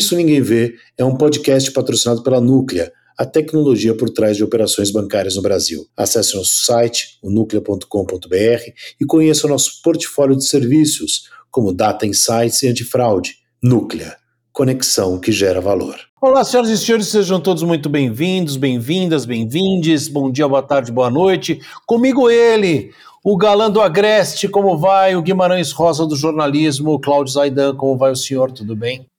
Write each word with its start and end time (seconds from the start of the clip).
Isso 0.00 0.16
Ninguém 0.16 0.40
Vê 0.40 0.76
é 0.96 1.04
um 1.04 1.14
podcast 1.14 1.70
patrocinado 1.72 2.22
pela 2.22 2.40
Núclea, 2.40 2.90
a 3.18 3.26
tecnologia 3.26 3.94
por 3.94 4.08
trás 4.08 4.34
de 4.34 4.42
operações 4.42 4.90
bancárias 4.90 5.36
no 5.36 5.42
Brasil. 5.42 5.84
Acesse 5.94 6.34
nosso 6.34 6.64
site, 6.64 7.18
o 7.22 7.30
núclea.com.br 7.30 8.62
e 8.98 9.04
conheça 9.04 9.46
o 9.46 9.50
nosso 9.50 9.82
portfólio 9.82 10.38
de 10.38 10.46
serviços, 10.46 11.28
como 11.50 11.70
Data 11.70 12.06
Insights 12.06 12.62
e 12.62 12.68
Antifraude. 12.68 13.34
Núclea, 13.62 14.16
conexão 14.50 15.20
que 15.20 15.30
gera 15.30 15.60
valor. 15.60 15.96
Olá, 16.18 16.44
senhoras 16.44 16.70
e 16.70 16.78
senhores, 16.78 17.08
sejam 17.08 17.38
todos 17.38 17.62
muito 17.62 17.90
bem-vindos, 17.90 18.56
bem-vindas, 18.56 19.26
bem-vindes. 19.26 20.08
Bom 20.08 20.32
dia, 20.32 20.48
boa 20.48 20.62
tarde, 20.62 20.90
boa 20.90 21.10
noite. 21.10 21.60
Comigo 21.86 22.30
ele, 22.30 22.90
o 23.22 23.36
galã 23.36 23.70
do 23.70 23.82
Agreste, 23.82 24.48
como 24.48 24.78
vai? 24.78 25.14
O 25.14 25.20
Guimarães 25.20 25.72
Rosa 25.72 26.06
do 26.06 26.16
jornalismo, 26.16 26.92
o 26.92 26.98
Cláudio 26.98 27.34
Zaidan, 27.34 27.76
como 27.76 27.98
vai 27.98 28.10
o 28.10 28.16
senhor? 28.16 28.50
Tudo 28.50 28.74
bem? 28.74 29.09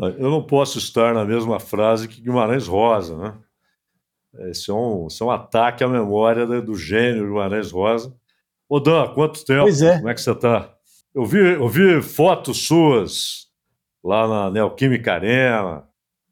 Eu 0.00 0.30
não 0.30 0.42
posso 0.42 0.78
estar 0.78 1.12
na 1.12 1.24
mesma 1.24 1.58
frase 1.58 2.06
que 2.06 2.20
Guimarães 2.20 2.68
Rosa, 2.68 3.16
né? 3.16 3.34
Esse 4.50 4.70
é 4.70 4.74
um, 4.74 5.08
é 5.08 5.24
um 5.24 5.30
ataque 5.30 5.82
à 5.82 5.88
memória 5.88 6.46
do 6.46 6.76
gênio 6.76 7.26
Guimarães 7.26 7.72
Rosa. 7.72 8.14
Ô 8.68 8.78
Dan, 8.78 9.08
quanto 9.08 9.44
tempo? 9.44 9.62
Pois 9.62 9.82
é. 9.82 9.96
Como 9.96 10.08
é 10.08 10.14
que 10.14 10.20
você 10.20 10.30
está? 10.30 10.72
Eu 11.12 11.24
vi, 11.24 11.38
eu 11.38 11.68
vi 11.68 12.00
fotos 12.00 12.66
suas 12.66 13.48
lá 14.04 14.28
na 14.28 14.50
Neoquímica 14.50 15.14
Arena, 15.14 15.82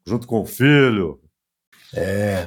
junto 0.07 0.29
com 0.29 0.43
o 0.43 0.47
filho. 0.47 1.19
É, 1.93 2.47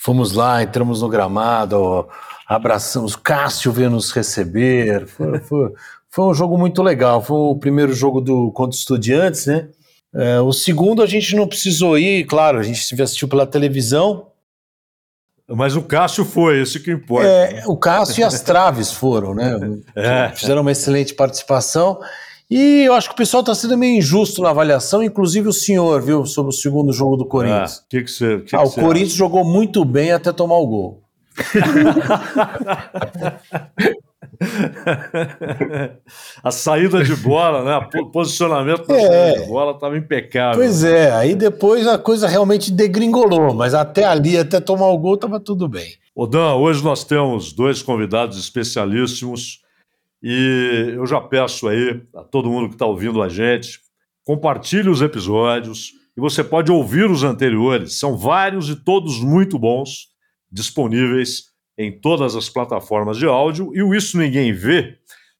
fomos 0.00 0.32
lá, 0.32 0.62
entramos 0.62 1.02
no 1.02 1.08
gramado, 1.08 2.08
abraçamos, 2.46 3.16
Cássio 3.16 3.72
veio 3.72 3.90
nos 3.90 4.12
receber. 4.12 5.06
Foi, 5.06 5.40
foi, 5.40 5.72
foi 6.08 6.24
um 6.24 6.32
jogo 6.32 6.56
muito 6.56 6.82
legal. 6.82 7.22
Foi 7.22 7.36
o 7.36 7.56
primeiro 7.56 7.92
jogo 7.92 8.20
do 8.20 8.50
contra 8.52 8.78
Estudiantes, 8.78 9.46
né? 9.46 9.68
É, 10.14 10.40
o 10.40 10.52
segundo 10.52 11.02
a 11.02 11.06
gente 11.06 11.34
não 11.34 11.48
precisou 11.48 11.98
ir, 11.98 12.24
claro, 12.26 12.58
a 12.58 12.62
gente 12.62 13.02
assistiu 13.02 13.26
pela 13.26 13.46
televisão. 13.46 14.28
Mas 15.48 15.74
o 15.76 15.82
Cássio 15.82 16.24
foi, 16.24 16.62
isso 16.62 16.80
que 16.80 16.92
importa. 16.92 17.26
É? 17.26 17.64
O 17.66 17.76
Cássio 17.76 18.20
e 18.20 18.24
as 18.24 18.40
traves 18.40 18.92
foram, 18.92 19.34
né? 19.34 19.58
É. 19.96 20.30
Fizeram 20.34 20.62
uma 20.62 20.72
excelente 20.72 21.12
participação. 21.14 22.00
E 22.48 22.84
eu 22.86 22.94
acho 22.94 23.08
que 23.08 23.14
o 23.14 23.16
pessoal 23.16 23.40
está 23.40 23.52
sendo 23.54 23.76
meio 23.76 23.98
injusto 23.98 24.40
na 24.42 24.50
avaliação, 24.50 25.02
inclusive 25.02 25.48
o 25.48 25.52
senhor, 25.52 26.00
viu, 26.02 26.24
sobre 26.26 26.50
o 26.50 26.56
segundo 26.56 26.92
jogo 26.92 27.16
do 27.16 27.26
Corinthians. 27.26 27.80
Ah, 27.80 27.84
que 27.88 28.04
que 28.04 28.40
que 28.42 28.54
ah, 28.54 28.62
o 28.62 28.70
Corinthians 28.70 29.10
acha? 29.10 29.18
jogou 29.18 29.44
muito 29.44 29.84
bem 29.84 30.12
até 30.12 30.32
tomar 30.32 30.58
o 30.58 30.66
gol. 30.66 31.02
a 36.42 36.50
saída 36.50 37.02
de 37.02 37.14
bola, 37.16 37.64
né? 37.64 38.00
O 38.00 38.10
posicionamento 38.10 38.86
da 38.86 38.94
é, 38.94 39.00
saída 39.00 39.42
de 39.42 39.48
bola 39.48 39.72
estava 39.72 39.96
impecável. 39.96 40.58
Pois 40.58 40.84
é, 40.84 41.12
aí 41.12 41.34
depois 41.34 41.86
a 41.86 41.98
coisa 41.98 42.28
realmente 42.28 42.70
degringolou, 42.70 43.54
mas 43.54 43.74
até 43.74 44.04
ali, 44.04 44.36
até 44.36 44.60
tomar 44.60 44.88
o 44.88 44.98
gol, 44.98 45.14
estava 45.14 45.40
tudo 45.40 45.68
bem. 45.68 45.94
Ô 46.14 46.26
Dan, 46.26 46.54
hoje 46.54 46.82
nós 46.82 47.04
temos 47.04 47.52
dois 47.52 47.82
convidados 47.82 48.38
especialíssimos 48.38 49.62
e 50.22 50.92
eu 50.94 51.06
já 51.06 51.20
peço 51.20 51.68
aí 51.68 52.02
a 52.14 52.22
todo 52.22 52.50
mundo 52.50 52.68
que 52.68 52.74
está 52.74 52.86
ouvindo 52.86 53.22
a 53.22 53.28
gente, 53.28 53.80
compartilhe 54.24 54.88
os 54.88 55.02
episódios 55.02 55.92
e 56.16 56.20
você 56.20 56.44
pode 56.44 56.70
ouvir 56.70 57.10
os 57.10 57.22
anteriores. 57.22 57.98
São 57.98 58.16
vários 58.16 58.68
e 58.68 58.76
todos 58.76 59.20
muito 59.20 59.58
bons, 59.58 60.08
disponíveis 60.50 61.53
em 61.78 61.92
todas 61.92 62.36
as 62.36 62.48
plataformas 62.48 63.16
de 63.16 63.26
áudio. 63.26 63.70
E 63.74 63.82
o 63.82 63.94
Isso 63.94 64.18
Ninguém 64.18 64.52
Vê 64.52 64.96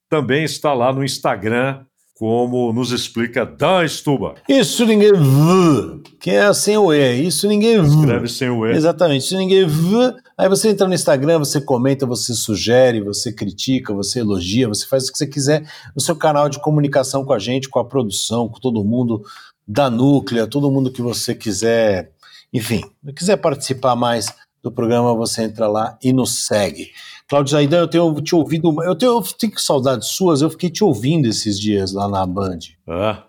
também 0.09 0.45
está 0.45 0.73
lá 0.73 0.93
no 0.93 1.05
Instagram, 1.05 1.85
como 2.15 2.73
nos 2.73 2.93
explica 2.93 3.45
Dan 3.45 3.87
Stuba. 3.89 4.35
Isso 4.49 4.87
ninguém 4.87 5.13
vê, 5.13 6.11
que 6.21 6.31
é 6.31 6.53
sem 6.55 6.77
o 6.77 6.93
E. 6.93 7.27
Isso 7.27 7.49
ninguém 7.49 7.83
vê. 7.83 7.89
Escreve 7.89 8.29
sem 8.29 8.49
o 8.49 8.65
E. 8.67 8.71
Exatamente. 8.71 9.25
Isso 9.25 9.37
ninguém 9.37 9.67
vê. 9.67 10.15
Aí 10.39 10.49
você 10.49 10.69
entra 10.69 10.87
no 10.87 10.95
Instagram, 10.95 11.41
você 11.41 11.61
comenta, 11.61 12.07
você 12.07 12.33
sugere, 12.33 13.01
você 13.01 13.33
critica, 13.33 13.93
você 13.93 14.21
elogia, 14.21 14.69
você 14.69 14.87
faz 14.87 15.09
o 15.09 15.13
que 15.13 15.19
você 15.19 15.27
quiser 15.27 15.69
no 15.95 16.01
seu 16.01 16.15
canal 16.15 16.49
de 16.49 16.61
comunicação 16.61 17.25
com 17.25 17.33
a 17.33 17.39
gente, 17.39 17.69
com 17.69 17.81
a 17.81 17.85
produção, 17.85 18.49
com 18.49 18.61
todo 18.61 18.85
mundo 18.85 19.23
da 19.67 19.91
Núclea, 19.91 20.47
todo 20.47 20.71
mundo 20.71 20.93
que 20.93 21.03
você 21.03 21.35
quiser, 21.35 22.13
enfim, 22.53 22.83
quiser 23.17 23.37
participar 23.39 23.97
mais 23.97 24.33
do 24.65 24.73
programa, 24.73 25.15
você 25.15 25.43
entra 25.43 25.69
lá 25.69 25.99
e 26.03 26.11
nos 26.11 26.47
segue. 26.47 26.91
Cláudio 27.29 27.53
Zaidan, 27.53 27.81
eu 27.81 27.89
tenho 27.89 28.21
te 28.23 28.35
ouvido, 28.35 28.83
eu 28.83 28.97
tenho, 28.97 29.13
eu 29.13 29.23
tenho 29.23 29.59
saudades 29.59 30.09
suas, 30.09 30.41
eu 30.41 30.49
fiquei 30.49 30.71
te 30.71 30.83
ouvindo 30.83 31.29
esses 31.29 31.61
dias 31.61 31.93
lá 31.93 32.09
na 32.09 32.25
Band. 32.27 32.59
Ah. 32.89 33.25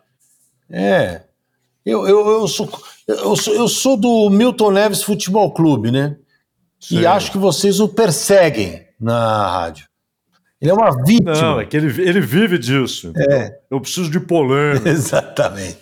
É. 0.70 1.24
Eu, 1.86 2.08
eu, 2.08 2.28
eu, 2.28 2.48
sou, 2.48 2.70
eu, 3.08 3.36
sou, 3.36 3.54
eu 3.54 3.68
sou 3.68 3.98
do 3.98 4.30
Milton 4.30 4.72
Neves 4.72 5.04
Futebol 5.04 5.54
Clube, 5.54 5.92
né? 5.92 6.18
Sim. 6.80 7.00
E 7.00 7.06
acho 7.06 7.32
que 7.32 7.38
vocês 7.38 7.80
o 7.80 7.88
perseguem 7.88 8.86
na 9.00 9.50
rádio. 9.50 9.88
Ele 10.62 10.72
é 10.72 10.74
uma 10.74 11.04
vítima. 11.04 11.34
Não, 11.34 11.60
é 11.60 11.66
que 11.66 11.76
ele, 11.76 12.02
ele 12.02 12.22
vive 12.22 12.58
disso. 12.58 13.12
É. 13.30 13.60
Eu 13.70 13.82
preciso 13.82 14.10
de 14.10 14.20
polêmica. 14.20 14.88
Exatamente. 14.90 15.78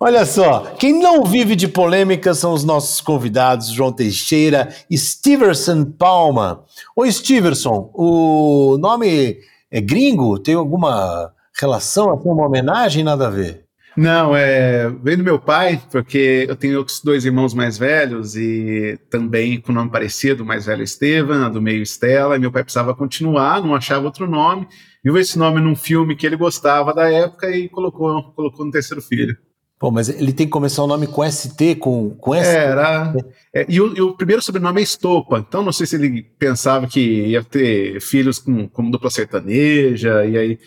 Olha 0.00 0.24
só, 0.24 0.60
quem 0.78 0.96
não 0.96 1.24
vive 1.24 1.56
de 1.56 1.66
polêmica 1.66 2.32
são 2.32 2.52
os 2.52 2.62
nossos 2.62 3.00
convidados, 3.00 3.68
João 3.68 3.92
Teixeira 3.92 4.68
e 4.88 4.96
Steverson 4.96 5.86
Palma. 5.86 6.64
Oi, 6.94 7.10
Steverson, 7.10 7.90
o 7.92 8.78
nome 8.78 9.40
é 9.68 9.80
gringo? 9.80 10.38
Tem 10.38 10.54
alguma 10.54 11.32
relação, 11.60 12.12
assim, 12.12 12.28
uma 12.28 12.46
homenagem? 12.46 13.02
Nada 13.02 13.26
a 13.26 13.30
ver? 13.30 13.64
Não, 13.96 14.36
é, 14.36 14.88
vem 14.88 15.16
do 15.16 15.24
meu 15.24 15.40
pai, 15.40 15.82
porque 15.90 16.46
eu 16.48 16.54
tenho 16.54 16.78
outros 16.78 17.00
dois 17.00 17.24
irmãos 17.24 17.52
mais 17.52 17.76
velhos 17.76 18.36
e 18.36 18.96
também 19.10 19.60
com 19.60 19.72
nome 19.72 19.90
parecido, 19.90 20.44
o 20.44 20.46
mais 20.46 20.66
velho 20.66 20.84
Estevam, 20.84 21.50
do 21.50 21.60
meio 21.60 21.82
Estela, 21.82 22.36
e 22.36 22.38
meu 22.38 22.52
pai 22.52 22.62
precisava 22.62 22.94
continuar, 22.94 23.60
não 23.60 23.74
achava 23.74 24.04
outro 24.04 24.30
nome, 24.30 24.68
viu 25.02 25.18
esse 25.18 25.36
nome 25.36 25.60
num 25.60 25.74
filme 25.74 26.14
que 26.14 26.24
ele 26.24 26.36
gostava 26.36 26.94
da 26.94 27.10
época 27.10 27.50
e 27.50 27.68
colocou, 27.68 28.32
colocou 28.34 28.64
no 28.64 28.70
terceiro 28.70 29.02
filho. 29.02 29.36
Pô, 29.78 29.92
mas 29.92 30.08
ele 30.08 30.32
tem 30.32 30.44
que 30.44 30.52
começar 30.52 30.82
o 30.82 30.88
nome 30.88 31.06
com 31.06 31.28
ST, 31.30 31.76
com, 31.76 32.10
com 32.10 32.34
ST. 32.34 32.48
Era. 32.48 33.14
É, 33.54 33.64
e, 33.68 33.80
o, 33.80 33.96
e, 33.96 34.00
o, 34.00 34.12
primeiro 34.12 34.42
sobrenome 34.42 34.80
é 34.80 34.82
Estopa. 34.82 35.38
Então 35.38 35.62
não 35.62 35.70
sei 35.70 35.86
se 35.86 35.94
ele 35.94 36.22
pensava 36.36 36.88
que 36.88 37.00
ia 37.00 37.44
ter 37.44 38.00
filhos 38.00 38.40
com, 38.40 38.68
com 38.68 38.90
dupla 38.90 39.08
sertaneja, 39.08 40.26
e 40.26 40.36
aí. 40.36 40.58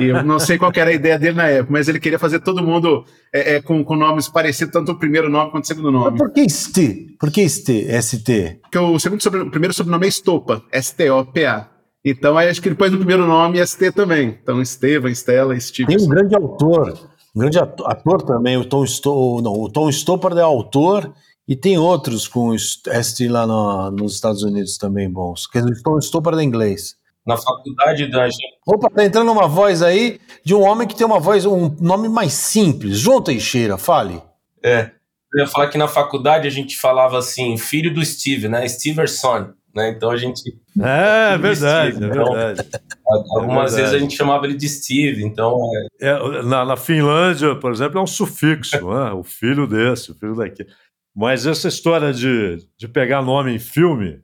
E 0.00 0.06
eu 0.06 0.24
não 0.24 0.40
sei 0.40 0.58
qual 0.58 0.72
era 0.74 0.90
a 0.90 0.92
ideia 0.92 1.16
dele 1.16 1.36
na 1.36 1.46
época, 1.46 1.72
mas 1.72 1.88
ele 1.88 2.00
queria 2.00 2.18
fazer 2.18 2.40
todo 2.40 2.60
mundo 2.60 3.04
é, 3.32 3.54
é, 3.54 3.62
com, 3.62 3.84
com 3.84 3.94
nomes 3.94 4.28
parecidos, 4.28 4.72
tanto 4.72 4.90
o 4.90 4.98
primeiro 4.98 5.30
nome 5.30 5.52
quanto 5.52 5.64
o 5.64 5.66
segundo 5.68 5.92
nome. 5.92 6.10
Mas 6.10 6.18
por 6.18 6.32
que 6.32 6.48
ST? 6.48 7.16
Por 7.16 7.30
que 7.30 7.48
ST? 7.48 7.86
ST? 8.02 8.58
Porque 8.62 8.78
o, 8.78 8.98
segundo 8.98 9.22
sobre, 9.22 9.40
o 9.40 9.50
primeiro 9.50 9.72
sobrenome 9.72 10.06
é 10.06 10.08
Estopa, 10.08 10.64
S-T-O-P-A. 10.72 11.68
Então 12.04 12.36
aí 12.36 12.48
acho 12.48 12.60
que 12.60 12.70
depois 12.70 12.90
do 12.90 12.98
primeiro 12.98 13.24
nome 13.24 13.64
ST 13.64 13.92
também. 13.92 14.36
Então 14.42 14.60
Estevam, 14.60 15.08
Estela, 15.08 15.58
Steve. 15.60 15.94
Tem 15.94 16.04
um 16.04 16.08
grande 16.08 16.34
autor 16.34 16.98
um 17.34 17.40
grande 17.40 17.58
ator, 17.58 18.22
também, 18.22 18.56
o 18.56 18.64
Tom, 18.64 18.84
Sto, 18.84 19.40
não, 19.42 19.52
o 19.52 19.70
Tom 19.70 19.88
Stoppard 19.88 20.38
é 20.38 20.42
autor 20.42 21.12
e 21.46 21.56
tem 21.56 21.78
outros 21.78 22.26
com 22.28 22.56
ST 22.56 23.28
lá 23.28 23.46
no, 23.46 23.90
nos 23.90 24.14
Estados 24.14 24.42
Unidos 24.42 24.76
também 24.76 25.10
bons. 25.10 25.48
Dizer, 25.52 25.70
o 25.70 25.82
Tom 25.82 25.98
Stoppard 25.98 26.40
é 26.40 26.44
inglês. 26.44 26.96
Na 27.26 27.36
faculdade 27.36 28.10
da 28.10 28.26
Opa, 28.66 28.88
tá 28.88 29.04
entrando 29.04 29.30
uma 29.30 29.46
voz 29.46 29.82
aí 29.82 30.18
de 30.42 30.54
um 30.54 30.62
homem 30.62 30.88
que 30.88 30.96
tem 30.96 31.06
uma 31.06 31.20
voz, 31.20 31.44
um 31.44 31.76
nome 31.78 32.08
mais 32.08 32.32
simples. 32.32 32.98
João 32.98 33.20
Teixeira, 33.20 33.76
fale. 33.76 34.22
É. 34.64 34.92
Eu 35.34 35.40
ia 35.40 35.46
falar 35.46 35.68
que 35.68 35.76
na 35.76 35.86
faculdade 35.86 36.48
a 36.48 36.50
gente 36.50 36.76
falava 36.78 37.18
assim, 37.18 37.58
filho 37.58 37.92
do 37.92 38.02
Steve, 38.04 38.48
né? 38.48 38.66
Steverson. 38.66 39.52
Né? 39.74 39.90
Então 39.90 40.10
a 40.10 40.16
gente. 40.16 40.56
É, 40.80 41.34
é 41.34 41.38
verdade, 41.38 41.96
Steve, 41.96 42.04
é 42.04 42.08
então, 42.10 42.32
verdade. 42.32 42.68
Algumas 43.06 43.72
é 43.72 43.76
verdade. 43.76 43.76
vezes 43.76 43.94
a 43.94 43.98
gente 43.98 44.16
chamava 44.16 44.46
ele 44.46 44.56
de 44.56 44.68
Steve, 44.68 45.22
então. 45.22 45.58
É... 46.00 46.08
é 46.08 46.42
na, 46.42 46.64
na, 46.64 46.76
Finlândia, 46.76 47.54
por 47.56 47.72
exemplo, 47.72 47.98
é 47.98 48.02
um 48.02 48.06
sufixo, 48.06 48.76
né? 48.76 49.12
o 49.12 49.22
filho 49.22 49.66
desse, 49.66 50.10
o 50.10 50.14
filho 50.14 50.34
daqui. 50.34 50.66
Mas 51.14 51.46
essa 51.46 51.68
história 51.68 52.12
de, 52.12 52.58
de 52.76 52.86
pegar 52.86 53.22
nome 53.22 53.52
em 53.52 53.58
filme, 53.58 54.20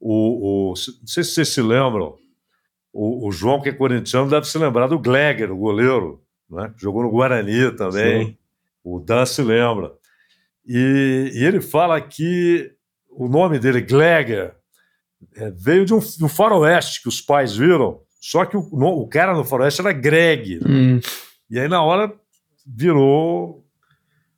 o, 0.00 0.70
o, 0.70 0.74
não 0.74 1.06
sei 1.06 1.22
se 1.22 1.30
vocês 1.30 1.48
se 1.48 1.62
lembram, 1.62 2.16
o, 2.92 3.28
o 3.28 3.32
João, 3.32 3.60
que 3.60 3.68
é 3.68 3.72
corintiano, 3.72 4.28
deve 4.28 4.46
se 4.46 4.58
lembrar 4.58 4.88
do 4.88 4.98
Gleger, 4.98 5.52
o 5.52 5.56
goleiro, 5.56 6.22
né? 6.50 6.72
jogou 6.76 7.02
no 7.02 7.10
Guarani 7.10 7.70
também. 7.76 8.26
Sim. 8.26 8.36
O 8.82 8.98
Dan 8.98 9.26
se 9.26 9.42
lembra. 9.42 9.92
E, 10.66 11.30
e 11.34 11.44
ele 11.44 11.60
fala 11.60 12.00
que 12.00 12.72
o 13.10 13.28
nome 13.28 13.58
dele, 13.58 13.80
Gleger, 13.80 14.54
é, 15.38 15.52
veio 15.56 15.84
de 15.84 15.94
um, 15.94 16.00
de 16.00 16.24
um, 16.24 16.28
faroeste 16.28 17.00
que 17.00 17.08
os 17.08 17.20
pais 17.20 17.56
viram, 17.56 18.00
só 18.20 18.44
que 18.44 18.56
o, 18.56 18.60
o 18.60 19.08
cara 19.08 19.32
no 19.32 19.44
faroeste 19.44 19.80
era 19.80 19.92
Greg. 19.92 20.60
Hum. 20.66 21.00
E 21.48 21.58
aí 21.58 21.68
na 21.68 21.82
hora 21.82 22.12
virou 22.66 23.64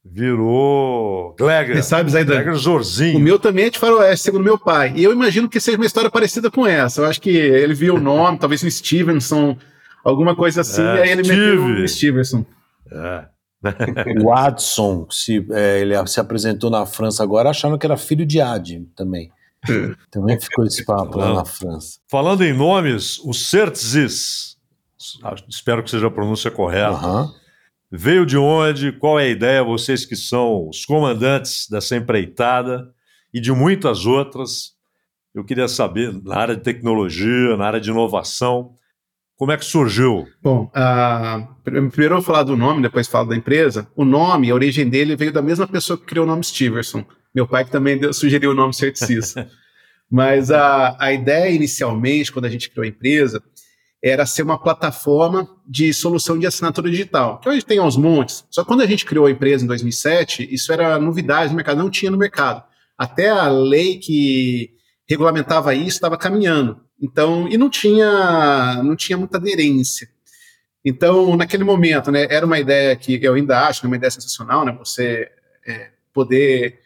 virou 0.05 1.35
Gleger. 1.39 1.77
Você 1.77 1.83
sabe, 1.83 2.11
Zaidan? 2.11 2.35
Gleger 2.35 2.55
Zorzinho. 2.55 3.19
O 3.19 3.21
meu 3.21 3.39
também 3.39 3.67
é 3.67 3.71
de 3.71 3.79
faroeste, 3.79 4.25
segundo 4.25 4.45
meu 4.45 4.59
pai. 4.59 4.93
E 4.95 5.03
eu 5.03 5.13
imagino 5.13 5.49
que 5.49 5.61
seja 5.61 5.77
uma 5.77 5.87
história 5.87 6.11
parecida 6.11 6.51
com 6.51 6.67
essa. 6.67 7.01
Eu 7.01 7.07
acho 7.07 7.21
que 7.21 7.31
ele 7.31 7.75
viu 7.75 7.95
o 7.95 8.01
nome, 8.01 8.37
talvez 8.41 8.63
um 8.63 8.71
Stevenson, 8.71 9.57
alguma 10.05 10.37
coisa 10.37 10.61
assim, 10.61 10.83
é, 10.83 10.97
e 10.97 11.03
aí 11.03 11.11
ele 11.11 11.25
Steve. 11.25 11.57
meteu 11.57 11.85
o 11.85 11.89
Stevenson. 11.89 12.47
É. 12.93 13.25
o 14.23 14.33
Adson 14.33 15.07
se, 15.11 15.47
é, 15.51 15.81
ele 15.81 15.95
se 16.07 16.19
apresentou 16.19 16.71
na 16.71 16.87
França 16.87 17.23
agora, 17.23 17.51
achando 17.51 17.79
que 17.79 17.87
era 17.87 17.97
filho 17.97 18.25
de 18.27 18.41
Ad 18.41 18.87
também. 18.97 19.31
Também 20.11 20.41
ficou 20.41 20.65
esse 20.65 20.85
papo 20.85 21.19
lá 21.19 21.35
na 21.35 21.45
França. 21.45 21.99
Falando 22.09 22.43
em 22.43 22.53
nomes, 22.53 23.19
o 23.21 23.33
Certzis, 23.33 24.57
espero 25.49 25.83
que 25.83 25.91
seja 25.91 26.07
a 26.07 26.11
pronúncia 26.11 26.51
correta, 26.51 27.07
uhum. 27.07 27.31
veio 27.91 28.25
de 28.25 28.39
onde? 28.39 28.93
Qual 28.93 29.19
é 29.19 29.25
a 29.25 29.29
ideia? 29.29 29.63
Vocês 29.63 30.05
que 30.05 30.17
são 30.17 30.69
os 30.69 30.85
comandantes 30.85 31.67
dessa 31.69 31.97
empreitada 31.97 32.93
e 33.33 33.41
de 33.41 33.53
muitas 33.53 34.07
outras, 34.07 34.73
eu 35.35 35.45
queria 35.45 35.69
saber, 35.69 36.13
na 36.25 36.37
área 36.37 36.57
de 36.57 36.63
tecnologia, 36.63 37.57
na 37.57 37.67
área 37.67 37.81
de 37.81 37.91
inovação, 37.91 38.75
como 39.37 39.53
é 39.53 39.57
que 39.57 39.65
surgiu? 39.65 40.27
Bom, 40.43 40.71
uh, 40.77 41.49
primeiro 41.65 42.15
eu 42.15 42.19
vou 42.19 42.23
falar 42.23 42.43
do 42.43 42.59
nome, 42.59 42.83
depois 42.83 43.09
falo 43.09 43.31
da 43.31 43.37
empresa. 43.37 43.89
O 43.97 44.05
nome, 44.05 44.51
a 44.51 44.55
origem 44.55 44.87
dele 44.87 45.17
veio 45.17 45.33
da 45.33 45.41
mesma 45.41 45.67
pessoa 45.67 45.97
que 45.97 46.05
criou 46.05 46.27
o 46.27 46.29
nome 46.29 46.45
Steverson. 46.45 47.07
Meu 47.35 47.47
pai 47.47 47.65
que 47.65 47.71
também 47.71 47.99
deu, 47.99 48.13
sugeriu 48.13 48.51
o 48.51 48.55
nome 48.55 48.75
Certicis. 48.75 49.35
Mas 50.11 50.51
a, 50.51 50.97
a 50.99 51.13
ideia 51.13 51.51
inicialmente, 51.51 52.33
quando 52.33 52.47
a 52.47 52.49
gente 52.49 52.69
criou 52.69 52.85
a 52.85 52.89
empresa, 52.89 53.43
era 54.03 54.25
ser 54.27 54.43
uma 54.43 54.61
plataforma 54.61 55.49
de 55.67 55.93
solução 55.93 56.39
de 56.39 56.47
assinatura 56.47 56.91
digital, 56.91 57.39
que 57.39 57.49
hoje 57.49 57.65
tem 57.65 57.79
aos 57.79 57.97
montes. 57.97 58.45
Só 58.51 58.63
que 58.63 58.69
quando 58.69 58.81
a 58.81 58.87
gente 58.87 59.05
criou 59.05 59.27
a 59.27 59.31
empresa 59.31 59.63
em 59.63 59.69
2007, 59.69 60.49
isso 60.51 60.73
era 60.73 60.99
novidade 60.99 61.51
no 61.51 61.57
mercado, 61.57 61.79
não 61.79 61.91
tinha 61.91 62.11
no 62.11 62.19
mercado. 62.19 62.65
Até 62.99 63.29
a 63.29 63.49
lei 63.49 63.99
que 63.99 64.71
regulamentava 65.09 65.75
isso 65.75 65.89
estava 65.89 66.17
caminhando. 66.17 66.81
Então, 67.01 67.49
e 67.49 67.57
não 67.57 67.71
tinha, 67.71 68.83
não 68.83 68.97
tinha 68.97 69.19
muita 69.19 69.39
aderência. 69.39 70.09
Então, 70.85 71.37
naquele 71.37 71.65
momento, 71.65 72.11
né, 72.11 72.27
era 72.31 72.45
uma 72.45 72.59
ideia 72.59 72.97
que 72.97 73.19
eu 73.23 73.35
ainda 73.35 73.67
acho, 73.67 73.85
né, 73.85 73.89
uma 73.89 73.97
ideia 73.97 74.11
sensacional, 74.11 74.65
né, 74.65 74.73
você 74.79 75.31
é, 75.67 75.91
poder 76.13 76.79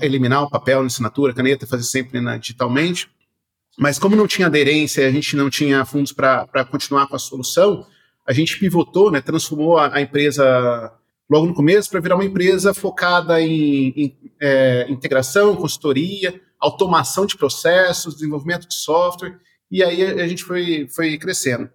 eliminar 0.00 0.42
o 0.42 0.50
papel 0.50 0.80
na 0.80 0.86
assinatura, 0.86 1.34
caneta, 1.34 1.66
fazer 1.66 1.84
sempre 1.84 2.20
né, 2.20 2.38
digitalmente. 2.38 3.08
Mas 3.78 3.98
como 3.98 4.16
não 4.16 4.26
tinha 4.26 4.46
aderência, 4.46 5.06
a 5.06 5.10
gente 5.10 5.36
não 5.36 5.50
tinha 5.50 5.84
fundos 5.84 6.12
para 6.12 6.64
continuar 6.70 7.06
com 7.06 7.16
a 7.16 7.18
solução, 7.18 7.86
a 8.26 8.32
gente 8.32 8.58
pivotou, 8.58 9.10
né, 9.10 9.20
transformou 9.20 9.78
a, 9.78 9.96
a 9.96 10.00
empresa 10.00 10.92
logo 11.28 11.46
no 11.46 11.54
começo 11.54 11.90
para 11.90 12.00
virar 12.00 12.14
uma 12.14 12.24
empresa 12.24 12.72
focada 12.72 13.40
em, 13.40 13.88
em 13.96 14.16
é, 14.40 14.86
integração, 14.88 15.56
consultoria, 15.56 16.40
automação 16.58 17.26
de 17.26 17.36
processos, 17.36 18.14
desenvolvimento 18.14 18.66
de 18.66 18.74
software, 18.74 19.38
e 19.70 19.82
aí 19.82 20.02
a 20.02 20.26
gente 20.26 20.44
foi, 20.44 20.88
foi 20.88 21.18
crescendo. 21.18 21.68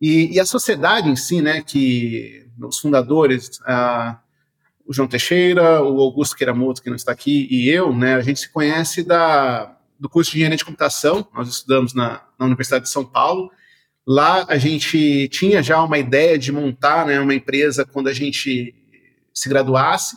E, 0.00 0.34
e 0.34 0.40
a 0.40 0.46
sociedade 0.46 1.08
em 1.08 1.16
si, 1.16 1.42
né, 1.42 1.62
que 1.62 2.46
os 2.60 2.78
fundadores, 2.78 3.60
a, 3.66 4.20
o 4.86 4.92
João 4.92 5.08
Teixeira, 5.08 5.82
o 5.82 6.00
Augusto 6.00 6.36
Queiramoto, 6.36 6.82
que 6.82 6.90
não 6.90 6.96
está 6.96 7.12
aqui, 7.12 7.48
e 7.50 7.68
eu, 7.68 7.94
né, 7.94 8.14
a 8.14 8.20
gente 8.20 8.40
se 8.40 8.52
conhece 8.52 9.02
da, 9.02 9.76
do 9.98 10.08
curso 10.08 10.30
de 10.30 10.38
Engenharia 10.38 10.58
de 10.58 10.64
Computação, 10.64 11.26
nós 11.34 11.48
estudamos 11.48 11.94
na, 11.94 12.22
na 12.38 12.46
Universidade 12.46 12.84
de 12.84 12.90
São 12.90 13.04
Paulo, 13.04 13.50
Lá 14.06 14.44
a 14.48 14.58
gente 14.58 15.28
tinha 15.28 15.62
já 15.62 15.82
uma 15.82 15.98
ideia 15.98 16.38
de 16.38 16.52
montar 16.52 17.06
né, 17.06 17.18
uma 17.18 17.34
empresa 17.34 17.86
quando 17.86 18.08
a 18.08 18.12
gente 18.12 18.74
se 19.32 19.48
graduasse. 19.48 20.16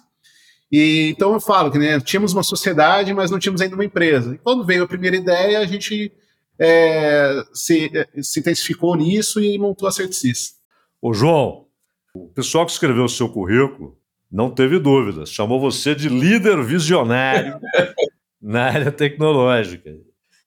E 0.69 1.13
então 1.15 1.33
eu 1.33 1.39
falo 1.39 1.71
que 1.71 1.79
né, 1.79 1.99
tínhamos 2.01 2.33
uma 2.33 2.43
sociedade, 2.43 3.13
mas 3.13 3.31
não 3.31 3.39
tínhamos 3.39 3.61
ainda 3.61 3.75
uma 3.75 3.85
empresa. 3.85 4.35
E 4.35 4.37
quando 4.37 4.65
veio 4.65 4.83
a 4.83 4.87
primeira 4.87 5.15
ideia, 5.15 5.59
a 5.59 5.65
gente 5.65 6.11
é, 6.59 7.45
se, 7.53 7.89
se, 8.21 8.41
intensificou 8.41 8.95
nisso 8.95 9.39
e 9.39 9.57
montou 9.57 9.87
a 9.87 9.91
Certicis. 9.91 10.55
Ô 11.01 11.13
João, 11.13 11.67
o 12.13 12.27
pessoal 12.27 12.65
que 12.65 12.73
escreveu 12.73 13.05
o 13.05 13.09
seu 13.09 13.29
currículo 13.29 13.97
não 14.31 14.49
teve 14.49 14.79
dúvidas, 14.79 15.31
chamou 15.31 15.59
você 15.59 15.95
de 15.95 16.09
líder 16.09 16.61
visionário 16.63 17.59
na 18.41 18.65
área 18.65 18.91
tecnológica. 18.91 19.89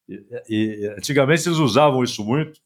E, 0.08 0.24
e, 0.48 0.86
antigamente 0.96 1.48
eles 1.48 1.58
usavam 1.58 2.02
isso 2.02 2.24
muito 2.24 2.60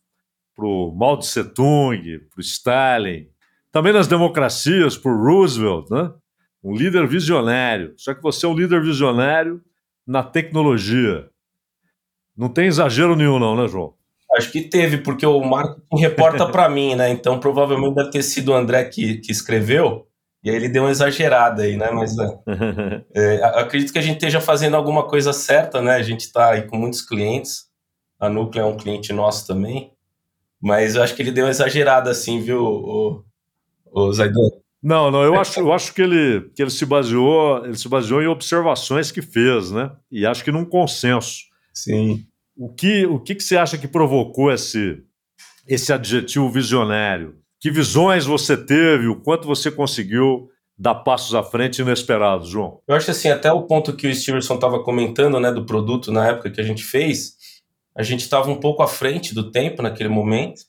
para 0.57 0.67
o 0.67 0.95
Mao 0.95 1.19
Tse 1.19 1.45
Tung, 1.45 2.19
para 2.31 2.39
o 2.39 2.41
Stalin, 2.41 3.29
também 3.71 3.93
nas 3.93 4.07
democracias, 4.07 4.97
por 4.97 5.17
Roosevelt, 5.17 5.91
né? 5.91 6.13
um 6.63 6.75
líder 6.75 7.07
visionário. 7.07 7.93
Só 7.97 8.15
que 8.15 8.23
você 8.23 8.47
é 8.47 8.49
um 8.49 8.55
líder 8.55 8.81
visionário 8.81 9.61
na 10.07 10.23
tecnologia. 10.23 11.29
Não 12.37 12.49
tem 12.49 12.67
exagero 12.67 13.15
nenhum, 13.15 13.39
não, 13.39 13.55
né, 13.55 13.69
João? 13.69 13.95
Acho 14.37 14.51
que 14.51 14.63
teve, 14.63 14.99
porque 14.99 15.27
o 15.27 15.41
marketing 15.45 16.01
reporta 16.01 16.47
para 16.49 16.69
mim, 16.69 16.97
né? 16.97 17.11
Então 17.11 17.39
provavelmente 17.39 17.95
deve 17.95 18.11
ter 18.11 18.23
sido 18.23 18.51
o 18.51 18.55
André 18.55 18.85
que, 18.85 19.19
que 19.19 19.31
escreveu, 19.31 20.09
e 20.45 20.51
aí 20.51 20.57
ele 20.57 20.69
deu 20.69 20.83
uma 20.83 20.91
exagerada 20.91 21.63
aí, 21.63 21.75
né? 21.75 21.91
Mas 21.91 22.15
é, 23.17 23.37
é, 23.37 23.45
acredito 23.59 23.93
que 23.93 23.99
a 23.99 24.03
gente 24.03 24.17
esteja 24.17 24.43
fazendo 24.43 24.77
alguma 24.77 25.05
coisa 25.05 25.33
certa, 25.33 25.81
né? 25.81 25.95
A 25.95 26.03
gente 26.03 26.21
está 26.21 26.51
aí 26.51 26.63
com 26.63 26.77
muitos 26.77 27.01
clientes, 27.01 27.65
a 28.21 28.29
Núcleo 28.29 28.63
é 28.63 28.67
um 28.67 28.77
cliente 28.77 29.11
nosso 29.11 29.47
também, 29.47 29.91
mas 30.61 30.97
eu 30.97 31.03
acho 31.03 31.15
que 31.15 31.23
ele 31.23 31.33
deu 31.33 31.47
uma 31.47 31.51
exagerada 31.51 32.11
assim, 32.11 32.43
viu, 32.43 32.63
o, 32.63 33.25
o 33.91 34.13
Zaidan? 34.13 34.51
Não, 34.83 35.11
não, 35.11 35.23
eu 35.23 35.35
acho, 35.41 35.59
eu 35.59 35.73
acho 35.73 35.95
que, 35.95 36.03
ele, 36.03 36.51
que 36.55 36.63
ele 36.63 36.71
se 36.71 36.85
baseou, 36.85 37.65
ele 37.65 37.75
se 37.75 37.89
baseou 37.89 38.23
em 38.23 38.27
observações 38.27 39.11
que 39.11 39.23
fez, 39.23 39.71
né? 39.71 39.91
E 40.11 40.27
acho 40.27 40.45
que 40.45 40.53
num 40.53 40.67
consenso. 40.67 41.45
Sim. 41.73 42.27
O 42.55 42.69
que, 42.69 43.07
o 43.07 43.19
que, 43.19 43.35
que 43.35 43.43
você 43.43 43.57
acha 43.57 43.79
que 43.79 43.89
provocou 43.89 44.53
esse, 44.53 45.03
esse 45.67 45.91
adjetivo 45.91 46.51
visionário? 46.51 47.35
Que 47.65 47.71
visões 47.71 48.27
você 48.27 48.59
teve? 48.59 49.09
O 49.09 49.17
quanto 49.19 49.49
você 49.49 49.71
conseguiu 49.71 50.51
dar 50.77 50.97
passos 50.97 51.35
à 51.35 51.43
frente 51.43 51.81
inesperados, 51.81 52.51
João? 52.51 52.83
Eu 52.87 52.95
acho 52.95 53.11
assim, 53.11 53.31
até 53.31 53.51
o 53.51 53.63
ponto 53.63 53.97
que 53.97 54.07
o 54.07 54.15
Stevenson 54.15 54.57
estava 54.57 54.83
comentando, 54.83 55.41
né, 55.41 55.51
do 55.51 55.65
produto 55.65 56.13
na 56.13 56.29
época 56.29 56.51
que 56.51 56.61
a 56.61 56.63
gente 56.63 56.85
fez, 56.85 57.37
a 57.97 58.03
gente 58.03 58.21
estava 58.21 58.51
um 58.51 58.57
pouco 58.57 58.83
à 58.83 58.87
frente 58.87 59.35
do 59.35 59.51
tempo 59.51 59.81
naquele 59.81 60.11
momento. 60.11 60.61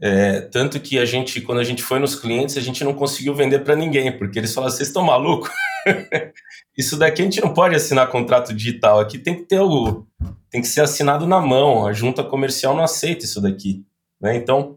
É, 0.00 0.40
tanto 0.40 0.80
que 0.80 0.98
a 0.98 1.04
gente, 1.04 1.40
quando 1.40 1.60
a 1.60 1.64
gente 1.64 1.80
foi 1.80 2.00
nos 2.00 2.16
clientes, 2.16 2.56
a 2.56 2.60
gente 2.60 2.82
não 2.82 2.92
conseguiu 2.92 3.32
vender 3.32 3.60
para 3.60 3.76
ninguém, 3.76 4.10
porque 4.10 4.40
eles 4.40 4.52
falaram: 4.52 4.74
vocês 4.74 4.88
estão 4.88 5.04
malucos? 5.04 5.48
Isso 6.76 6.98
daqui 6.98 7.22
a 7.22 7.24
gente 7.24 7.40
não 7.40 7.54
pode 7.54 7.76
assinar 7.76 8.08
contrato 8.08 8.52
digital. 8.52 8.98
Aqui 8.98 9.16
tem 9.16 9.36
que 9.36 9.44
ter 9.44 9.60
o. 9.60 10.04
tem 10.50 10.60
que 10.60 10.66
ser 10.66 10.80
assinado 10.80 11.24
na 11.24 11.40
mão. 11.40 11.86
A 11.86 11.92
junta 11.92 12.24
comercial 12.24 12.74
não 12.74 12.82
aceita 12.82 13.24
isso 13.24 13.40
daqui. 13.40 13.84
Né? 14.20 14.34
Então, 14.34 14.76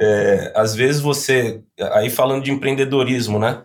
é, 0.00 0.52
às 0.54 0.74
vezes 0.74 1.00
você. 1.00 1.62
Aí 1.92 2.10
falando 2.10 2.44
de 2.44 2.50
empreendedorismo, 2.50 3.38
né? 3.38 3.62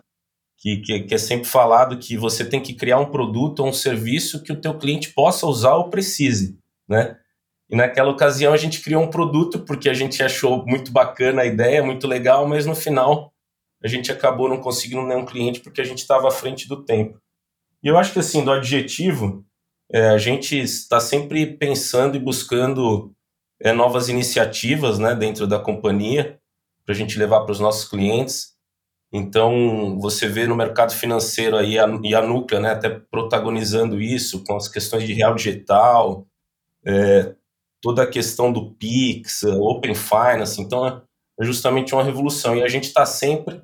Que, 0.58 0.76
que, 0.76 1.00
que, 1.00 1.14
é 1.14 1.18
sempre 1.18 1.46
falado 1.46 1.98
que 1.98 2.16
você 2.16 2.44
tem 2.44 2.60
que 2.60 2.74
criar 2.74 2.98
um 2.98 3.10
produto 3.10 3.60
ou 3.60 3.68
um 3.68 3.72
serviço 3.72 4.42
que 4.42 4.52
o 4.52 4.60
teu 4.60 4.78
cliente 4.78 5.12
possa 5.12 5.46
usar 5.46 5.74
ou 5.74 5.90
precise, 5.90 6.56
né? 6.88 7.18
E 7.68 7.74
naquela 7.74 8.10
ocasião 8.10 8.52
a 8.52 8.56
gente 8.56 8.80
criou 8.80 9.02
um 9.02 9.10
produto 9.10 9.60
porque 9.60 9.88
a 9.88 9.94
gente 9.94 10.22
achou 10.22 10.64
muito 10.64 10.92
bacana 10.92 11.42
a 11.42 11.46
ideia, 11.46 11.82
muito 11.82 12.06
legal, 12.06 12.46
mas 12.46 12.64
no 12.64 12.74
final 12.74 13.32
a 13.82 13.88
gente 13.88 14.12
acabou 14.12 14.48
não 14.48 14.60
conseguindo 14.60 15.02
nenhum 15.02 15.24
cliente 15.24 15.60
porque 15.60 15.80
a 15.80 15.84
gente 15.84 15.98
estava 15.98 16.28
à 16.28 16.30
frente 16.30 16.68
do 16.68 16.84
tempo. 16.84 17.18
E 17.82 17.88
eu 17.88 17.98
acho 17.98 18.12
que 18.12 18.20
assim, 18.20 18.44
do 18.44 18.52
adjetivo, 18.52 19.44
é, 19.90 20.10
a 20.10 20.18
gente 20.18 20.56
está 20.56 21.00
sempre 21.00 21.46
pensando 21.56 22.16
e 22.16 22.20
buscando 22.20 23.12
é, 23.62 23.72
novas 23.72 24.08
iniciativas 24.08 24.98
né, 24.98 25.14
dentro 25.14 25.46
da 25.46 25.58
companhia 25.58 26.38
para 26.84 26.94
a 26.94 26.98
gente 26.98 27.18
levar 27.18 27.42
para 27.42 27.52
os 27.52 27.60
nossos 27.60 27.88
clientes. 27.88 28.52
Então, 29.12 29.98
você 30.00 30.26
vê 30.26 30.46
no 30.46 30.56
mercado 30.56 30.92
financeiro 30.92 31.56
aí 31.56 31.78
a, 31.78 31.86
e 32.02 32.14
a 32.14 32.22
Núclea 32.22 32.60
né, 32.60 32.70
até 32.70 32.88
protagonizando 32.88 34.00
isso 34.00 34.42
com 34.44 34.56
as 34.56 34.68
questões 34.68 35.04
de 35.04 35.12
real 35.12 35.34
digital, 35.34 36.26
é, 36.84 37.34
toda 37.80 38.02
a 38.02 38.06
questão 38.06 38.52
do 38.52 38.72
Pix, 38.72 39.42
Open 39.44 39.94
Finance, 39.94 40.60
então 40.60 40.86
é 40.86 41.44
justamente 41.44 41.94
uma 41.94 42.02
revolução. 42.02 42.56
E 42.56 42.62
a 42.62 42.68
gente 42.68 42.84
está 42.84 43.04
sempre 43.04 43.62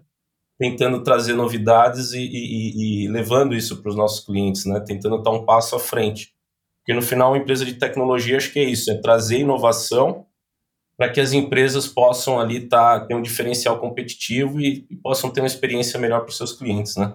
tentando 0.59 1.03
trazer 1.03 1.35
novidades 1.35 2.13
e, 2.13 2.21
e, 2.21 3.05
e 3.05 3.09
levando 3.09 3.55
isso 3.55 3.81
para 3.81 3.91
os 3.91 3.97
nossos 3.97 4.25
clientes, 4.25 4.65
né? 4.65 4.81
tentando 4.81 5.17
estar 5.17 5.31
um 5.31 5.45
passo 5.45 5.77
à 5.77 5.79
frente. 5.79 6.35
Porque 6.89 6.99
no 6.99 7.03
final, 7.03 7.33
uma 7.33 7.37
empresa 7.37 7.67
de 7.67 7.75
tecnologia, 7.75 8.39
acho 8.39 8.51
que 8.51 8.59
é 8.59 8.65
isso, 8.65 8.91
é 8.91 8.95
trazer 8.95 9.41
inovação 9.41 10.25
para 10.97 11.11
que 11.11 11.21
as 11.21 11.35
empresas 11.35 11.87
possam 11.87 12.41
ali 12.41 12.61
tá, 12.61 13.01
ter 13.01 13.15
um 13.15 13.21
diferencial 13.21 13.79
competitivo 13.79 14.59
e, 14.59 14.87
e 14.91 14.97
possam 14.97 15.29
ter 15.29 15.43
uma 15.43 15.47
experiência 15.47 16.01
melhor 16.01 16.21
para 16.21 16.31
os 16.31 16.37
seus 16.39 16.55
clientes, 16.55 16.97
né? 16.97 17.13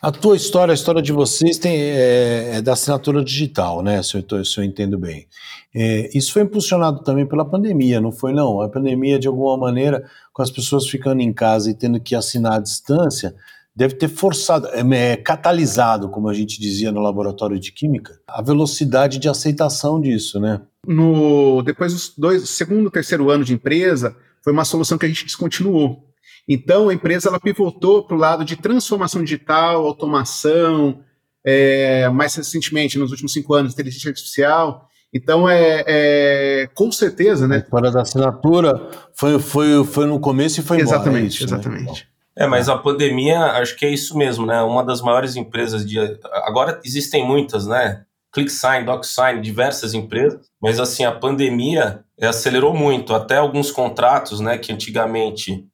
A 0.00 0.12
tua 0.12 0.36
história, 0.36 0.70
a 0.70 0.76
história 0.76 1.02
de 1.02 1.10
vocês 1.10 1.58
tem, 1.58 1.74
é, 1.76 2.58
é 2.58 2.62
da 2.62 2.74
assinatura 2.74 3.24
digital, 3.24 3.82
né? 3.82 4.00
Se 4.00 4.24
eu, 4.30 4.44
se 4.44 4.60
eu 4.60 4.62
entendo 4.62 4.96
bem. 4.96 5.26
É, 5.74 6.08
isso 6.16 6.32
foi 6.32 6.42
impulsionado 6.42 7.02
também 7.02 7.26
pela 7.26 7.44
pandemia, 7.44 8.00
não 8.00 8.12
foi 8.12 8.32
não? 8.32 8.60
A 8.60 8.68
pandemia, 8.68 9.18
de 9.18 9.26
alguma 9.26 9.56
maneira, 9.56 10.08
com 10.32 10.40
as 10.40 10.52
pessoas 10.52 10.86
ficando 10.86 11.20
em 11.20 11.32
casa 11.32 11.68
e 11.68 11.74
tendo 11.74 11.98
que 11.98 12.14
assinar 12.14 12.52
à 12.52 12.60
distância, 12.60 13.34
deve 13.76 13.94
ter 13.94 14.08
forçado, 14.08 14.66
é, 14.68 15.12
é, 15.12 15.16
catalisado, 15.16 16.08
como 16.08 16.30
a 16.30 16.34
gente 16.34 16.58
dizia 16.58 16.90
no 16.90 17.00
laboratório 17.00 17.60
de 17.60 17.70
química, 17.70 18.18
a 18.26 18.40
velocidade 18.40 19.18
de 19.18 19.28
aceitação 19.28 20.00
disso, 20.00 20.40
né? 20.40 20.62
No, 20.86 21.62
depois 21.62 21.92
dos 21.92 22.14
dois, 22.16 22.48
segundo, 22.48 22.90
terceiro 22.90 23.30
ano 23.30 23.44
de 23.44 23.52
empresa, 23.52 24.16
foi 24.42 24.52
uma 24.52 24.64
solução 24.64 24.96
que 24.96 25.04
a 25.04 25.08
gente 25.08 25.26
descontinuou. 25.26 26.06
Então, 26.48 26.88
a 26.88 26.94
empresa 26.94 27.28
ela 27.28 27.40
pivotou 27.40 28.04
para 28.04 28.16
o 28.16 28.18
lado 28.18 28.44
de 28.44 28.56
transformação 28.56 29.22
digital, 29.22 29.84
automação, 29.84 31.00
é, 31.44 32.08
mais 32.08 32.34
recentemente, 32.34 32.98
nos 32.98 33.10
últimos 33.10 33.32
cinco 33.32 33.52
anos, 33.52 33.74
inteligência 33.74 34.08
artificial. 34.08 34.88
Então, 35.12 35.48
é, 35.48 35.84
é 35.86 36.68
com 36.74 36.90
certeza, 36.90 37.46
né? 37.46 37.56
A 37.56 37.58
história 37.58 37.90
da 37.90 38.02
assinatura 38.02 38.88
foi, 39.14 39.38
foi, 39.38 39.84
foi 39.84 40.06
no 40.06 40.18
começo 40.18 40.60
e 40.60 40.62
foi 40.62 40.80
exatamente, 40.80 41.42
embora. 41.42 41.58
Exatamente, 41.58 41.84
exatamente. 41.84 42.04
Né? 42.04 42.15
É, 42.38 42.46
mas 42.46 42.68
a 42.68 42.76
pandemia, 42.76 43.40
acho 43.52 43.76
que 43.76 43.86
é 43.86 43.90
isso 43.90 44.16
mesmo, 44.16 44.44
né? 44.44 44.62
Uma 44.62 44.84
das 44.84 45.00
maiores 45.00 45.36
empresas 45.36 45.86
de. 45.86 45.98
Agora 46.44 46.80
existem 46.84 47.26
muitas, 47.26 47.66
né? 47.66 48.04
ClickSign, 48.32 48.84
DocSign, 48.84 49.40
diversas 49.40 49.94
empresas, 49.94 50.50
mas 50.60 50.78
assim, 50.78 51.04
a 51.04 51.12
pandemia 51.12 52.04
acelerou 52.20 52.74
muito. 52.74 53.14
Até 53.14 53.38
alguns 53.38 53.70
contratos, 53.70 54.40
né, 54.40 54.58
que 54.58 54.70
antigamente 54.70 55.66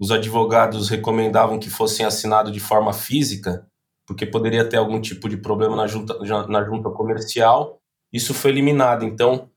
os 0.00 0.10
advogados 0.10 0.88
recomendavam 0.88 1.60
que 1.60 1.70
fossem 1.70 2.04
assinados 2.04 2.50
de 2.50 2.58
forma 2.58 2.92
física, 2.92 3.64
porque 4.04 4.26
poderia 4.26 4.64
ter 4.64 4.78
algum 4.78 5.00
tipo 5.00 5.28
de 5.28 5.36
problema 5.36 5.76
na 5.76 5.86
junta, 5.86 6.18
na 6.48 6.64
junta 6.64 6.90
comercial, 6.90 7.78
isso 8.12 8.34
foi 8.34 8.50
eliminado. 8.50 9.04
Então, 9.04 9.48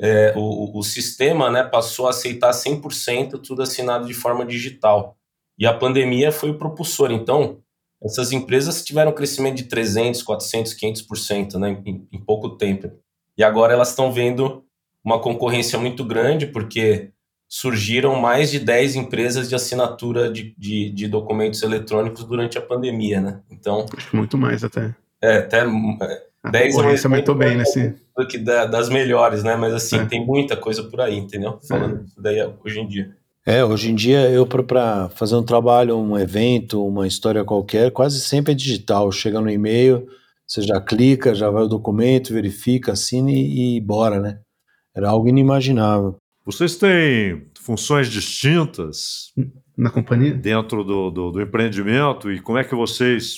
é, 0.00 0.32
o, 0.36 0.78
o 0.78 0.82
sistema 0.82 1.50
né, 1.50 1.62
passou 1.62 2.06
a 2.06 2.10
aceitar 2.10 2.50
100% 2.50 3.40
tudo 3.46 3.62
assinado 3.62 4.06
de 4.06 4.14
forma 4.14 4.44
digital. 4.44 5.17
E 5.58 5.66
a 5.66 5.74
pandemia 5.74 6.30
foi 6.30 6.50
o 6.50 6.58
propulsor. 6.58 7.10
Então, 7.10 7.58
essas 8.02 8.30
empresas 8.30 8.84
tiveram 8.84 9.10
um 9.10 9.14
crescimento 9.14 9.56
de 9.56 9.64
300, 9.64 10.22
400, 10.22 10.74
500% 10.74 11.54
né, 11.54 11.82
em, 11.84 12.06
em 12.12 12.18
pouco 12.18 12.50
tempo. 12.50 12.90
E 13.36 13.42
agora 13.42 13.72
elas 13.72 13.90
estão 13.90 14.12
vendo 14.12 14.64
uma 15.04 15.20
concorrência 15.20 15.78
muito 15.78 16.04
grande, 16.04 16.46
porque 16.46 17.10
surgiram 17.48 18.14
mais 18.16 18.50
de 18.50 18.60
10 18.60 18.96
empresas 18.96 19.48
de 19.48 19.54
assinatura 19.54 20.30
de, 20.30 20.54
de, 20.56 20.90
de 20.90 21.08
documentos 21.08 21.62
eletrônicos 21.62 22.24
durante 22.24 22.58
a 22.58 22.62
pandemia, 22.62 23.20
né? 23.20 23.40
Então... 23.50 23.86
Muito 24.12 24.36
mais 24.36 24.62
até. 24.62 24.94
É, 25.22 25.38
até... 25.38 25.62
A 26.42 26.50
10 26.50 26.76
é 26.76 27.06
aumentou 27.06 27.34
bem 27.34 27.56
nesse... 27.56 27.96
Do 28.16 28.26
que 28.26 28.38
das 28.38 28.88
melhores, 28.88 29.42
né? 29.42 29.56
Mas 29.56 29.72
assim, 29.72 29.98
é. 29.98 30.04
tem 30.04 30.24
muita 30.24 30.56
coisa 30.56 30.82
por 30.84 31.00
aí, 31.00 31.16
entendeu? 31.16 31.58
Falando 31.66 32.04
é. 32.18 32.20
daí 32.20 32.54
hoje 32.64 32.80
em 32.80 32.86
dia. 32.86 33.16
É, 33.48 33.64
hoje 33.64 33.90
em 33.90 33.94
dia 33.94 34.28
eu 34.28 34.46
para 34.46 35.08
fazer 35.08 35.34
um 35.34 35.42
trabalho, 35.42 35.96
um 35.96 36.18
evento, 36.18 36.86
uma 36.86 37.06
história 37.06 37.42
qualquer, 37.42 37.90
quase 37.90 38.20
sempre 38.20 38.52
é 38.52 38.54
digital. 38.54 39.10
Chega 39.10 39.40
no 39.40 39.48
e-mail, 39.48 40.06
você 40.46 40.60
já 40.60 40.78
clica, 40.78 41.34
já 41.34 41.48
vai 41.48 41.62
o 41.62 41.66
documento, 41.66 42.34
verifica, 42.34 42.92
assina 42.92 43.30
e, 43.30 43.78
e 43.78 43.80
bora, 43.80 44.20
né? 44.20 44.40
Era 44.94 45.08
algo 45.08 45.30
inimaginável. 45.30 46.18
Vocês 46.44 46.76
têm 46.76 47.46
funções 47.58 48.08
distintas 48.08 49.32
na 49.74 49.88
companhia 49.88 50.34
dentro 50.34 50.84
do, 50.84 51.10
do, 51.10 51.30
do 51.30 51.40
empreendimento 51.40 52.30
e 52.30 52.42
como 52.42 52.58
é 52.58 52.64
que 52.64 52.74
vocês 52.74 53.36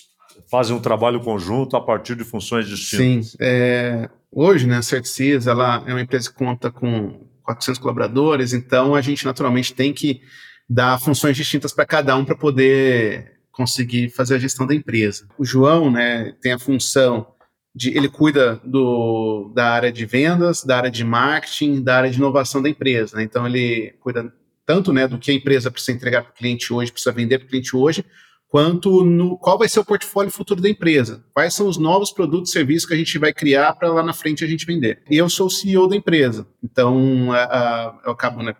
fazem 0.50 0.74
um 0.74 0.80
trabalho 0.80 1.20
conjunto 1.20 1.76
a 1.76 1.80
partir 1.80 2.16
de 2.16 2.24
funções 2.24 2.66
distintas? 2.66 3.30
Sim, 3.30 3.36
é, 3.40 4.10
hoje, 4.32 4.66
né, 4.66 4.78
a 4.78 4.82
CertSys, 4.82 5.46
ela 5.46 5.84
é 5.86 5.92
uma 5.92 6.02
empresa 6.02 6.28
que 6.28 6.36
conta 6.36 6.68
com 6.68 7.29
400 7.54 7.80
colaboradores, 7.80 8.52
então 8.52 8.94
a 8.94 9.00
gente 9.00 9.24
naturalmente 9.24 9.74
tem 9.74 9.92
que 9.92 10.22
dar 10.68 11.00
funções 11.00 11.36
distintas 11.36 11.72
para 11.72 11.84
cada 11.84 12.16
um 12.16 12.24
para 12.24 12.36
poder 12.36 13.40
conseguir 13.50 14.10
fazer 14.10 14.36
a 14.36 14.38
gestão 14.38 14.66
da 14.66 14.74
empresa. 14.74 15.26
O 15.36 15.44
João, 15.44 15.90
né, 15.90 16.32
tem 16.40 16.52
a 16.52 16.58
função 16.58 17.26
de 17.74 17.96
ele 17.96 18.08
cuida 18.08 18.60
do, 18.64 19.52
da 19.54 19.70
área 19.70 19.92
de 19.92 20.04
vendas, 20.06 20.64
da 20.64 20.76
área 20.76 20.90
de 20.90 21.04
marketing, 21.04 21.82
da 21.82 21.96
área 21.96 22.10
de 22.10 22.16
inovação 22.16 22.62
da 22.62 22.68
empresa. 22.68 23.16
Né? 23.16 23.22
Então 23.22 23.46
ele 23.46 23.94
cuida 24.00 24.32
tanto 24.64 24.92
né, 24.92 25.06
do 25.06 25.18
que 25.18 25.30
a 25.30 25.34
empresa 25.34 25.70
precisa 25.70 25.96
entregar 25.96 26.22
para 26.22 26.30
o 26.30 26.34
cliente 26.34 26.72
hoje, 26.72 26.92
precisa 26.92 27.12
vender 27.12 27.38
para 27.38 27.46
o 27.46 27.48
cliente 27.48 27.76
hoje, 27.76 28.04
quanto 28.50 29.04
no 29.04 29.38
qual 29.38 29.56
vai 29.56 29.68
ser 29.68 29.78
o 29.78 29.84
portfólio 29.84 30.30
futuro 30.30 30.60
da 30.60 30.68
empresa. 30.68 31.24
Quais 31.32 31.54
são 31.54 31.68
os 31.68 31.78
novos 31.78 32.10
produtos 32.10 32.50
e 32.50 32.52
serviços 32.52 32.86
que 32.86 32.94
a 32.94 32.96
gente 32.96 33.16
vai 33.16 33.32
criar 33.32 33.72
para 33.74 33.92
lá 33.92 34.02
na 34.02 34.12
frente 34.12 34.44
a 34.44 34.48
gente 34.48 34.66
vender. 34.66 35.02
E 35.08 35.16
eu 35.16 35.30
sou 35.30 35.46
o 35.46 35.50
CEO 35.50 35.88
da 35.88 35.96
empresa, 35.96 36.46
então 36.62 37.32
a, 37.32 37.44
a, 37.44 38.00
eu 38.04 38.12
acabo 38.12 38.42
né, 38.42 38.54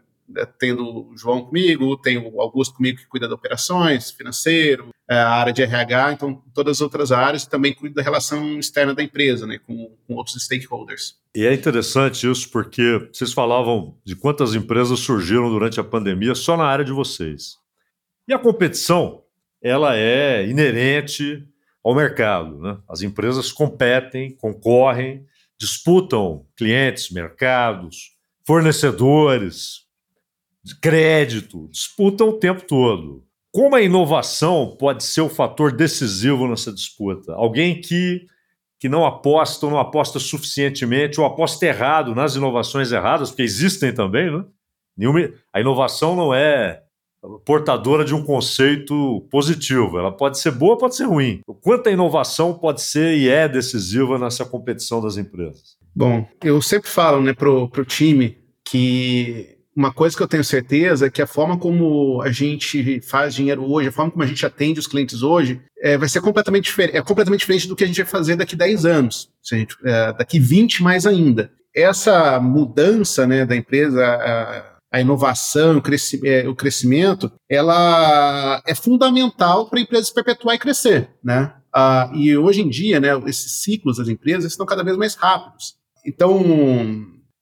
tendo 0.59 1.11
o 1.11 1.17
João 1.17 1.45
comigo, 1.45 1.97
tenho 1.97 2.33
o 2.33 2.41
Augusto 2.41 2.77
comigo 2.77 2.99
que 2.99 3.07
cuida 3.07 3.27
de 3.27 3.35
operações, 3.35 4.13
financeiro, 4.13 4.91
é, 5.09 5.17
a 5.17 5.31
área 5.31 5.53
de 5.53 5.61
RH, 5.61 6.13
então 6.13 6.41
todas 6.55 6.77
as 6.77 6.81
outras 6.81 7.11
áreas 7.11 7.45
também 7.45 7.75
cuida 7.75 7.97
da 7.97 8.03
relação 8.03 8.61
externa 8.61 8.95
da 8.95 9.03
empresa, 9.03 9.45
né, 9.45 9.59
com, 9.59 9.97
com 10.07 10.15
outros 10.15 10.41
stakeholders. 10.41 11.17
E 11.35 11.45
é 11.45 11.53
interessante 11.53 12.31
isso 12.31 12.49
porque 12.51 13.09
vocês 13.13 13.33
falavam 13.33 13.99
de 14.05 14.15
quantas 14.15 14.55
empresas 14.55 15.01
surgiram 15.01 15.51
durante 15.51 15.81
a 15.81 15.85
pandemia 15.85 16.37
só 16.37 16.57
na 16.57 16.65
área 16.65 16.85
de 16.85 16.93
vocês. 16.93 17.57
E 18.29 18.33
a 18.33 18.39
competição 18.39 19.25
ela 19.63 19.97
é 19.97 20.47
inerente 20.47 21.47
ao 21.85 21.95
mercado. 21.95 22.59
Né? 22.59 22.79
As 22.89 23.03
empresas 23.03 23.53
competem, 23.53 24.37
concorrem, 24.37 25.27
disputam 25.59 26.47
clientes, 26.57 27.11
mercados, 27.11 28.13
fornecedores, 28.47 29.83
crédito, 30.81 31.69
disputam 31.71 32.31
o 32.31 32.39
tempo 32.39 32.63
todo. 32.63 33.25
Como 33.53 33.75
a 33.75 33.83
inovação 33.83 34.77
pode 34.79 35.03
ser 35.03 35.23
o 35.23 35.29
fator 35.29 35.73
decisivo 35.73 36.47
nessa 36.47 36.73
disputa? 36.73 37.33
Alguém 37.35 37.81
que, 37.81 38.27
que 38.79 38.89
não 38.89 39.05
aposta 39.05 39.67
ou 39.67 39.73
não 39.73 39.79
aposta 39.79 40.19
suficientemente 40.19 41.21
ou 41.21 41.27
aposta 41.27 41.67
errado 41.67 42.15
nas 42.15 42.37
inovações 42.37 42.93
erradas, 42.93 43.31
porque 43.31 43.43
existem 43.43 43.93
também, 43.93 44.31
né? 44.31 44.45
Nenhuma, 44.97 45.33
a 45.53 45.61
inovação 45.61 46.15
não 46.15 46.33
é 46.35 46.83
portadora 47.45 48.05
de 48.05 48.15
um 48.15 48.23
conceito 48.23 49.27
positivo. 49.31 49.99
Ela 49.99 50.13
pode 50.13 50.39
ser 50.39 50.53
boa, 50.53 50.79
pode 50.79 50.97
ser 50.97 51.05
ruim. 51.05 51.41
O 51.47 51.55
quanto 51.55 51.89
a 51.89 51.93
inovação 51.93 52.55
pode 52.55 52.83
ser 52.83 53.17
e 53.17 53.29
é 53.29 53.49
decisiva 53.49 54.19
nessa 54.19 54.45
competição 54.45 55.01
das 55.01 55.17
empresas? 55.17 55.79
Bom, 55.95 56.27
eu 56.43 56.63
sempre 56.63 56.89
falo 56.89 57.21
né, 57.21 57.33
para 57.33 57.51
o 57.51 57.85
time 57.85 58.39
que 58.65 59.59
uma 59.77 59.93
coisa 59.93 60.17
que 60.17 60.23
eu 60.23 60.29
tenho 60.29 60.45
certeza 60.45 61.07
é 61.07 61.11
que 61.11 61.23
a 61.23 61.27
forma 61.27 61.59
como 61.59 62.21
a 62.23 62.31
gente 62.31 63.01
faz 63.01 63.35
dinheiro 63.35 63.65
hoje, 63.65 63.89
a 63.89 63.93
forma 63.93 64.11
como 64.11 64.23
a 64.23 64.27
gente 64.27 64.45
atende 64.45 64.81
os 64.81 64.87
clientes 64.87 65.23
hoje, 65.23 65.61
é, 65.81 65.97
vai 65.97 66.09
ser 66.09 66.21
completamente 66.21 66.65
diferente, 66.65 66.97
é 66.97 67.03
completamente 67.03 67.41
diferente 67.41 67.69
do 67.69 67.77
que 67.77 67.85
a 67.85 67.87
gente 67.87 68.03
vai 68.03 68.11
fazer 68.11 68.37
daqui 68.37 68.55
10 68.55 68.85
anos, 68.85 69.31
gente, 69.43 69.77
é, 69.85 70.13
daqui 70.13 70.39
20 70.39 70.83
mais 70.83 71.07
ainda. 71.07 71.51
Essa 71.75 72.41
mudança 72.41 73.27
né, 73.27 73.47
da 73.47 73.57
empresa, 73.57 74.05
a 74.93 75.01
inovação, 75.01 75.83
é, 76.25 76.49
o 76.49 76.55
crescimento, 76.55 77.33
ela 77.49 78.63
é 78.67 78.75
fundamental 78.75 79.69
para 79.69 79.79
a 79.79 79.83
empresa 79.83 80.13
perpetuar 80.13 80.57
e 80.57 80.59
crescer, 80.59 81.11
né? 81.23 81.55
Ah, 81.73 82.11
e 82.15 82.37
hoje 82.37 82.63
em 82.63 82.69
dia, 82.69 82.99
né, 82.99 83.09
esses 83.27 83.63
ciclos 83.63 83.99
das 83.99 84.09
empresas 84.09 84.51
estão 84.51 84.67
cada 84.67 84.83
vez 84.83 84.97
mais 84.97 85.15
rápidos. 85.15 85.75
Então, 86.05 86.41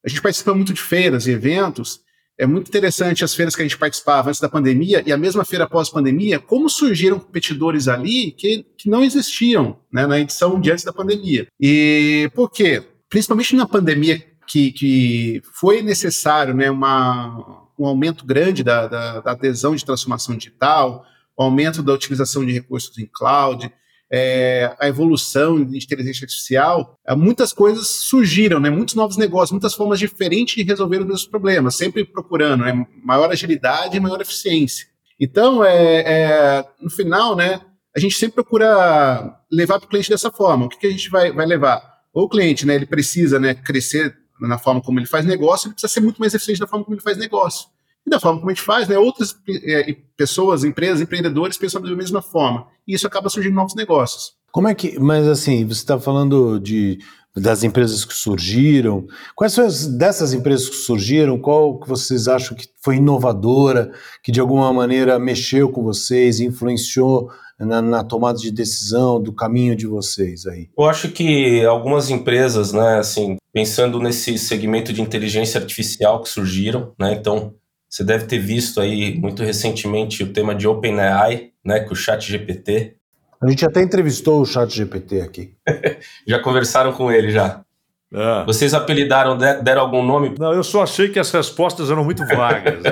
a 0.04 0.08
gente 0.08 0.20
participa 0.20 0.54
muito 0.54 0.74
de 0.74 0.82
feiras 0.82 1.26
e 1.26 1.30
eventos. 1.30 2.00
É 2.38 2.46
muito 2.46 2.68
interessante 2.68 3.24
as 3.24 3.34
feiras 3.34 3.56
que 3.56 3.62
a 3.62 3.64
gente 3.64 3.78
participava 3.78 4.28
antes 4.28 4.40
da 4.40 4.48
pandemia 4.48 5.02
e 5.06 5.12
a 5.12 5.16
mesma 5.16 5.44
feira 5.44 5.64
após 5.64 5.88
pandemia, 5.88 6.38
como 6.38 6.68
surgiram 6.68 7.18
competidores 7.18 7.88
ali 7.88 8.32
que, 8.32 8.64
que 8.76 8.88
não 8.88 9.02
existiam 9.02 9.80
né, 9.92 10.06
na 10.06 10.20
edição 10.20 10.60
de 10.60 10.70
antes 10.70 10.84
da 10.84 10.92
pandemia. 10.92 11.46
E 11.58 12.30
por 12.34 12.50
quê? 12.50 12.82
Principalmente 13.08 13.56
na 13.56 13.66
pandemia 13.66 14.22
que, 14.48 14.72
que 14.72 15.42
foi 15.52 15.82
necessário 15.82 16.54
né, 16.54 16.70
uma, 16.70 17.66
um 17.78 17.86
aumento 17.86 18.24
grande 18.24 18.64
da, 18.64 18.88
da, 18.88 19.20
da 19.20 19.30
adesão 19.32 19.76
de 19.76 19.84
transformação 19.84 20.36
digital, 20.36 21.04
o 21.36 21.42
aumento 21.42 21.82
da 21.82 21.92
utilização 21.92 22.44
de 22.44 22.52
recursos 22.52 22.96
em 22.98 23.06
cloud, 23.06 23.72
é, 24.10 24.74
a 24.80 24.88
evolução 24.88 25.62
de 25.62 25.76
inteligência 25.76 26.24
artificial, 26.24 26.98
é, 27.06 27.14
muitas 27.14 27.52
coisas 27.52 27.86
surgiram, 27.86 28.58
né, 28.58 28.70
muitos 28.70 28.94
novos 28.94 29.16
negócios, 29.18 29.52
muitas 29.52 29.74
formas 29.74 29.98
diferentes 29.98 30.54
de 30.54 30.62
resolver 30.62 30.98
os 30.98 31.04
mesmos 31.04 31.26
problemas, 31.26 31.76
sempre 31.76 32.04
procurando 32.04 32.64
né, 32.64 32.86
maior 33.04 33.30
agilidade 33.30 33.96
e 33.96 34.00
maior 34.00 34.20
eficiência. 34.20 34.86
Então, 35.20 35.64
é, 35.64 36.00
é, 36.00 36.64
no 36.80 36.90
final, 36.90 37.36
né, 37.36 37.60
a 37.94 38.00
gente 38.00 38.14
sempre 38.14 38.36
procura 38.36 39.36
levar 39.50 39.78
para 39.78 39.86
o 39.86 39.90
cliente 39.90 40.08
dessa 40.08 40.30
forma. 40.30 40.66
O 40.66 40.68
que, 40.68 40.78
que 40.78 40.86
a 40.86 40.90
gente 40.90 41.10
vai, 41.10 41.32
vai 41.32 41.44
levar? 41.44 41.82
Ou 42.12 42.24
o 42.24 42.28
cliente, 42.28 42.64
né, 42.64 42.74
ele 42.76 42.86
precisa 42.86 43.38
né, 43.38 43.54
crescer 43.54 44.16
na 44.40 44.58
forma 44.58 44.80
como 44.80 44.98
ele 44.98 45.06
faz 45.06 45.24
negócio, 45.24 45.68
ele 45.68 45.74
precisa 45.74 45.92
ser 45.92 46.00
muito 46.00 46.18
mais 46.18 46.34
eficiente 46.34 46.60
da 46.60 46.66
forma 46.66 46.84
como 46.84 46.94
ele 46.94 47.02
faz 47.02 47.16
negócio. 47.16 47.68
E 48.06 48.10
da 48.10 48.20
forma 48.20 48.38
como 48.38 48.50
a 48.50 48.54
gente 48.54 48.64
faz, 48.64 48.88
né, 48.88 48.98
outras 48.98 49.36
é, 49.64 49.96
pessoas, 50.16 50.64
empresas, 50.64 51.00
empreendedores 51.00 51.58
pensam 51.58 51.80
da 51.82 51.94
mesma 51.94 52.22
forma. 52.22 52.66
E 52.86 52.94
isso 52.94 53.06
acaba 53.06 53.28
surgindo 53.28 53.54
novos 53.54 53.74
negócios. 53.74 54.32
Como 54.50 54.68
é 54.68 54.74
que. 54.74 54.98
Mas 54.98 55.26
assim, 55.26 55.64
você 55.66 55.80
está 55.80 55.98
falando 55.98 56.58
de 56.58 56.98
das 57.36 57.62
empresas 57.62 58.04
que 58.04 58.14
surgiram. 58.14 59.06
Quais 59.34 59.52
são 59.52 59.64
as, 59.64 59.86
dessas 59.86 60.32
empresas 60.32 60.68
que 60.68 60.76
surgiram? 60.76 61.38
Qual 61.38 61.78
que 61.78 61.88
vocês 61.88 62.28
acham 62.28 62.56
que 62.56 62.68
foi 62.82 62.96
inovadora, 62.96 63.92
que 64.22 64.32
de 64.32 64.40
alguma 64.40 64.72
maneira 64.72 65.18
mexeu 65.18 65.70
com 65.70 65.82
vocês, 65.82 66.40
influenciou 66.40 67.30
na, 67.58 67.82
na, 67.82 68.04
tomada 68.04 68.38
de 68.38 68.50
decisão 68.50 69.20
do 69.20 69.32
caminho 69.32 69.74
de 69.74 69.86
vocês 69.86 70.46
aí? 70.46 70.68
Eu 70.76 70.84
acho 70.84 71.10
que 71.10 71.64
algumas 71.64 72.08
empresas, 72.10 72.72
né, 72.72 72.98
assim, 72.98 73.36
pensando 73.52 73.98
nesse 74.00 74.38
segmento 74.38 74.92
de 74.92 75.02
inteligência 75.02 75.60
artificial 75.60 76.22
que 76.22 76.28
surgiram, 76.28 76.92
né, 76.98 77.12
então 77.12 77.54
Você 77.90 78.04
deve 78.04 78.26
ter 78.26 78.38
visto 78.38 78.82
aí 78.82 79.18
muito 79.18 79.42
recentemente 79.42 80.22
o 80.22 80.30
tema 80.30 80.54
de 80.54 80.68
OpenAI, 80.68 81.52
né, 81.64 81.80
com 81.80 81.94
o 81.94 81.96
Chat 81.96 82.30
GPT. 82.30 82.96
A 83.40 83.48
gente 83.48 83.64
até 83.64 83.80
entrevistou 83.80 84.42
o 84.42 84.44
Chat 84.44 84.74
GPT 84.74 85.22
aqui. 85.22 85.54
já 86.26 86.38
conversaram 86.38 86.92
com 86.92 87.10
ele 87.10 87.30
já. 87.30 87.64
É. 88.12 88.44
Vocês 88.46 88.72
apelidaram, 88.72 89.36
deram 89.36 89.82
algum 89.82 90.02
nome? 90.02 90.34
Não, 90.38 90.52
eu 90.52 90.64
só 90.64 90.82
achei 90.82 91.08
que 91.10 91.18
as 91.18 91.30
respostas 91.30 91.90
eram 91.90 92.04
muito 92.04 92.24
vagas. 92.26 92.82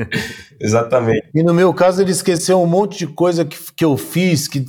Exatamente. 0.58 1.28
E 1.34 1.42
no 1.42 1.52
meu 1.52 1.72
caso, 1.74 2.00
ele 2.00 2.10
esqueceu 2.10 2.60
um 2.60 2.66
monte 2.66 2.98
de 2.98 3.06
coisa 3.06 3.44
que, 3.44 3.58
que 3.76 3.84
eu 3.84 3.96
fiz, 3.96 4.48
que 4.48 4.64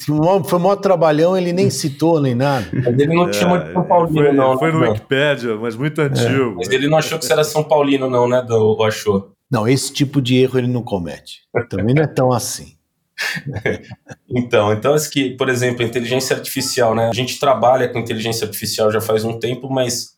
foi 0.45 0.59
maior 0.59 0.75
trabalhão, 0.75 1.38
ele 1.38 1.53
nem 1.53 1.69
citou 1.69 2.19
nem 2.19 2.36
nada. 2.36 2.67
Mas 2.74 3.00
ele 3.00 3.13
não 3.15 3.27
é, 3.27 3.31
tinha 3.31 3.48
muito 3.48 3.71
São 3.71 3.83
Paulino, 3.83 4.25
foi, 4.25 4.31
não. 4.33 4.59
Foi 4.59 4.71
no 4.71 4.79
não. 4.79 4.89
Wikipedia, 4.89 5.55
mas 5.55 5.75
muito 5.75 6.01
antigo. 6.01 6.51
É. 6.51 6.55
Mas 6.55 6.69
ele 6.69 6.88
não 6.88 6.98
achou 6.98 7.17
que 7.17 7.25
você 7.25 7.33
era 7.33 7.43
São 7.43 7.63
Paulino, 7.63 8.09
não, 8.09 8.27
né? 8.27 8.41
Do, 8.41 8.83
achou. 8.83 9.31
Não, 9.50 9.67
esse 9.67 9.91
tipo 9.91 10.21
de 10.21 10.38
erro 10.38 10.59
ele 10.59 10.67
não 10.67 10.83
comete. 10.83 11.39
Também 11.69 11.95
não 11.95 12.03
é 12.03 12.07
tão 12.07 12.31
assim. 12.31 12.78
então, 14.29 14.73
então 14.73 14.95
é 14.95 14.99
que, 15.09 15.31
por 15.31 15.49
exemplo, 15.49 15.83
a 15.83 15.88
inteligência 15.88 16.35
artificial, 16.35 16.95
né? 16.95 17.09
A 17.09 17.13
gente 17.13 17.39
trabalha 17.39 17.88
com 17.88 17.99
inteligência 17.99 18.45
artificial 18.45 18.91
já 18.91 19.01
faz 19.01 19.23
um 19.23 19.39
tempo, 19.39 19.69
mas 19.69 20.17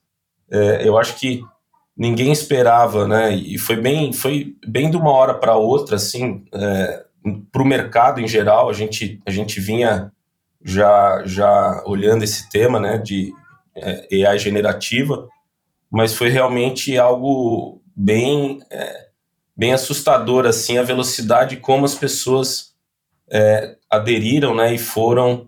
é, 0.49 0.87
eu 0.87 0.97
acho 0.97 1.15
que 1.15 1.41
ninguém 1.97 2.31
esperava, 2.31 3.07
né? 3.07 3.35
E 3.35 3.57
foi 3.57 3.75
bem, 3.75 4.13
foi 4.13 4.55
bem 4.67 4.89
de 4.89 4.97
uma 4.97 5.11
hora 5.11 5.33
para 5.33 5.55
outra, 5.55 5.95
assim, 5.95 6.43
é, 6.53 7.03
para 7.51 7.61
o 7.61 7.65
mercado 7.65 8.19
em 8.19 8.27
geral. 8.27 8.69
A 8.69 8.73
gente, 8.73 9.21
a 9.25 9.31
gente 9.31 9.59
vinha 9.59 10.11
já, 10.63 11.23
já 11.25 11.83
olhando 11.85 12.23
esse 12.23 12.49
tema, 12.49 12.79
né? 12.79 12.97
De 12.97 13.33
é, 13.75 14.25
AI 14.27 14.37
generativa, 14.37 15.27
mas 15.89 16.13
foi 16.13 16.29
realmente 16.29 16.97
algo 16.97 17.81
bem, 17.95 18.59
é, 18.69 19.07
bem 19.55 19.73
assustador, 19.73 20.45
assim, 20.45 20.77
a 20.77 20.83
velocidade 20.83 21.57
como 21.57 21.85
as 21.85 21.95
pessoas 21.95 22.70
é, 23.31 23.75
aderiram 23.89 24.53
né, 24.53 24.73
e 24.73 24.77
foram 24.77 25.47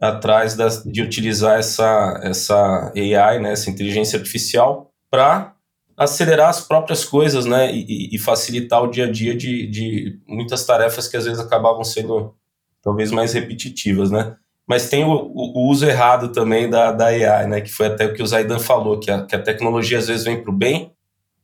atrás 0.00 0.54
das, 0.54 0.82
de 0.82 1.00
utilizar 1.00 1.58
essa, 1.58 2.20
essa 2.22 2.92
AI, 2.94 3.38
né, 3.38 3.52
essa 3.52 3.70
inteligência 3.70 4.18
artificial, 4.18 4.90
para 5.10 5.54
acelerar 5.96 6.48
as 6.48 6.60
próprias 6.60 7.04
coisas 7.04 7.46
né, 7.46 7.72
e, 7.72 8.14
e, 8.14 8.18
facilitar 8.18 8.82
o 8.82 8.90
dia 8.90 9.06
a 9.06 9.10
dia 9.10 9.36
de, 9.36 9.66
de 9.68 10.20
muitas 10.26 10.64
tarefas 10.64 11.06
que 11.06 11.16
às 11.16 11.24
vezes 11.24 11.38
acabavam 11.38 11.84
sendo 11.84 12.34
talvez 12.82 13.12
mais 13.12 13.32
repetitivas. 13.32 14.10
Né? 14.10 14.34
Mas 14.66 14.88
tem 14.88 15.04
o, 15.04 15.10
o, 15.12 15.68
uso 15.68 15.86
errado 15.86 16.32
também 16.32 16.68
da, 16.68 16.92
da 16.92 17.06
AI, 17.06 17.46
né, 17.46 17.60
que 17.60 17.70
foi 17.70 17.86
até 17.86 18.06
o 18.06 18.14
que 18.14 18.22
o 18.22 18.26
Zaidan 18.26 18.58
falou, 18.58 18.98
que 18.98 19.10
a, 19.10 19.24
que 19.24 19.36
a 19.36 19.42
tecnologia 19.42 19.98
às 19.98 20.08
vezes 20.08 20.24
vem 20.24 20.42
para 20.42 20.50
o 20.50 20.56
bem, 20.56 20.92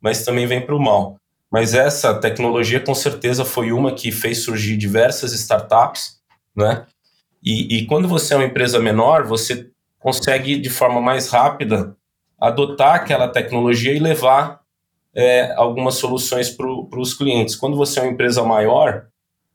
mas 0.00 0.24
também 0.24 0.46
vem 0.46 0.60
para 0.60 0.74
o 0.74 0.80
mal. 0.80 1.16
Mas 1.50 1.74
essa 1.74 2.14
tecnologia, 2.14 2.80
com 2.80 2.94
certeza, 2.94 3.44
foi 3.44 3.72
uma 3.72 3.92
que 3.92 4.12
fez 4.12 4.42
surgir 4.44 4.76
diversas 4.76 5.32
startups, 5.32 6.18
né? 6.54 6.86
E, 7.42 7.78
e 7.78 7.86
quando 7.86 8.06
você 8.06 8.34
é 8.34 8.36
uma 8.36 8.44
empresa 8.44 8.78
menor, 8.78 9.24
você 9.24 9.70
consegue, 9.98 10.56
de 10.56 10.68
forma 10.68 11.00
mais 11.00 11.28
rápida, 11.28 11.96
adotar 12.38 12.94
aquela 12.94 13.28
tecnologia 13.28 13.92
e 13.92 13.98
levar 13.98 14.60
é, 15.14 15.52
algumas 15.56 15.94
soluções 15.94 16.50
para 16.50 16.66
os 17.00 17.14
clientes. 17.14 17.56
Quando 17.56 17.76
você 17.76 17.98
é 17.98 18.02
uma 18.02 18.12
empresa 18.12 18.42
maior, 18.44 19.06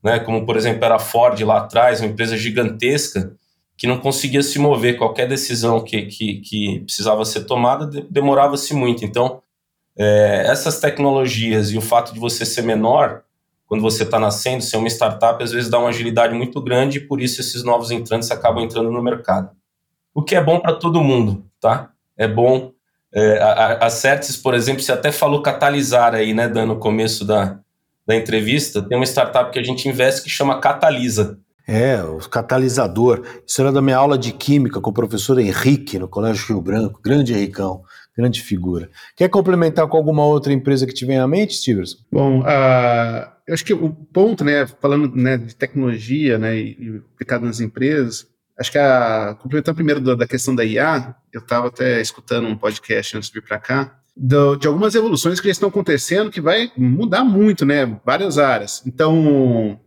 né, 0.03 0.19
como 0.19 0.45
por 0.45 0.57
exemplo 0.57 0.83
era 0.83 0.95
a 0.95 1.00
Ford 1.00 1.39
lá 1.41 1.59
atrás, 1.59 2.01
uma 2.01 2.09
empresa 2.09 2.35
gigantesca, 2.35 3.35
que 3.77 3.88
não 3.88 4.00
conseguia 4.00 4.41
se 4.43 4.59
mover, 4.59 4.97
qualquer 4.97 5.27
decisão 5.27 5.81
que, 5.81 6.03
que, 6.03 6.41
que 6.41 6.79
precisava 6.81 7.23
ser 7.25 7.45
tomada 7.45 7.85
demorava-se 8.09 8.73
muito. 8.73 9.03
Então, 9.03 9.41
é, 9.97 10.45
essas 10.47 10.79
tecnologias 10.79 11.71
e 11.71 11.77
o 11.77 11.82
fato 11.82 12.13
de 12.13 12.19
você 12.19 12.45
ser 12.45 12.63
menor, 12.63 13.23
quando 13.67 13.82
você 13.82 14.03
está 14.03 14.19
nascendo, 14.19 14.63
ser 14.63 14.77
uma 14.77 14.88
startup, 14.88 15.41
às 15.43 15.51
vezes 15.51 15.69
dá 15.69 15.79
uma 15.79 15.89
agilidade 15.89 16.34
muito 16.34 16.62
grande 16.62 16.97
e 16.97 17.01
por 17.01 17.21
isso 17.21 17.41
esses 17.41 17.63
novos 17.63 17.91
entrantes 17.91 18.29
acabam 18.32 18.63
entrando 18.63 18.91
no 18.91 19.01
mercado. 19.01 19.51
O 20.13 20.21
que 20.21 20.36
é 20.36 20.43
bom 20.43 20.60
para 20.60 20.73
todo 20.73 21.01
mundo, 21.01 21.45
tá? 21.60 21.89
É 22.17 22.27
bom. 22.27 22.71
É, 23.13 23.39
a, 23.39 23.86
a 23.86 23.89
Certis, 23.89 24.38
por 24.38 24.53
exemplo, 24.53 24.82
você 24.82 24.91
até 24.91 25.12
falou 25.12 25.41
catalisar 25.41 26.15
aí, 26.15 26.34
né, 26.34 26.47
dando 26.47 26.73
no 26.73 26.79
começo 26.79 27.25
da, 27.25 27.60
da 28.06 28.15
entrevista, 28.15 28.82
tem 28.82 28.97
uma 28.97 29.06
startup 29.06 29.51
que 29.51 29.60
a 29.60 29.63
gente 29.63 29.88
investe 29.88 30.23
que 30.23 30.29
chama 30.29 30.60
Catalisa. 30.60 31.39
É, 31.67 32.03
o 32.03 32.17
catalisador. 32.29 33.23
Isso 33.47 33.62
era 33.62 33.71
da 33.71 33.82
minha 33.82 33.95
aula 33.95 34.17
de 34.17 34.34
química 34.34 34.82
com 34.82 34.89
o 34.89 34.93
professor 34.93 35.39
Henrique, 35.39 35.97
no 35.97 36.10
Colégio 36.10 36.47
Rio 36.47 36.62
Branco, 36.62 36.99
grande 37.01 37.34
Henricão 37.34 37.84
grande 38.15 38.41
figura. 38.41 38.89
Quer 39.15 39.30
complementar 39.30 39.88
com 39.88 39.97
alguma 39.97 40.26
outra 40.26 40.54
empresa 40.54 40.86
que 40.86 40.93
te 40.93 41.06
vem 41.06 41.17
à 41.17 41.28
mente, 41.28 41.56
Stevenson? 41.56 41.97
Bom, 42.12 42.41
uh, 42.41 43.34
eu 43.47 43.54
acho 43.54 43.65
que 43.65 43.73
o 43.73 43.89
ponto, 43.89 44.43
né, 44.43 44.65
falando 44.67 45.13
né, 45.15 45.38
de 45.38 45.56
tecnologia 45.56 46.38
né, 46.38 46.58
e, 46.58 47.02
aplicado 47.13 47.45
nas 47.45 47.60
empresas, 47.60 48.28
acho 48.58 48.71
que 48.71 48.78
a, 48.78 49.36
complementando 49.41 49.76
primeiro 49.76 49.99
da, 49.99 50.15
da 50.15 50.28
questão 50.28 50.56
da 50.56 50.63
IA, 50.63 51.15
eu 51.32 51.41
estava 51.41 51.67
até 51.67 51.99
escutando 51.99 52.47
um 52.47 52.56
podcast 52.56 53.17
antes 53.17 53.30
de 53.30 53.39
vir 53.39 53.45
para 53.45 53.60
cá, 53.60 53.99
do, 54.15 54.56
de 54.56 54.67
algumas 54.67 54.93
evoluções 54.93 55.39
que 55.39 55.47
já 55.47 55.52
estão 55.52 55.69
acontecendo 55.69 56.30
que 56.30 56.39
vai 56.39 56.71
mudar 56.78 57.23
muito, 57.23 57.65
né, 57.65 57.99
várias 58.06 58.38
áreas. 58.38 58.84
Então, 58.86 59.80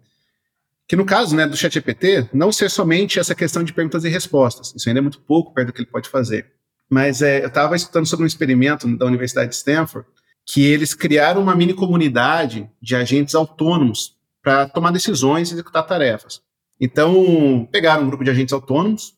que 0.89 0.97
no 0.97 1.07
caso 1.07 1.35
né, 1.37 1.47
do 1.47 1.57
ChatGPT, 1.57 2.29
não 2.33 2.51
ser 2.51 2.71
somente 2.71 3.19
essa 3.19 3.35
questão 3.35 3.63
de 3.63 3.73
perguntas 3.73 4.05
e 4.05 4.09
respostas, 4.09 4.75
isso 4.77 4.89
ainda 4.89 4.99
é 4.99 5.03
muito 5.03 5.21
pouco 5.21 5.55
perto 5.55 5.69
do 5.69 5.73
que 5.73 5.81
ele 5.81 5.91
pode 5.91 6.09
fazer. 6.09 6.56
Mas 6.89 7.23
é, 7.23 7.43
eu 7.43 7.49
estava 7.49 7.75
escutando 7.75 8.07
sobre 8.07 8.25
um 8.25 8.27
experimento 8.27 8.87
da 8.97 9.07
Universidade 9.07 9.51
de 9.51 9.57
Stanford 9.57 10.09
que 10.47 10.65
eles 10.65 10.95
criaram 10.95 11.43
uma 11.43 11.57
mini 11.57 11.75
comunidade 11.75 12.71
de 12.81 12.95
agentes 12.95 13.35
autônomos 13.35 14.17
para 14.41 14.69
tomar 14.69 14.93
decisões 14.93 15.51
e 15.51 15.55
executar 15.55 15.85
tarefas. 15.85 16.41
Então, 16.81 17.69
pegaram 17.73 18.05
um 18.05 18.07
grupo 18.07 18.23
de 18.23 18.31
agentes 18.31 18.53
autônomos, 18.53 19.15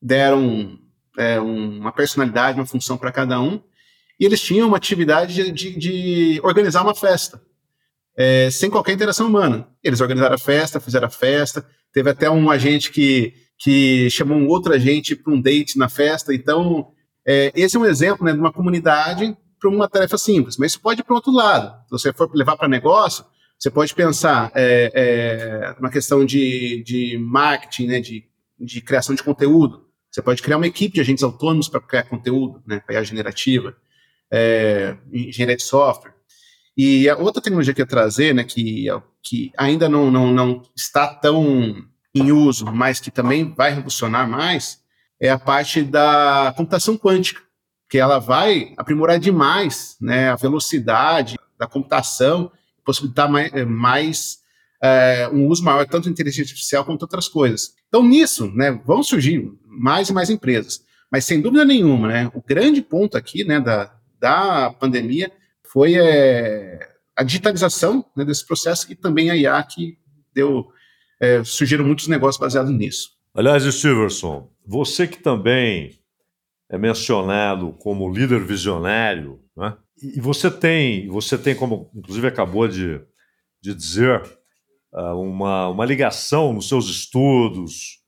deram 0.00 0.78
é, 1.18 1.40
uma 1.40 1.90
personalidade, 1.90 2.60
uma 2.60 2.66
função 2.66 2.96
para 2.96 3.10
cada 3.10 3.40
um, 3.40 3.60
e 4.20 4.24
eles 4.24 4.40
tinham 4.40 4.68
uma 4.68 4.76
atividade 4.76 5.50
de, 5.50 5.76
de, 5.76 6.40
organizar 6.44 6.82
uma 6.82 6.94
festa, 6.94 7.42
é, 8.16 8.48
sem 8.50 8.70
qualquer 8.70 8.92
interação 8.92 9.26
humana. 9.26 9.68
Eles 9.82 10.00
organizaram 10.00 10.34
a 10.36 10.38
festa, 10.38 10.78
fizeram 10.78 11.08
a 11.08 11.10
festa, 11.10 11.66
teve 11.92 12.10
até 12.10 12.30
um 12.30 12.50
agente 12.50 12.92
que, 12.92 13.34
que 13.58 14.08
chamou 14.10 14.36
um 14.36 14.46
outro 14.46 14.72
agente 14.72 15.16
para 15.16 15.32
um 15.32 15.40
date 15.40 15.76
na 15.76 15.88
festa, 15.88 16.32
então 16.32 16.92
é, 17.28 17.52
esse 17.54 17.76
é 17.76 17.78
um 17.78 17.84
exemplo 17.84 18.24
né, 18.24 18.32
de 18.32 18.38
uma 18.38 18.50
comunidade 18.50 19.36
para 19.60 19.68
uma 19.68 19.86
tarefa 19.86 20.16
simples, 20.16 20.56
mas 20.56 20.72
isso 20.72 20.80
pode 20.80 21.02
ir 21.02 21.04
para 21.04 21.12
o 21.12 21.16
outro 21.16 21.30
lado. 21.30 21.78
Se 21.84 21.90
você 21.90 22.12
for 22.12 22.30
levar 22.34 22.56
para 22.56 22.66
negócio, 22.66 23.22
você 23.58 23.70
pode 23.70 23.94
pensar 23.94 24.50
é, 24.54 24.90
é, 24.94 25.76
uma 25.78 25.90
questão 25.90 26.24
de, 26.24 26.82
de 26.84 27.18
marketing, 27.18 27.86
né, 27.86 28.00
de, 28.00 28.24
de 28.58 28.80
criação 28.80 29.14
de 29.14 29.22
conteúdo. 29.22 29.86
Você 30.10 30.22
pode 30.22 30.40
criar 30.40 30.56
uma 30.56 30.66
equipe 30.66 30.94
de 30.94 31.02
agentes 31.02 31.22
autônomos 31.22 31.68
para 31.68 31.80
criar 31.80 32.04
conteúdo, 32.04 32.62
né, 32.66 32.80
para 32.80 32.98
a 32.98 33.04
generativa, 33.04 33.76
é, 34.30 34.96
engenharia 35.12 35.56
de 35.56 35.64
software. 35.64 36.14
E 36.74 37.10
a 37.10 37.16
outra 37.18 37.42
tecnologia 37.42 37.74
que 37.74 37.82
eu 37.82 37.84
ia 37.84 37.88
trazer, 37.90 38.34
né, 38.34 38.42
que, 38.42 38.86
que 39.22 39.52
ainda 39.58 39.86
não, 39.86 40.10
não, 40.10 40.32
não 40.32 40.62
está 40.74 41.06
tão 41.08 41.76
em 42.14 42.32
uso, 42.32 42.64
mas 42.72 43.00
que 43.00 43.10
também 43.10 43.52
vai 43.52 43.70
revolucionar 43.70 44.26
mais, 44.26 44.80
é 45.20 45.30
a 45.30 45.38
parte 45.38 45.82
da 45.82 46.52
computação 46.56 46.96
quântica, 46.96 47.40
que 47.90 47.98
ela 47.98 48.18
vai 48.18 48.74
aprimorar 48.76 49.18
demais 49.18 49.96
né, 50.00 50.30
a 50.30 50.36
velocidade 50.36 51.36
da 51.58 51.66
computação, 51.66 52.52
possibilitar 52.84 53.28
mais, 53.28 53.52
eh, 53.52 53.64
mais 53.64 54.38
é, 54.82 55.28
um 55.32 55.46
uso 55.46 55.64
maior 55.64 55.86
tanto 55.86 56.04
de 56.04 56.10
inteligência 56.10 56.52
artificial 56.52 56.84
quanto 56.84 57.02
outras 57.02 57.28
coisas. 57.28 57.74
Então, 57.88 58.02
nisso, 58.02 58.52
né, 58.54 58.70
vão 58.84 59.02
surgir 59.02 59.50
mais 59.66 60.08
e 60.08 60.12
mais 60.12 60.30
empresas. 60.30 60.82
Mas, 61.10 61.24
sem 61.24 61.40
dúvida 61.40 61.64
nenhuma, 61.64 62.08
né, 62.08 62.30
o 62.34 62.42
grande 62.42 62.82
ponto 62.82 63.16
aqui 63.16 63.42
né, 63.42 63.60
da, 63.60 63.92
da 64.20 64.70
pandemia 64.78 65.32
foi 65.72 65.94
é, 65.94 66.78
a 67.16 67.22
digitalização 67.22 68.04
né, 68.14 68.24
desse 68.24 68.46
processo 68.46 68.90
e 68.92 68.94
também 68.94 69.30
a 69.30 69.36
IA 69.36 69.62
que 69.62 69.98
deu, 70.34 70.68
é, 71.20 71.42
surgiram 71.42 71.84
muitos 71.84 72.06
negócios 72.06 72.40
baseados 72.40 72.70
nisso. 72.70 73.17
Aliás, 73.38 73.62
Stevenson, 73.62 74.50
você 74.66 75.06
que 75.06 75.22
também 75.22 75.96
é 76.68 76.76
mencionado 76.76 77.72
como 77.74 78.12
líder 78.12 78.42
visionário, 78.42 79.40
né? 79.56 79.76
e 80.02 80.20
você 80.20 80.50
tem, 80.50 81.06
você 81.06 81.38
tem 81.38 81.54
como, 81.54 81.88
inclusive 81.94 82.26
acabou 82.26 82.66
de, 82.66 83.00
de 83.62 83.72
dizer, 83.76 84.28
ah, 84.92 85.14
uma, 85.14 85.68
uma 85.68 85.84
ligação 85.84 86.52
nos 86.52 86.66
seus 86.66 86.88
estudos, 86.88 88.00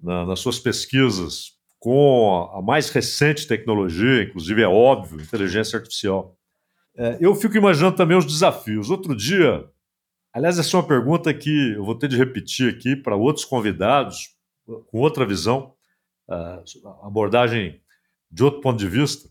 na, 0.00 0.24
nas 0.24 0.40
suas 0.40 0.58
pesquisas 0.58 1.50
com 1.78 2.50
a 2.54 2.62
mais 2.62 2.88
recente 2.88 3.46
tecnologia, 3.46 4.22
inclusive 4.22 4.62
é 4.62 4.66
óbvio, 4.66 5.20
inteligência 5.20 5.78
artificial. 5.78 6.38
É, 6.96 7.18
eu 7.20 7.34
fico 7.34 7.54
imaginando 7.54 7.96
também 7.96 8.16
os 8.16 8.24
desafios. 8.24 8.88
Outro 8.88 9.14
dia, 9.14 9.62
aliás, 10.32 10.58
essa 10.58 10.74
é 10.74 10.80
uma 10.80 10.88
pergunta 10.88 11.34
que 11.34 11.74
eu 11.74 11.84
vou 11.84 11.96
ter 11.96 12.08
de 12.08 12.16
repetir 12.16 12.74
aqui 12.74 12.96
para 12.96 13.14
outros 13.14 13.44
convidados, 13.44 14.39
com 14.86 14.98
outra 14.98 15.26
visão 15.26 15.74
abordagem 17.02 17.80
de 18.30 18.44
outro 18.44 18.60
ponto 18.60 18.78
de 18.78 18.88
vista. 18.88 19.28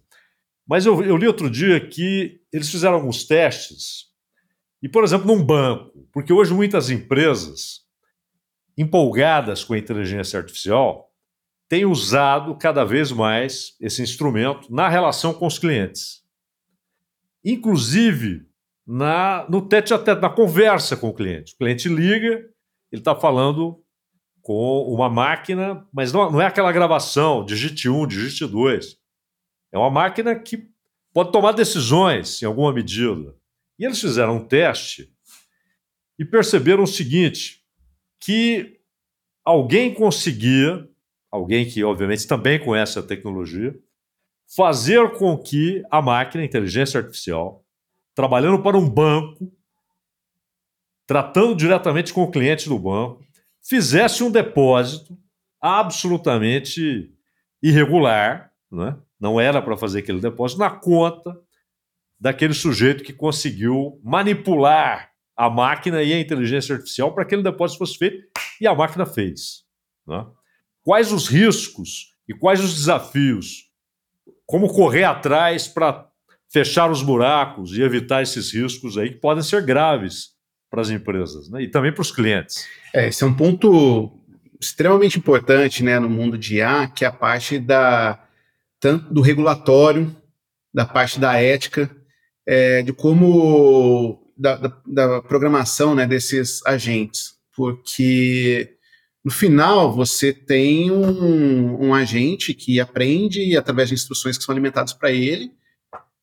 Mas 0.67 0.85
eu, 0.85 1.01
eu, 1.03 1.17
li 1.17 1.25
outro 1.25 1.49
dia 1.49 1.79
que 1.79 2.41
eles 2.51 2.69
fizeram 2.69 2.95
alguns 2.95 3.25
testes 3.25 4.07
E, 4.81 4.87
por 4.87 5.03
exemplo, 5.03 5.27
num 5.27 5.43
banco, 5.43 6.07
porque 6.11 6.31
hoje 6.31 6.53
muitas 6.53 6.89
empresas 6.89 7.81
empolgadas 8.77 9.63
com 9.63 9.73
a 9.73 9.77
inteligência 9.77 10.39
artificial 10.39 11.11
têm 11.67 11.85
usado 11.85 12.55
cada 12.57 12.83
vez 12.83 13.11
mais 13.11 13.75
esse 13.79 14.01
instrumento 14.01 14.73
na 14.73 14.87
relação 14.87 15.33
com 15.33 15.45
os 15.45 15.59
clientes. 15.59 16.23
Inclusive 17.43 18.47
na, 18.87 19.45
no 19.49 19.67
tete 19.67 19.93
a 19.93 19.99
tete, 19.99 20.21
na 20.21 20.29
conversa 20.29 20.97
com 20.97 21.09
o 21.09 21.13
cliente. 21.13 21.53
O 21.53 21.57
cliente 21.57 21.87
liga, 21.87 22.43
ele 22.91 23.01
está 23.01 23.15
falando 23.15 23.83
com 24.49 24.81
uma 24.91 25.07
máquina, 25.07 25.87
mas 25.93 26.11
não, 26.11 26.31
não 26.31 26.41
é 26.41 26.47
aquela 26.47 26.71
gravação, 26.71 27.45
digite 27.45 27.87
um, 27.87 28.07
digite 28.07 28.47
dois. 28.47 28.97
É 29.71 29.77
uma 29.77 29.91
máquina 29.91 30.33
que 30.33 30.67
pode 31.13 31.31
tomar 31.31 31.51
decisões 31.51 32.41
em 32.41 32.47
alguma 32.47 32.73
medida. 32.73 33.35
E 33.77 33.85
eles 33.85 34.01
fizeram 34.01 34.37
um 34.37 34.43
teste 34.43 35.13
e 36.17 36.25
perceberam 36.25 36.81
o 36.81 36.87
seguinte: 36.87 37.63
que 38.19 38.79
alguém 39.45 39.93
conseguia, 39.93 40.89
alguém 41.29 41.69
que 41.69 41.83
obviamente 41.83 42.25
também 42.25 42.57
conhece 42.59 42.97
a 42.97 43.03
tecnologia, 43.03 43.79
fazer 44.57 45.11
com 45.11 45.37
que 45.37 45.83
a 45.91 46.01
máquina, 46.01 46.41
a 46.41 46.47
inteligência 46.47 46.99
artificial, 46.99 47.63
trabalhando 48.15 48.63
para 48.63 48.75
um 48.75 48.89
banco, 48.89 49.53
tratando 51.05 51.55
diretamente 51.55 52.11
com 52.11 52.23
o 52.23 52.31
cliente 52.31 52.67
do 52.67 52.79
banco, 52.79 53.28
fizesse 53.69 54.23
um 54.23 54.31
depósito 54.31 55.15
absolutamente 55.61 57.13
irregular, 57.61 58.51
né? 58.71 58.97
não 59.19 59.39
era 59.39 59.61
para 59.61 59.77
fazer 59.77 59.99
aquele 59.99 60.19
depósito, 60.19 60.59
na 60.59 60.71
conta 60.71 61.39
daquele 62.19 62.55
sujeito 62.55 63.03
que 63.03 63.13
conseguiu 63.13 64.01
manipular 64.03 65.11
a 65.37 65.49
máquina 65.49 66.01
e 66.01 66.11
a 66.11 66.19
inteligência 66.19 66.73
artificial 66.73 67.13
para 67.13 67.23
que 67.23 67.35
aquele 67.35 67.43
depósito 67.43 67.77
fosse 67.77 67.97
feito 67.97 68.27
e 68.59 68.65
a 68.65 68.73
máquina 68.73 69.05
fez. 69.05 69.63
Né? 70.07 70.25
Quais 70.81 71.11
os 71.11 71.27
riscos 71.27 72.15
e 72.27 72.33
quais 72.33 72.61
os 72.61 72.73
desafios? 72.73 73.69
Como 74.47 74.73
correr 74.73 75.03
atrás 75.03 75.67
para 75.67 76.09
fechar 76.51 76.89
os 76.89 77.03
buracos 77.03 77.77
e 77.77 77.83
evitar 77.83 78.23
esses 78.23 78.51
riscos 78.51 78.97
aí 78.97 79.11
que 79.11 79.19
podem 79.19 79.43
ser 79.43 79.63
graves 79.63 80.38
para 80.69 80.81
as 80.81 80.89
empresas 80.89 81.49
né? 81.49 81.63
e 81.63 81.67
também 81.67 81.91
para 81.91 82.01
os 82.01 82.11
clientes. 82.11 82.67
É, 82.93 83.07
esse 83.07 83.23
é 83.23 83.27
um 83.27 83.33
ponto 83.33 84.11
extremamente 84.59 85.17
importante 85.17 85.83
né, 85.83 85.99
no 85.99 86.09
mundo 86.09 86.37
de 86.37 86.57
IA, 86.57 86.87
que 86.87 87.05
é 87.05 87.07
a 87.07 87.11
parte 87.11 87.57
da, 87.57 88.23
tanto 88.79 89.13
do 89.13 89.21
regulatório, 89.21 90.15
da 90.73 90.85
parte 90.85 91.19
da 91.19 91.41
ética, 91.41 91.89
é, 92.45 92.81
de 92.81 92.93
como 92.93 94.33
da, 94.37 94.55
da, 94.57 94.81
da, 94.85 95.21
programação 95.21 95.95
né, 95.95 96.05
desses 96.05 96.65
agentes, 96.65 97.35
porque 97.55 98.75
no 99.23 99.31
final 99.31 99.93
você 99.93 100.33
tem 100.33 100.91
um, 100.91 101.87
um 101.87 101.93
agente 101.93 102.53
que 102.53 102.79
aprende 102.79 103.55
através 103.57 103.89
de 103.89 103.95
instruções 103.95 104.37
que 104.37 104.43
são 104.43 104.53
alimentadas 104.53 104.93
para 104.93 105.11
ele, 105.11 105.51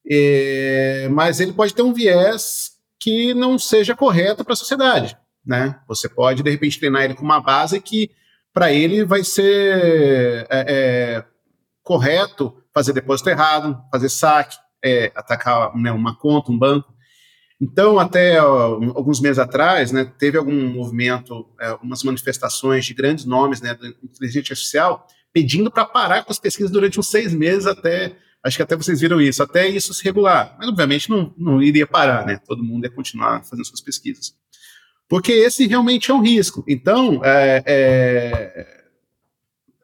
é, 0.09 1.09
mas 1.11 1.41
ele 1.41 1.53
pode 1.53 1.75
ter 1.75 1.83
um 1.83 1.93
viés 1.93 2.76
que 3.07 3.33
não 3.35 3.57
seja 3.57 3.95
correto 3.95 4.45
para 4.45 4.55
a 4.55 4.57
sociedade. 4.57 5.17
Né? 5.47 5.79
Você 5.87 6.09
pode, 6.09 6.43
de 6.43 6.51
repente, 6.51 6.77
treinar 6.77 7.05
ele 7.05 7.15
com 7.15 7.23
uma 7.23 7.41
base 7.41 7.81
que, 7.81 8.11
para 8.53 8.73
ele, 8.73 9.05
vai 9.05 9.23
ser 9.23 10.45
é, 10.51 10.67
é, 10.67 11.25
correto 11.85 12.65
fazer 12.75 12.93
depósito 12.93 13.31
errado, 13.31 13.81
fazer 13.93 14.09
saque, 14.09 14.57
é, 14.85 15.13
atacar 15.15 15.73
né, 15.77 15.93
uma 15.93 16.19
conta, 16.19 16.51
um 16.51 16.59
banco. 16.59 16.93
Então, 17.61 17.97
até 18.01 18.43
ó, 18.43 18.75
alguns 18.97 19.21
meses 19.21 19.39
atrás, 19.39 19.93
né, 19.93 20.13
teve 20.19 20.37
algum 20.37 20.69
movimento, 20.69 21.49
é, 21.61 21.75
umas 21.75 22.03
manifestações 22.03 22.85
de 22.85 22.93
grandes 22.93 23.25
nomes 23.25 23.61
né, 23.61 23.73
da 23.73 23.87
inteligência 23.87 24.53
artificial 24.53 25.07
pedindo 25.33 25.71
para 25.71 25.85
parar 25.85 26.25
com 26.25 26.33
as 26.33 26.41
pesquisas 26.41 26.73
durante 26.73 26.99
uns 26.99 27.07
seis 27.07 27.33
meses 27.33 27.67
até 27.67 28.17
Acho 28.47 28.59
que 28.59 28.63
até 28.63 28.77
vocês 28.77 29.01
viram 29.01 29.21
isso, 29.21 29.43
até 29.43 29.69
isso 29.69 29.93
se 29.93 30.05
regular. 30.05 30.55
Mas, 30.57 30.69
obviamente, 30.69 31.11
não, 31.11 31.35
não 31.37 31.61
iria 31.61 31.85
parar, 31.85 32.25
né? 32.25 32.41
Todo 32.47 32.63
mundo 32.63 32.85
ia 32.85 32.91
continuar 32.91 33.43
fazendo 33.45 33.67
suas 33.67 33.81
pesquisas. 33.81 34.37
Porque 35.09 35.33
esse 35.33 35.67
realmente 35.67 36.13
é 36.13 36.15
um 36.15 36.23
risco. 36.23 36.65
Então, 36.69 37.21
é, 37.25 37.63
é, 37.67 38.85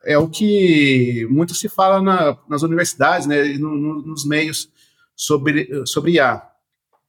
é 0.04 0.18
o 0.18 0.28
que 0.28 1.26
muito 1.28 1.56
se 1.56 1.68
fala 1.68 2.00
na, 2.00 2.38
nas 2.48 2.62
universidades, 2.62 3.26
né, 3.26 3.42
no, 3.54 3.76
no, 3.76 4.02
nos 4.02 4.24
meios 4.24 4.68
sobre, 5.16 5.68
sobre 5.84 6.12
IA. 6.12 6.40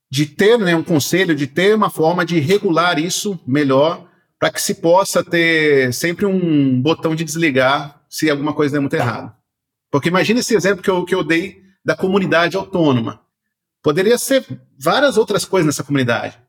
De 0.09 0.25
ter 0.25 0.57
né, 0.57 0.75
um 0.75 0.83
conselho, 0.83 1.35
de 1.35 1.45
ter 1.45 1.75
uma 1.75 1.91
forma 1.91 2.25
de 2.25 2.39
regular 2.39 2.97
isso 2.97 3.39
melhor, 3.45 4.09
para 4.39 4.49
que 4.49 4.61
se 4.61 4.73
possa 4.73 5.23
ter 5.23 5.93
sempre 5.93 6.25
um 6.25 6.81
botão 6.81 7.13
de 7.13 7.23
desligar 7.23 8.01
se 8.09 8.27
alguma 8.27 8.53
coisa 8.53 8.73
der 8.73 8.79
muito 8.79 8.95
errado. 8.95 9.42
Porque 9.93 10.09
imagine 10.09 10.39
esse 10.39 10.55
exemplo 10.55 10.81
que 10.81 10.89
eu, 10.89 11.05
que 11.05 11.13
eu 11.13 11.23
dei 11.23 11.61
da 11.85 11.95
comunidade 11.95 12.57
autônoma. 12.57 13.21
Poderia 13.79 14.17
ser 14.17 14.43
várias 14.75 15.17
outras 15.17 15.45
coisas 15.45 15.67
nessa 15.67 15.83
comunidade. 15.83 16.41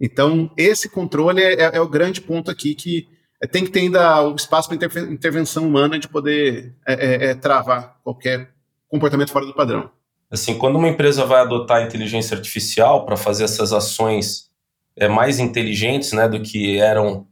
Então, 0.00 0.50
esse 0.56 0.88
controle 0.88 1.40
é, 1.40 1.52
é, 1.52 1.76
é 1.76 1.80
o 1.80 1.88
grande 1.88 2.20
ponto 2.20 2.50
aqui 2.50 2.74
que 2.74 3.06
tem 3.52 3.64
que 3.64 3.70
ter 3.70 3.82
ainda 3.82 4.20
o 4.26 4.34
espaço 4.34 4.68
para 4.68 5.02
intervenção 5.08 5.64
humana 5.64 5.96
de 5.96 6.08
poder 6.08 6.74
é, 6.84 6.94
é, 6.94 7.26
é, 7.26 7.34
travar 7.36 8.00
qualquer 8.02 8.50
comportamento 8.88 9.30
fora 9.30 9.46
do 9.46 9.54
padrão. 9.54 9.88
Assim, 10.28 10.58
quando 10.58 10.74
uma 10.74 10.88
empresa 10.88 11.24
vai 11.24 11.42
adotar 11.42 11.86
inteligência 11.86 12.36
artificial 12.36 13.06
para 13.06 13.16
fazer 13.16 13.44
essas 13.44 13.72
ações 13.72 14.50
é, 14.96 15.06
mais 15.06 15.38
inteligentes 15.38 16.12
né, 16.12 16.28
do 16.28 16.42
que 16.42 16.78
eram 16.78 17.28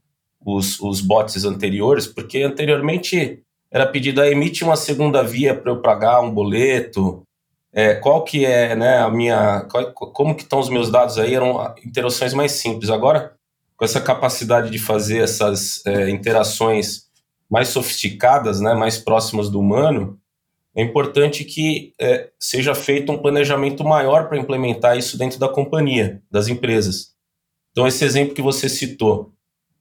os, 0.46 0.78
os 0.78 1.00
bots 1.00 1.44
anteriores, 1.44 2.06
porque 2.06 2.40
anteriormente 2.42 3.43
era 3.74 3.88
pedido 3.88 4.22
a 4.22 4.30
emite 4.30 4.62
uma 4.62 4.76
segunda 4.76 5.20
via 5.20 5.52
para 5.52 5.72
eu 5.72 5.82
pagar 5.82 6.20
um 6.20 6.30
boleto, 6.30 7.24
é, 7.72 7.96
qual 7.96 8.22
que 8.22 8.46
é 8.46 8.76
né, 8.76 8.98
a 8.98 9.10
minha, 9.10 9.62
qual, 9.62 9.92
como 9.92 10.36
que 10.36 10.44
estão 10.44 10.60
os 10.60 10.68
meus 10.68 10.92
dados 10.92 11.18
aí, 11.18 11.34
eram 11.34 11.74
interações 11.84 12.32
mais 12.32 12.52
simples. 12.52 12.88
Agora, 12.88 13.34
com 13.76 13.84
essa 13.84 14.00
capacidade 14.00 14.70
de 14.70 14.78
fazer 14.78 15.24
essas 15.24 15.84
é, 15.84 16.08
interações 16.08 17.06
mais 17.50 17.66
sofisticadas, 17.66 18.60
né, 18.60 18.74
mais 18.74 18.96
próximas 18.96 19.50
do 19.50 19.58
humano, 19.58 20.20
é 20.76 20.80
importante 20.80 21.42
que 21.42 21.92
é, 22.00 22.30
seja 22.38 22.76
feito 22.76 23.10
um 23.10 23.18
planejamento 23.18 23.82
maior 23.82 24.28
para 24.28 24.38
implementar 24.38 24.96
isso 24.96 25.18
dentro 25.18 25.40
da 25.40 25.48
companhia, 25.48 26.22
das 26.30 26.46
empresas. 26.46 27.12
Então, 27.72 27.88
esse 27.88 28.04
exemplo 28.04 28.36
que 28.36 28.42
você 28.42 28.68
citou, 28.68 29.33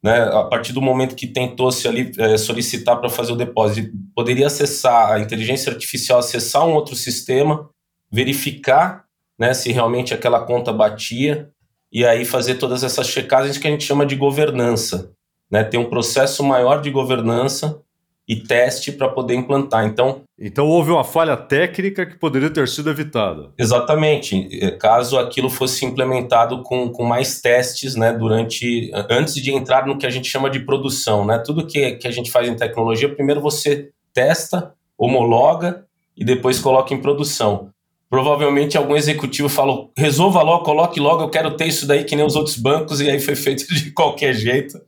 né, 0.04 0.22
a 0.24 0.44
partir 0.44 0.74
do 0.74 0.82
momento 0.82 1.16
que 1.16 1.26
tentou 1.26 1.72
se 1.72 1.88
ali, 1.88 2.12
é, 2.18 2.38
solicitar 2.38 3.00
para 3.00 3.10
fazer 3.10 3.32
o 3.32 3.38
depósito, 3.38 3.90
poderia 4.14 4.48
acessar 4.48 5.14
a 5.14 5.20
inteligência 5.20 5.72
artificial, 5.72 6.20
acessar 6.20 6.68
um 6.68 6.74
outro 6.74 6.94
sistema, 6.94 7.70
verificar 8.12 9.06
né, 9.40 9.54
se 9.54 9.72
realmente 9.72 10.14
aquela 10.14 10.42
conta 10.42 10.74
batia 10.74 11.50
e 11.92 12.06
aí 12.06 12.26
fazer 12.26 12.56
todas 12.56 12.84
essas 12.84 13.08
checagens 13.08 13.58
que 13.58 13.68
a 13.68 13.72
gente 13.72 13.86
chama 13.86 14.06
de 14.06 14.16
governança, 14.16 15.12
né, 15.50 15.64
ter 15.64 15.78
um 15.78 15.90
processo 15.90 16.44
maior 16.44 16.82
de 16.82 16.92
governança 16.92 17.82
e 18.28 18.38
teste 18.38 18.92
para 18.92 19.10
poder 19.10 19.36
implantar. 19.36 19.86
Então, 19.86 20.22
então 20.40 20.68
houve 20.68 20.92
uma 20.92 21.04
falha 21.04 21.36
técnica 21.36 22.06
que 22.06 22.18
poderia 22.18 22.50
ter 22.50 22.68
sido 22.68 22.90
evitada. 22.90 23.52
Exatamente. 23.58 24.48
É, 24.62 24.72
caso 24.72 25.18
aquilo 25.18 25.50
fosse 25.50 25.86
implementado 25.86 26.64
com, 26.64 26.90
com 26.90 27.04
mais 27.04 27.42
testes, 27.42 27.96
né, 27.96 28.14
durante 28.14 28.92
antes 29.10 29.36
de 29.36 29.52
entrar 29.52 29.86
no 29.86 29.98
que 29.98 30.06
a 30.06 30.10
gente 30.10 30.30
chama 30.30 30.50
de 30.50 30.62
produção, 30.62 31.26
né? 31.26 31.38
Tudo 31.38 31.68
que, 31.68 31.92
que 31.94 32.08
a 32.08 32.12
gente 32.12 32.32
faz 32.32 32.48
em 32.48 32.56
tecnologia, 32.56 33.14
primeiro 33.14 33.42
você 33.42 33.90
testa, 34.14 34.74
homologa 34.98 35.86
e 36.16 36.24
depois 36.24 36.60
coloca 36.60 36.94
em 36.94 37.02
produção. 37.02 37.70
Provavelmente 38.10 38.78
algum 38.78 38.96
executivo 38.96 39.50
falou: 39.50 39.92
resolva 39.98 40.42
logo, 40.42 40.64
coloque 40.64 41.00
logo, 41.00 41.24
eu 41.24 41.30
quero 41.30 41.58
ter 41.58 41.66
isso 41.66 41.86
daí 41.86 42.04
que 42.04 42.16
nem 42.16 42.26
os 42.26 42.36
outros 42.36 42.56
bancos, 42.56 43.02
e 43.02 43.10
aí 43.10 43.20
foi 43.20 43.36
feito 43.36 43.66
de 43.74 43.92
qualquer 43.92 44.34
jeito 44.34 44.80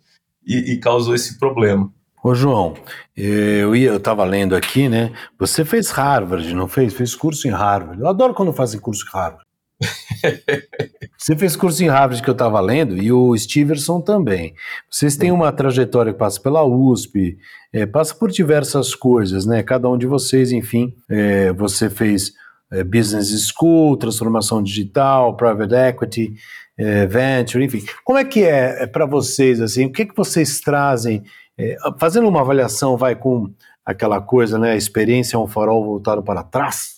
e, 0.46 0.74
e 0.74 0.78
causou 0.78 1.16
esse 1.16 1.38
problema. 1.38 1.92
Ô, 2.26 2.34
João, 2.34 2.74
eu 3.16 3.76
ia, 3.76 3.90
eu 3.90 3.98
estava 3.98 4.24
lendo 4.24 4.56
aqui, 4.56 4.90
né? 4.90 5.12
Você 5.38 5.64
fez 5.64 5.92
Harvard, 5.92 6.56
não 6.56 6.68
fez? 6.68 6.92
Fez 6.92 7.14
curso 7.14 7.48
em 7.48 7.52
Harvard. 7.52 8.02
Eu 8.02 8.08
adoro 8.08 8.34
quando 8.34 8.52
fazem 8.52 8.80
curso 8.80 9.06
em 9.06 9.16
Harvard. 9.16 9.44
Você 11.20 11.36
fez 11.36 11.56
curso 11.56 11.84
em 11.84 11.88
Harvard 11.88 12.24
que 12.24 12.28
eu 12.28 12.32
estava 12.32 12.60
lendo 12.60 12.98
e 12.98 13.12
o 13.12 13.38
Stevenson 13.38 14.02
também. 14.02 14.56
Vocês 14.90 15.16
têm 15.16 15.32
uma 15.32 15.52
trajetória 15.52 16.14
que 16.14 16.18
passa 16.18 16.42
pela 16.42 16.64
USP, 16.64 17.38
é, 17.72 17.86
passa 17.86 18.16
por 18.16 18.32
diversas 18.32 18.96
coisas, 18.96 19.46
né? 19.46 19.62
Cada 19.62 19.88
um 19.88 19.96
de 19.96 20.08
vocês, 20.08 20.52
enfim, 20.52 20.96
é, 21.08 21.54
você 21.54 21.92
fez 21.92 22.32
é, 22.72 22.84
Business 22.84 23.54
School, 23.56 23.98
transformação 23.98 24.64
digital, 24.64 25.38
Private 25.38 25.76
Equity, 25.76 26.34
é, 26.76 27.06
Venture, 27.06 27.64
enfim. 27.64 27.86
Como 28.04 28.18
é 28.18 28.26
que 28.26 28.44
é, 28.44 28.82
é 28.82 28.88
para 28.88 29.06
vocês, 29.06 29.62
assim? 29.62 29.86
O 29.86 29.92
que, 29.92 30.08
que 30.08 30.16
vocês 30.16 30.60
trazem 30.60 31.24
é, 31.58 31.78
fazendo 32.00 32.28
uma 32.28 32.42
avaliação, 32.42 32.98
vai 32.98 33.16
com 33.16 33.52
aquela 33.86 34.22
coisa, 34.22 34.58
né? 34.60 34.72
A 34.72 34.76
experiência 34.76 35.38
é 35.38 35.40
um 35.40 35.48
farol 35.48 35.84
voltado 35.84 36.24
para 36.24 36.44
trás. 36.44 36.96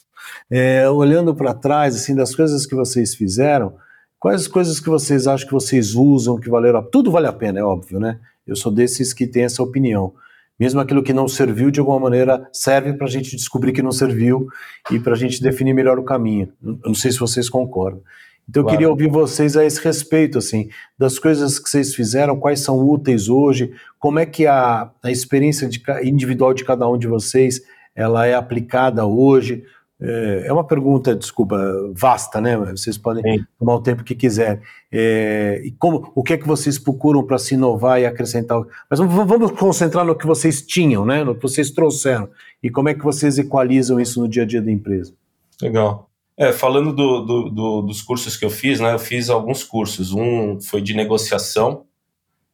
É, 0.49 0.89
olhando 0.89 1.35
para 1.35 1.53
trás, 1.53 1.95
assim, 1.95 2.15
das 2.15 2.35
coisas 2.35 2.65
que 2.65 2.75
vocês 2.75 3.15
fizeram, 3.15 3.73
Quais 4.19 4.41
as 4.41 4.47
coisas 4.47 4.79
que 4.79 4.89
vocês 4.89 5.27
acham 5.27 5.47
que 5.47 5.53
vocês 5.53 5.93
usam, 5.93 6.39
que 6.39 6.49
valeram 6.49 6.79
a 6.79 6.83
Tudo 6.83 7.11
vale 7.11 7.27
a 7.27 7.33
pena, 7.33 7.59
é 7.59 7.63
óbvio, 7.63 7.99
né? 7.99 8.19
Eu 8.47 8.55
sou 8.55 8.71
desses 8.71 9.13
que 9.13 9.27
tem 9.27 9.43
essa 9.43 9.61
opinião. 9.61 10.13
Mesmo 10.59 10.79
aquilo 10.79 11.03
que 11.03 11.13
não 11.13 11.27
serviu, 11.27 11.69
de 11.69 11.79
alguma 11.79 11.99
maneira, 11.99 12.49
serve 12.51 12.93
para 12.93 13.05
a 13.05 13.09
gente 13.09 13.35
descobrir 13.35 13.73
que 13.73 13.81
não 13.81 13.91
serviu 13.91 14.47
e 14.89 14.99
para 14.99 15.13
a 15.13 15.15
gente 15.15 15.41
definir 15.41 15.73
melhor 15.73 15.99
o 15.99 16.03
caminho. 16.03 16.51
Eu 16.63 16.79
não 16.83 16.95
sei 16.95 17.11
se 17.11 17.19
vocês 17.19 17.47
concordam. 17.47 18.01
Então, 18.49 18.63
claro. 18.63 18.75
eu 18.75 18.77
queria 18.77 18.89
ouvir 18.89 19.09
vocês 19.09 19.57
a 19.57 19.65
esse 19.65 19.83
respeito, 19.83 20.37
assim, 20.37 20.69
das 20.97 21.19
coisas 21.19 21.59
que 21.59 21.69
vocês 21.69 21.93
fizeram, 21.93 22.39
quais 22.39 22.61
são 22.61 22.79
úteis 22.79 23.27
hoje, 23.27 23.71
como 23.99 24.19
é 24.19 24.25
que 24.25 24.47
a, 24.47 24.89
a 25.03 25.11
experiência 25.11 25.67
de, 25.67 25.81
individual 26.03 26.53
de 26.53 26.63
cada 26.63 26.87
um 26.87 26.97
de 26.97 27.07
vocês 27.07 27.61
ela 27.95 28.27
é 28.27 28.35
aplicada 28.35 29.05
hoje, 29.05 29.63
é, 29.99 30.43
é 30.45 30.53
uma 30.53 30.63
pergunta, 30.63 31.15
desculpa, 31.15 31.57
vasta, 31.93 32.39
né? 32.39 32.55
Vocês 32.55 32.97
podem 32.97 33.23
Sim. 33.23 33.45
tomar 33.57 33.75
o 33.75 33.81
tempo 33.81 34.03
que 34.03 34.13
quiser. 34.13 34.61
É, 34.91 35.59
e 35.65 35.71
como, 35.71 36.11
o 36.15 36.21
que 36.21 36.33
é 36.33 36.37
que 36.37 36.47
vocês 36.47 36.77
procuram 36.77 37.23
para 37.23 37.39
se 37.39 37.55
inovar 37.55 37.99
e 37.99 38.05
acrescentar? 38.05 38.61
Mas 38.89 38.99
vamos, 38.99 39.27
vamos, 39.27 39.51
concentrar 39.51 40.05
no 40.05 40.15
que 40.15 40.27
vocês 40.27 40.61
tinham, 40.61 41.03
né? 41.03 41.23
No 41.23 41.33
que 41.33 41.41
vocês 41.41 41.71
trouxeram. 41.71 42.29
E 42.61 42.69
como 42.69 42.89
é 42.89 42.93
que 42.93 43.03
vocês 43.03 43.39
equalizam 43.39 43.99
isso 43.99 44.21
no 44.21 44.27
dia 44.27 44.43
a 44.43 44.45
dia 44.45 44.61
da 44.61 44.71
empresa? 44.71 45.13
Legal. 45.61 46.06
É, 46.37 46.51
falando 46.51 46.93
do, 46.93 47.21
do, 47.21 47.49
do, 47.49 47.81
dos 47.81 48.01
cursos 48.01 48.37
que 48.37 48.45
eu 48.45 48.49
fiz, 48.49 48.79
né? 48.79 48.93
Eu 48.93 48.99
fiz 48.99 49.29
alguns 49.29 49.63
cursos. 49.63 50.13
Um 50.13 50.61
foi 50.61 50.81
de 50.81 50.93
negociação. 50.93 51.85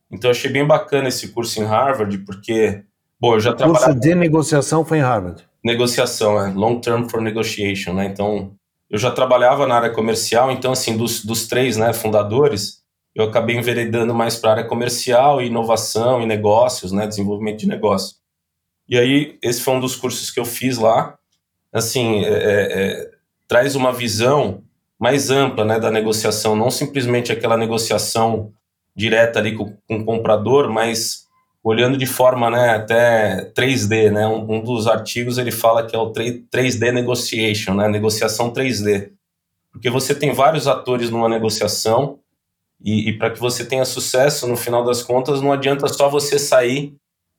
Então 0.09 0.29
eu 0.29 0.31
achei 0.31 0.49
bem 0.49 0.65
bacana 0.65 1.09
esse 1.09 1.29
curso 1.29 1.59
em 1.59 1.65
Harvard, 1.65 2.17
porque, 2.19 2.83
bom, 3.19 3.33
eu 3.33 3.39
já 3.39 3.53
trabalhava... 3.53 3.85
Curso 3.87 3.99
de 3.99 4.15
negociação 4.15 4.85
foi 4.85 4.99
em 4.99 5.01
Harvard? 5.01 5.43
negociação, 5.63 6.39
é 6.39 6.51
long 6.51 6.79
term 6.79 7.07
for 7.07 7.21
negotiation, 7.21 7.93
né? 7.93 8.05
Então, 8.05 8.53
eu 8.89 8.99
já 8.99 9.09
trabalhava 9.09 9.65
na 9.65 9.75
área 9.75 9.89
comercial, 9.89 10.51
então 10.51 10.73
assim, 10.73 10.97
dos, 10.97 11.23
dos 11.23 11.47
três, 11.47 11.77
né, 11.77 11.93
fundadores, 11.93 12.83
eu 13.15 13.23
acabei 13.25 13.55
enveredando 13.55 14.13
mais 14.13 14.35
para 14.35 14.49
a 14.49 14.53
área 14.53 14.65
comercial, 14.65 15.41
inovação 15.41 16.21
e 16.21 16.25
negócios, 16.25 16.91
né, 16.91 17.07
desenvolvimento 17.07 17.59
de 17.59 17.67
negócio. 17.67 18.17
E 18.89 18.97
aí, 18.97 19.37
esse 19.41 19.61
foi 19.61 19.75
um 19.75 19.79
dos 19.79 19.95
cursos 19.95 20.29
que 20.29 20.39
eu 20.39 20.45
fiz 20.45 20.77
lá. 20.77 21.17
Assim, 21.71 22.23
é, 22.25 22.27
é, 22.27 22.67
é 22.71 23.11
traz 23.47 23.75
uma 23.75 23.91
visão 23.91 24.63
mais 24.99 25.29
ampla, 25.29 25.65
né, 25.65 25.79
da 25.79 25.91
negociação, 25.91 26.55
não 26.55 26.71
simplesmente 26.71 27.31
aquela 27.31 27.57
negociação 27.57 28.53
direta 28.95 29.39
ali 29.39 29.55
com, 29.55 29.75
com 29.87 29.97
o 29.97 30.05
comprador, 30.05 30.69
mas 30.69 31.23
olhando 31.63 31.97
de 31.97 32.05
forma 32.05 32.49
né, 32.49 32.71
até 32.71 33.51
3D, 33.55 34.11
né? 34.11 34.27
Um, 34.27 34.51
um, 34.51 34.61
dos 34.61 34.85
artigos 34.85 35.37
ele 35.37 35.51
fala 35.51 35.85
que 35.85 35.95
é 35.95 35.99
o 35.99 36.11
3D 36.11 36.91
negotiation, 36.91 37.73
né? 37.73 37.87
Negociação 37.87 38.51
3D, 38.51 39.11
porque 39.71 39.89
você 39.89 40.13
tem 40.13 40.33
vários 40.33 40.67
atores 40.67 41.09
numa 41.09 41.29
negociação 41.29 42.19
e, 42.83 43.09
e 43.09 43.17
para 43.17 43.31
que 43.31 43.39
você 43.39 43.65
tenha 43.65 43.85
sucesso, 43.85 44.47
no 44.47 44.57
final 44.57 44.83
das 44.83 45.01
contas, 45.01 45.41
não 45.41 45.53
adianta 45.53 45.87
só 45.87 46.09
você 46.09 46.37
sair 46.37 46.95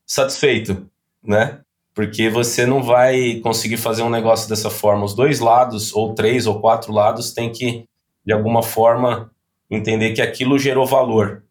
satisfeito, 0.07 0.87
né? 1.23 1.61
Porque 1.95 2.29
você 2.29 2.67
não 2.67 2.83
vai 2.83 3.37
conseguir 3.37 3.77
fazer 3.77 4.03
um 4.03 4.11
negócio 4.11 4.49
dessa 4.49 4.69
forma. 4.69 5.05
Os 5.05 5.15
dois 5.15 5.39
lados, 5.39 5.95
ou 5.95 6.13
três 6.15 6.47
ou 6.47 6.61
quatro 6.61 6.93
lados, 6.93 7.33
têm 7.33 7.53
que, 7.53 7.85
de 8.27 8.33
alguma 8.33 8.63
forma, 8.63 9.31
entender 9.71 10.13
que 10.13 10.21
aquilo 10.21 10.59
gerou 10.59 10.87
valor. 10.87 11.45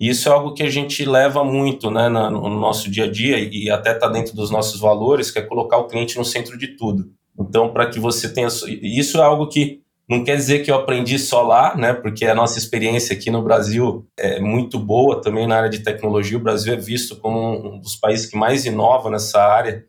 E 0.00 0.08
isso 0.08 0.28
é 0.28 0.32
algo 0.32 0.54
que 0.54 0.62
a 0.62 0.70
gente 0.70 1.04
leva 1.04 1.44
muito 1.44 1.90
né, 1.90 2.08
no 2.08 2.48
nosso 2.48 2.90
dia 2.90 3.04
a 3.04 3.10
dia 3.10 3.38
e 3.38 3.70
até 3.70 3.92
está 3.92 4.08
dentro 4.08 4.34
dos 4.34 4.50
nossos 4.50 4.80
valores, 4.80 5.30
que 5.30 5.38
é 5.38 5.42
colocar 5.42 5.78
o 5.78 5.86
cliente 5.86 6.16
no 6.16 6.24
centro 6.24 6.58
de 6.58 6.68
tudo. 6.68 7.12
Então, 7.38 7.72
para 7.72 7.86
que 7.86 8.00
você 8.00 8.32
tenha. 8.32 8.48
Isso 8.82 9.18
é 9.18 9.22
algo 9.22 9.46
que 9.46 9.80
não 10.16 10.24
quer 10.24 10.36
dizer 10.36 10.60
que 10.60 10.70
eu 10.70 10.74
aprendi 10.74 11.18
só 11.18 11.42
lá, 11.42 11.76
né? 11.76 11.92
Porque 11.92 12.24
a 12.26 12.34
nossa 12.34 12.58
experiência 12.58 13.14
aqui 13.14 13.30
no 13.30 13.42
Brasil 13.42 14.06
é 14.16 14.40
muito 14.40 14.78
boa 14.78 15.20
também 15.20 15.46
na 15.46 15.56
área 15.56 15.70
de 15.70 15.80
tecnologia. 15.80 16.38
O 16.38 16.42
Brasil 16.42 16.72
é 16.72 16.76
visto 16.76 17.16
como 17.16 17.74
um 17.74 17.78
dos 17.80 17.96
países 17.96 18.26
que 18.26 18.36
mais 18.36 18.64
inova 18.64 19.10
nessa 19.10 19.42
área, 19.42 19.84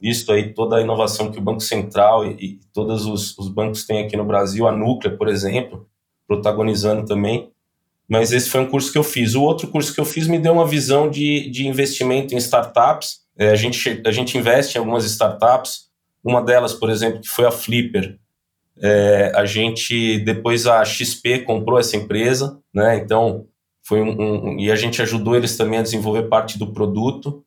visto 0.00 0.32
aí 0.32 0.52
toda 0.52 0.76
a 0.76 0.80
inovação 0.80 1.30
que 1.30 1.38
o 1.38 1.42
Banco 1.42 1.60
Central 1.60 2.26
e, 2.26 2.30
e 2.34 2.60
todos 2.72 3.06
os, 3.06 3.36
os 3.38 3.48
bancos 3.48 3.86
têm 3.86 4.04
aqui 4.04 4.16
no 4.16 4.24
Brasil, 4.24 4.66
a 4.66 4.72
Núclea, 4.72 5.16
por 5.16 5.28
exemplo, 5.28 5.86
protagonizando 6.26 7.04
também 7.04 7.50
mas 8.08 8.32
esse 8.32 8.48
foi 8.48 8.60
um 8.62 8.66
curso 8.66 8.90
que 8.90 8.96
eu 8.96 9.04
fiz. 9.04 9.34
O 9.34 9.42
outro 9.42 9.68
curso 9.68 9.92
que 9.92 10.00
eu 10.00 10.04
fiz 10.04 10.26
me 10.26 10.38
deu 10.38 10.54
uma 10.54 10.66
visão 10.66 11.10
de, 11.10 11.50
de 11.50 11.68
investimento 11.68 12.34
em 12.34 12.38
startups. 12.38 13.20
É, 13.36 13.50
a, 13.50 13.54
gente, 13.54 14.02
a 14.04 14.10
gente 14.10 14.38
investe 14.38 14.76
em 14.76 14.78
algumas 14.78 15.04
startups. 15.04 15.88
Uma 16.24 16.42
delas, 16.42 16.72
por 16.72 16.88
exemplo, 16.88 17.20
que 17.20 17.28
foi 17.28 17.44
a 17.44 17.50
Flipper. 17.50 18.18
É, 18.80 19.32
a 19.34 19.44
gente, 19.44 20.18
depois 20.20 20.66
a 20.66 20.84
XP 20.84 21.40
comprou 21.40 21.78
essa 21.78 21.96
empresa, 21.96 22.58
né? 22.72 22.96
Então, 22.96 23.46
foi 23.82 24.02
um, 24.02 24.10
um, 24.20 24.58
e 24.58 24.70
a 24.70 24.76
gente 24.76 25.00
ajudou 25.00 25.34
eles 25.34 25.56
também 25.56 25.78
a 25.78 25.82
desenvolver 25.82 26.24
parte 26.24 26.58
do 26.58 26.72
produto. 26.72 27.42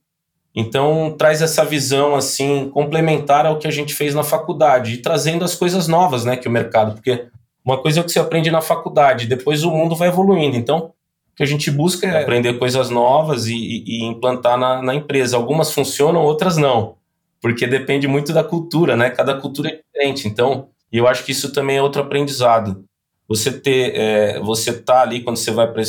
Então, 0.55 1.15
traz 1.17 1.41
essa 1.41 1.63
visão, 1.63 2.15
assim, 2.15 2.69
complementar 2.69 3.45
ao 3.45 3.57
que 3.57 3.67
a 3.67 3.71
gente 3.71 3.93
fez 3.93 4.13
na 4.13 4.23
faculdade 4.23 4.93
e 4.93 4.97
trazendo 4.97 5.45
as 5.45 5.55
coisas 5.55 5.87
novas, 5.87 6.25
né, 6.25 6.35
que 6.35 6.47
o 6.47 6.51
mercado, 6.51 6.95
porque 6.95 7.27
uma 7.63 7.77
coisa 7.77 7.99
é 7.99 8.01
o 8.01 8.05
que 8.05 8.11
você 8.11 8.19
aprende 8.19 8.51
na 8.51 8.61
faculdade, 8.61 9.27
depois 9.27 9.63
o 9.63 9.71
mundo 9.71 9.95
vai 9.95 10.09
evoluindo. 10.09 10.57
Então, 10.57 10.91
o 11.31 11.35
que 11.35 11.43
a 11.43 11.45
gente 11.45 11.71
busca 11.71 12.07
é 12.07 12.21
aprender 12.21 12.57
coisas 12.59 12.89
novas 12.89 13.47
e, 13.47 13.55
e, 13.55 13.83
e 13.87 14.03
implantar 14.03 14.57
na, 14.57 14.81
na, 14.81 14.95
empresa. 14.95 15.37
Algumas 15.37 15.71
funcionam, 15.71 16.23
outras 16.23 16.57
não, 16.57 16.95
porque 17.39 17.65
depende 17.65 18.07
muito 18.07 18.33
da 18.33 18.43
cultura, 18.43 18.97
né? 18.97 19.09
Cada 19.09 19.35
cultura 19.35 19.69
é 19.69 19.79
diferente. 19.79 20.27
Então, 20.27 20.69
eu 20.97 21.07
acho 21.07 21.23
que 21.25 21.31
isso 21.31 21.51
também 21.51 21.77
é 21.77 21.81
outro 21.81 22.01
aprendizado. 22.01 22.83
Você 23.27 23.51
ter, 23.51 23.95
é, 23.95 24.39
você 24.39 24.73
tá 24.73 25.01
ali 25.01 25.23
quando 25.23 25.37
você 25.37 25.51
vai 25.51 25.71
para 25.71 25.83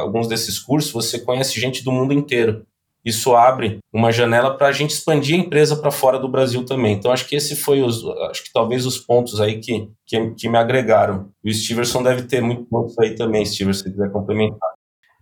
alguns 0.00 0.28
desses 0.28 0.58
cursos, 0.58 0.92
você 0.92 1.18
conhece 1.18 1.60
gente 1.60 1.82
do 1.82 1.90
mundo 1.90 2.12
inteiro 2.12 2.64
isso 3.06 3.36
abre 3.36 3.78
uma 3.92 4.10
janela 4.10 4.56
para 4.56 4.66
a 4.66 4.72
gente 4.72 4.90
expandir 4.90 5.36
a 5.36 5.38
empresa 5.38 5.76
para 5.76 5.92
fora 5.92 6.18
do 6.18 6.28
Brasil 6.28 6.64
também. 6.64 6.94
Então 6.94 7.12
acho 7.12 7.28
que 7.28 7.36
esse 7.36 7.54
foi 7.54 7.80
os, 7.80 8.04
acho 8.28 8.42
que 8.42 8.52
talvez 8.52 8.84
os 8.84 8.98
pontos 8.98 9.40
aí 9.40 9.60
que, 9.60 9.88
que, 10.04 10.30
que 10.30 10.48
me 10.48 10.58
agregaram. 10.58 11.30
O 11.44 11.52
Steverson 11.52 12.02
deve 12.02 12.22
ter 12.22 12.42
muitos 12.42 12.68
pontos 12.68 12.98
aí 12.98 13.14
também, 13.14 13.46
Steverson, 13.46 13.84
se 13.84 13.92
quiser 13.92 14.10
complementar. 14.10 14.75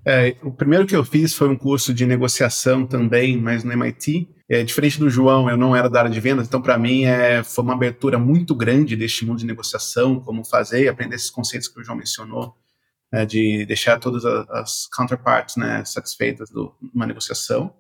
É, 0.06 0.36
o 0.42 0.52
primeiro 0.52 0.86
que 0.86 0.94
eu 0.94 1.04
fiz 1.04 1.34
foi 1.34 1.48
um 1.48 1.56
curso 1.56 1.94
de 1.94 2.04
negociação 2.04 2.86
também, 2.86 3.36
mas 3.36 3.64
no 3.64 3.72
MIT. 3.72 4.28
É, 4.48 4.62
diferente 4.62 4.98
do 4.98 5.08
João, 5.08 5.48
eu 5.48 5.56
não 5.56 5.74
era 5.74 5.88
da 5.88 6.00
área 6.00 6.10
de 6.10 6.20
vendas, 6.20 6.46
então 6.46 6.60
para 6.60 6.76
mim 6.76 7.04
é, 7.04 7.42
foi 7.42 7.64
uma 7.64 7.72
abertura 7.72 8.18
muito 8.18 8.54
grande 8.54 8.94
deste 8.94 9.24
mundo 9.24 9.38
de 9.38 9.46
negociação, 9.46 10.20
como 10.20 10.44
fazer, 10.44 10.86
aprender 10.88 11.16
esses 11.16 11.30
conceitos 11.30 11.66
que 11.66 11.80
o 11.80 11.82
João 11.84 11.96
mencionou 11.96 12.54
né, 13.10 13.24
de 13.24 13.64
deixar 13.64 13.98
todas 13.98 14.24
as 14.24 14.86
counterparts 14.88 15.56
né, 15.56 15.84
satisfeitas 15.84 16.50
de 16.50 16.58
uma 16.92 17.06
negociação. 17.06 17.72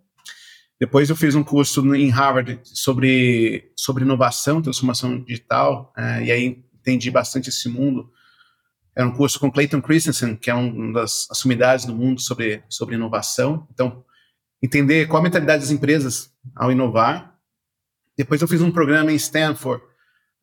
Depois 0.80 1.10
eu 1.10 1.16
fiz 1.16 1.34
um 1.34 1.42
curso 1.42 1.94
em 1.94 2.08
Harvard 2.08 2.60
sobre, 2.64 3.72
sobre 3.76 4.04
inovação, 4.04 4.62
transformação 4.62 5.22
digital, 5.22 5.92
é, 5.96 6.24
e 6.24 6.32
aí 6.32 6.64
entendi 6.74 7.10
bastante 7.10 7.48
esse 7.48 7.68
mundo. 7.68 8.10
Era 8.96 9.08
um 9.08 9.12
curso 9.12 9.40
com 9.40 9.50
Clayton 9.50 9.82
Christensen, 9.82 10.36
que 10.36 10.50
é 10.50 10.54
uma 10.54 10.92
das 10.92 11.26
sumidades 11.32 11.84
do 11.84 11.94
mundo 11.94 12.20
sobre, 12.20 12.62
sobre 12.68 12.94
inovação. 12.94 13.66
Então, 13.72 14.04
entender 14.62 15.06
qual 15.06 15.20
a 15.20 15.24
mentalidade 15.24 15.62
das 15.62 15.70
empresas 15.70 16.30
ao 16.54 16.70
inovar. 16.70 17.34
Depois 18.16 18.40
eu 18.40 18.48
fiz 18.48 18.62
um 18.62 18.70
programa 18.70 19.10
em 19.10 19.16
Stanford, 19.16 19.82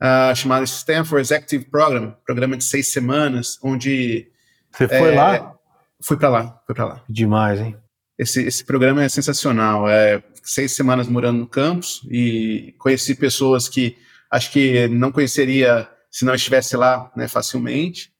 uh, 0.02 0.36
chamado 0.36 0.64
Stanford 0.66 1.22
Executive 1.22 1.66
Program, 1.66 2.16
programa 2.26 2.58
de 2.58 2.64
seis 2.64 2.92
semanas, 2.92 3.58
onde 3.64 4.30
você 4.72 4.88
foi 4.88 5.14
é, 5.14 5.16
lá? 5.16 5.56
Fui 6.04 6.18
para 6.18 6.30
lá, 6.30 6.62
fui 6.66 6.76
para 6.76 6.86
lá. 6.86 7.04
Demais, 7.10 7.60
hein? 7.60 7.78
Esse, 8.18 8.44
esse 8.44 8.64
programa 8.64 9.04
é 9.04 9.10
sensacional. 9.10 9.90
É 9.90 10.22
seis 10.44 10.74
semanas 10.74 11.08
morando 11.08 11.40
no 11.40 11.48
campus 11.48 12.02
e 12.10 12.76
conheci 12.78 13.16
pessoas 13.16 13.68
que 13.68 13.98
acho 14.30 14.52
que 14.52 14.88
não 14.88 15.12
conheceria 15.12 15.90
se 16.10 16.26
não 16.26 16.36
estivesse 16.36 16.76
lá 16.76 17.12
né, 17.16 17.28
facilmente. 17.28 18.12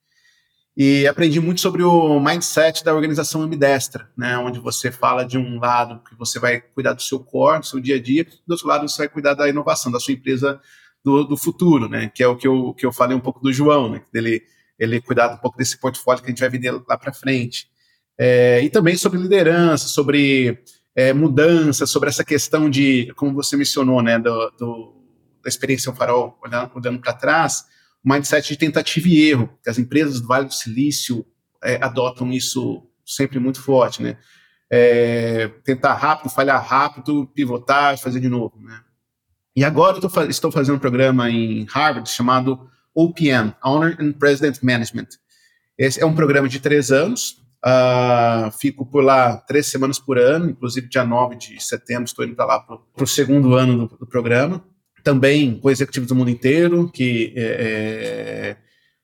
E 0.76 1.06
aprendi 1.06 1.38
muito 1.38 1.60
sobre 1.60 1.82
o 1.82 2.18
mindset 2.18 2.82
da 2.82 2.94
organização 2.94 3.42
ambidestra, 3.42 4.08
né, 4.16 4.38
onde 4.38 4.58
você 4.58 4.90
fala 4.90 5.22
de 5.22 5.36
um 5.36 5.58
lado 5.58 6.02
que 6.02 6.14
você 6.16 6.38
vai 6.38 6.60
cuidar 6.60 6.94
do 6.94 7.02
seu 7.02 7.20
core, 7.20 7.60
do 7.60 7.66
seu 7.66 7.78
dia 7.78 7.96
a 7.96 8.00
dia, 8.00 8.24
do 8.24 8.52
outro 8.52 8.66
lado 8.66 8.88
você 8.88 8.98
vai 8.98 9.08
cuidar 9.08 9.34
da 9.34 9.48
inovação, 9.48 9.92
da 9.92 10.00
sua 10.00 10.14
empresa 10.14 10.58
do, 11.04 11.24
do 11.24 11.36
futuro, 11.36 11.90
né, 11.90 12.10
que 12.14 12.22
é 12.22 12.26
o 12.26 12.36
que 12.36 12.48
eu, 12.48 12.72
que 12.72 12.86
eu 12.86 12.92
falei 12.92 13.14
um 13.14 13.20
pouco 13.20 13.40
do 13.40 13.52
João, 13.52 13.90
né, 13.90 14.02
dele 14.12 14.42
ele 14.78 15.00
cuidar 15.00 15.32
um 15.32 15.36
pouco 15.36 15.56
desse 15.56 15.78
portfólio 15.78 16.22
que 16.22 16.28
a 16.28 16.30
gente 16.30 16.40
vai 16.40 16.48
vender 16.48 16.72
lá 16.72 16.96
para 16.96 17.12
frente. 17.12 17.68
É, 18.18 18.60
e 18.62 18.70
também 18.70 18.96
sobre 18.96 19.18
liderança, 19.18 19.86
sobre 19.86 20.58
é, 20.96 21.12
mudança, 21.12 21.86
sobre 21.86 22.08
essa 22.08 22.24
questão 22.24 22.68
de, 22.68 23.12
como 23.14 23.32
você 23.34 23.56
mencionou, 23.56 24.02
né, 24.02 24.18
do, 24.18 24.50
do 24.58 25.02
da 25.42 25.48
experiência 25.48 25.90
um 25.90 25.94
farol, 25.94 26.38
olhando, 26.42 26.70
olhando 26.74 27.00
para 27.00 27.12
trás, 27.12 27.64
mindset 28.04 28.48
de 28.48 28.56
tentativa 28.56 29.08
e 29.08 29.28
erro, 29.28 29.58
que 29.62 29.70
as 29.70 29.78
empresas 29.78 30.20
do 30.20 30.26
Vale 30.26 30.46
do 30.46 30.54
Silício 30.54 31.24
é, 31.62 31.82
adotam 31.82 32.32
isso 32.32 32.86
sempre 33.04 33.38
muito 33.38 33.60
forte, 33.60 34.02
né? 34.02 34.16
É, 34.70 35.48
tentar 35.64 35.94
rápido, 35.94 36.30
falhar 36.30 36.64
rápido, 36.64 37.26
pivotar, 37.34 37.98
fazer 37.98 38.20
de 38.20 38.28
novo, 38.28 38.58
né? 38.60 38.80
E 39.54 39.64
agora 39.64 39.98
eu 39.98 40.28
estou 40.28 40.50
fazendo 40.50 40.76
um 40.76 40.78
programa 40.78 41.30
em 41.30 41.66
Harvard 41.66 42.08
chamado 42.08 42.70
OPM, 42.94 43.54
Owner 43.62 43.96
and 44.00 44.12
President 44.12 44.58
Management. 44.62 45.08
Esse 45.76 46.00
é 46.00 46.06
um 46.06 46.14
programa 46.14 46.48
de 46.48 46.58
três 46.58 46.90
anos. 46.90 47.42
Uh, 47.64 48.50
fico 48.58 48.84
por 48.84 49.04
lá 49.04 49.36
três 49.36 49.66
semanas 49.66 49.98
por 49.98 50.18
ano, 50.18 50.50
inclusive 50.50 50.88
dia 50.88 51.04
9 51.04 51.36
de 51.36 51.62
setembro 51.62 52.04
estou 52.04 52.24
indo 52.24 52.34
para 52.34 52.44
lá 52.44 52.60
para 52.60 53.04
o 53.04 53.06
segundo 53.06 53.54
ano 53.54 53.86
do, 53.86 53.96
do, 53.98 54.06
programa. 54.06 54.64
Também 55.02 55.58
com 55.58 55.70
executivos 55.70 56.08
do 56.08 56.14
mundo 56.14 56.30
inteiro, 56.30 56.90
que 56.92 57.32
é, 57.36 57.42
é, 57.42 58.56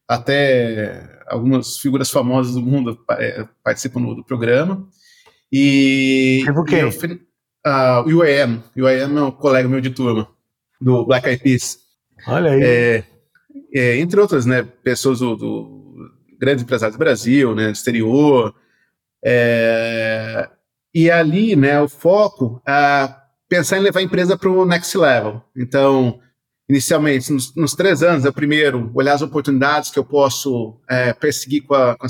até 0.06 1.22
algumas 1.26 1.78
figuras 1.78 2.10
famosas 2.10 2.54
do 2.54 2.62
mundo 2.62 2.98
é, 3.12 3.46
participam 3.62 4.00
do, 4.00 4.14
do 4.16 4.24
programa. 4.24 4.88
E, 5.52 6.42
tipo 6.44 6.64
quem? 6.64 6.84
Uh, 6.84 8.02
o 8.06 8.18
UAM. 8.18 8.62
O 8.76 8.82
UAM 8.82 9.18
é 9.18 9.22
um 9.22 9.30
colega 9.30 9.68
meu 9.68 9.80
de 9.80 9.90
turma, 9.90 10.28
do 10.80 11.04
Black 11.04 11.28
Eyed 11.28 11.42
Peas. 11.42 11.78
Olha 12.26 12.52
aí. 12.52 12.62
É, 12.62 13.04
é, 13.74 13.96
entre 13.98 14.20
outras, 14.20 14.46
né, 14.46 14.62
pessoas 14.82 15.20
do, 15.20 15.36
do 15.36 15.78
grandes 16.38 16.62
empresários 16.62 16.96
do 16.96 17.00
Brasil, 17.00 17.54
né, 17.54 17.66
do 17.66 17.72
exterior. 17.72 18.54
É, 19.24 20.48
e 20.94 21.10
ali, 21.10 21.56
né, 21.56 21.80
o 21.80 21.88
foco 21.88 22.62
pensar 23.48 23.78
em 23.78 23.82
levar 23.82 24.00
a 24.00 24.02
empresa 24.02 24.36
para 24.36 24.50
o 24.50 24.66
next 24.66 24.96
level. 24.96 25.42
Então, 25.56 26.20
inicialmente, 26.68 27.32
nos, 27.32 27.54
nos, 27.54 27.74
três 27.74 28.02
anos, 28.02 28.24
é 28.24 28.28
o 28.28 28.32
primeiro, 28.32 28.90
olhar 28.94 29.14
as 29.14 29.22
oportunidades 29.22 29.90
que 29.90 29.98
eu 29.98 30.04
posso 30.04 30.78
é, 30.88 31.12
perseguir 31.12 31.62
com 31.62 31.74
a, 31.74 31.96
com 31.96 32.06
a. 32.06 32.08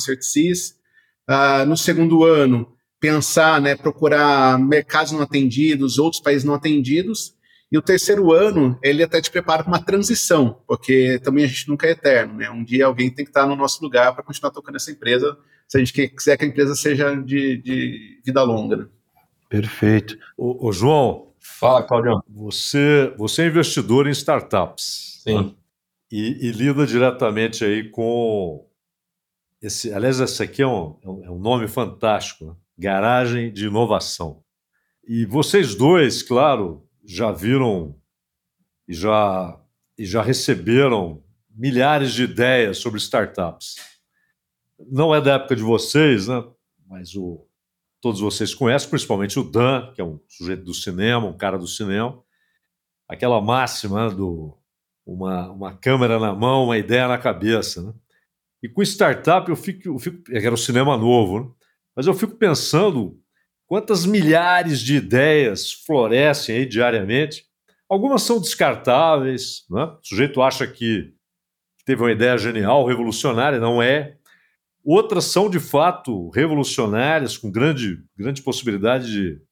Uh, 1.31 1.67
no 1.67 1.77
segundo 1.77 2.25
ano, 2.25 2.75
pensar, 2.99 3.61
né, 3.61 3.77
procurar 3.77 4.59
mercados 4.59 5.13
não 5.13 5.21
atendidos, 5.21 5.99
outros 5.99 6.23
países 6.23 6.45
não 6.45 6.55
atendidos. 6.55 7.37
E 7.71 7.77
o 7.77 7.83
terceiro 7.83 8.33
ano, 8.33 8.79
ele 8.83 9.03
até 9.03 9.21
te 9.21 9.31
prepara 9.31 9.63
para 9.63 9.71
uma 9.71 9.85
transição, 9.85 10.63
porque 10.67 11.21
também 11.23 11.45
a 11.45 11.47
gente 11.47 11.69
nunca 11.69 11.87
é 11.87 11.91
eterno, 11.91 12.35
né? 12.35 12.49
Um 12.49 12.65
dia 12.65 12.87
alguém 12.87 13.11
tem 13.11 13.27
que 13.27 13.31
estar 13.31 13.47
no 13.47 13.55
nosso 13.55 13.83
lugar 13.83 14.15
para 14.15 14.25
continuar 14.25 14.53
tocando 14.53 14.77
essa 14.77 14.91
empresa, 14.91 15.37
se 15.69 15.77
a 15.77 15.81
gente 15.85 16.09
quiser 16.09 16.39
que 16.39 16.47
a 16.47 16.49
empresa 16.49 16.75
seja 16.75 17.15
de, 17.15 17.59
de 17.59 18.21
vida 18.25 18.43
longa. 18.43 18.77
Né? 18.79 18.87
Perfeito. 19.51 20.19
O, 20.37 20.69
o, 20.69 20.73
João. 20.73 21.28
Fala, 21.59 21.83
Claudio. 21.83 22.23
Você, 22.29 23.13
você 23.19 23.43
é 23.43 23.47
investidor 23.49 24.07
em 24.07 24.13
startups. 24.13 25.21
Sim. 25.25 25.47
Né? 25.47 25.55
E, 26.09 26.47
e, 26.47 26.53
lida 26.53 26.87
diretamente 26.87 27.65
aí 27.65 27.91
com 27.91 28.65
esse. 29.61 29.93
Aliás, 29.93 30.21
esse 30.21 30.41
aqui 30.41 30.63
é 30.63 30.67
um, 30.67 30.97
é 31.25 31.29
um 31.29 31.39
nome 31.39 31.67
fantástico, 31.67 32.45
né? 32.45 32.55
Garagem 32.79 33.53
de 33.53 33.67
Inovação. 33.67 34.45
E 35.07 35.27
vocês 35.27 35.75
dois, 35.75 36.23
claro, 36.23 36.87
já 37.05 37.33
viram 37.33 37.97
e 38.87 38.95
já, 38.95 39.61
e 39.99 40.05
já 40.05 40.23
receberam 40.23 41.25
milhares 41.51 42.13
de 42.13 42.23
ideias 42.23 42.79
sobre 42.79 43.01
startups. 43.01 43.75
Não 44.79 45.13
é 45.13 45.21
da 45.21 45.35
época 45.35 45.57
de 45.57 45.63
vocês, 45.63 46.29
né? 46.29 46.45
mas 46.89 47.15
o, 47.15 47.48
todos 48.01 48.21
vocês 48.21 48.55
conhecem, 48.55 48.89
principalmente 48.89 49.39
o 49.39 49.45
Dan, 49.45 49.93
que 49.95 50.01
é 50.01 50.05
um 50.05 50.21
sujeito 50.29 50.65
do 50.65 50.75
cinema, 50.75 51.27
um 51.27 51.37
cara 51.37 51.59
do 51.59 51.67
cinema. 51.67 52.23
Aquela 53.09 53.41
máxima 53.41 54.09
né, 54.09 54.15
do 54.15 54.57
uma, 55.07 55.51
uma 55.51 55.77
câmera 55.77 56.19
na 56.19 56.35
mão, 56.35 56.65
uma 56.65 56.79
ideia 56.79 57.09
na 57.09 57.19
cabeça. 57.19 57.83
Né? 57.83 57.93
E 58.63 58.69
com 58.69 58.83
startup 58.83 59.49
eu 59.49 59.57
fico, 59.57 59.89
eu 59.89 59.99
fico. 59.99 60.23
Era 60.31 60.55
o 60.55 60.59
cinema 60.59 60.97
novo, 60.97 61.41
né? 61.41 61.51
mas 61.97 62.07
eu 62.07 62.15
fico 62.15 62.35
pensando 62.37 63.19
Quantas 63.69 64.07
milhares 64.07 64.81
de 64.81 64.97
ideias 64.97 65.71
florescem 65.71 66.57
aí 66.57 66.67
diariamente? 66.67 67.45
Algumas 67.87 68.23
são 68.23 68.41
descartáveis, 68.41 69.67
né? 69.69 69.85
o 69.85 69.99
sujeito 70.03 70.41
acha 70.41 70.67
que 70.67 71.13
teve 71.85 72.03
uma 72.03 72.11
ideia 72.11 72.39
genial, 72.39 72.87
revolucionária, 72.87 73.61
não 73.61 73.83
é. 73.83 74.17
Outras 74.85 75.25
são 75.25 75.51
de 75.51 75.61
fato 75.61 76.31
revolucionárias, 76.31 77.37
com 77.37 77.51
grande, 77.51 78.03
grande 78.17 78.43
possibilidade 78.43 79.11
de, 79.11 79.43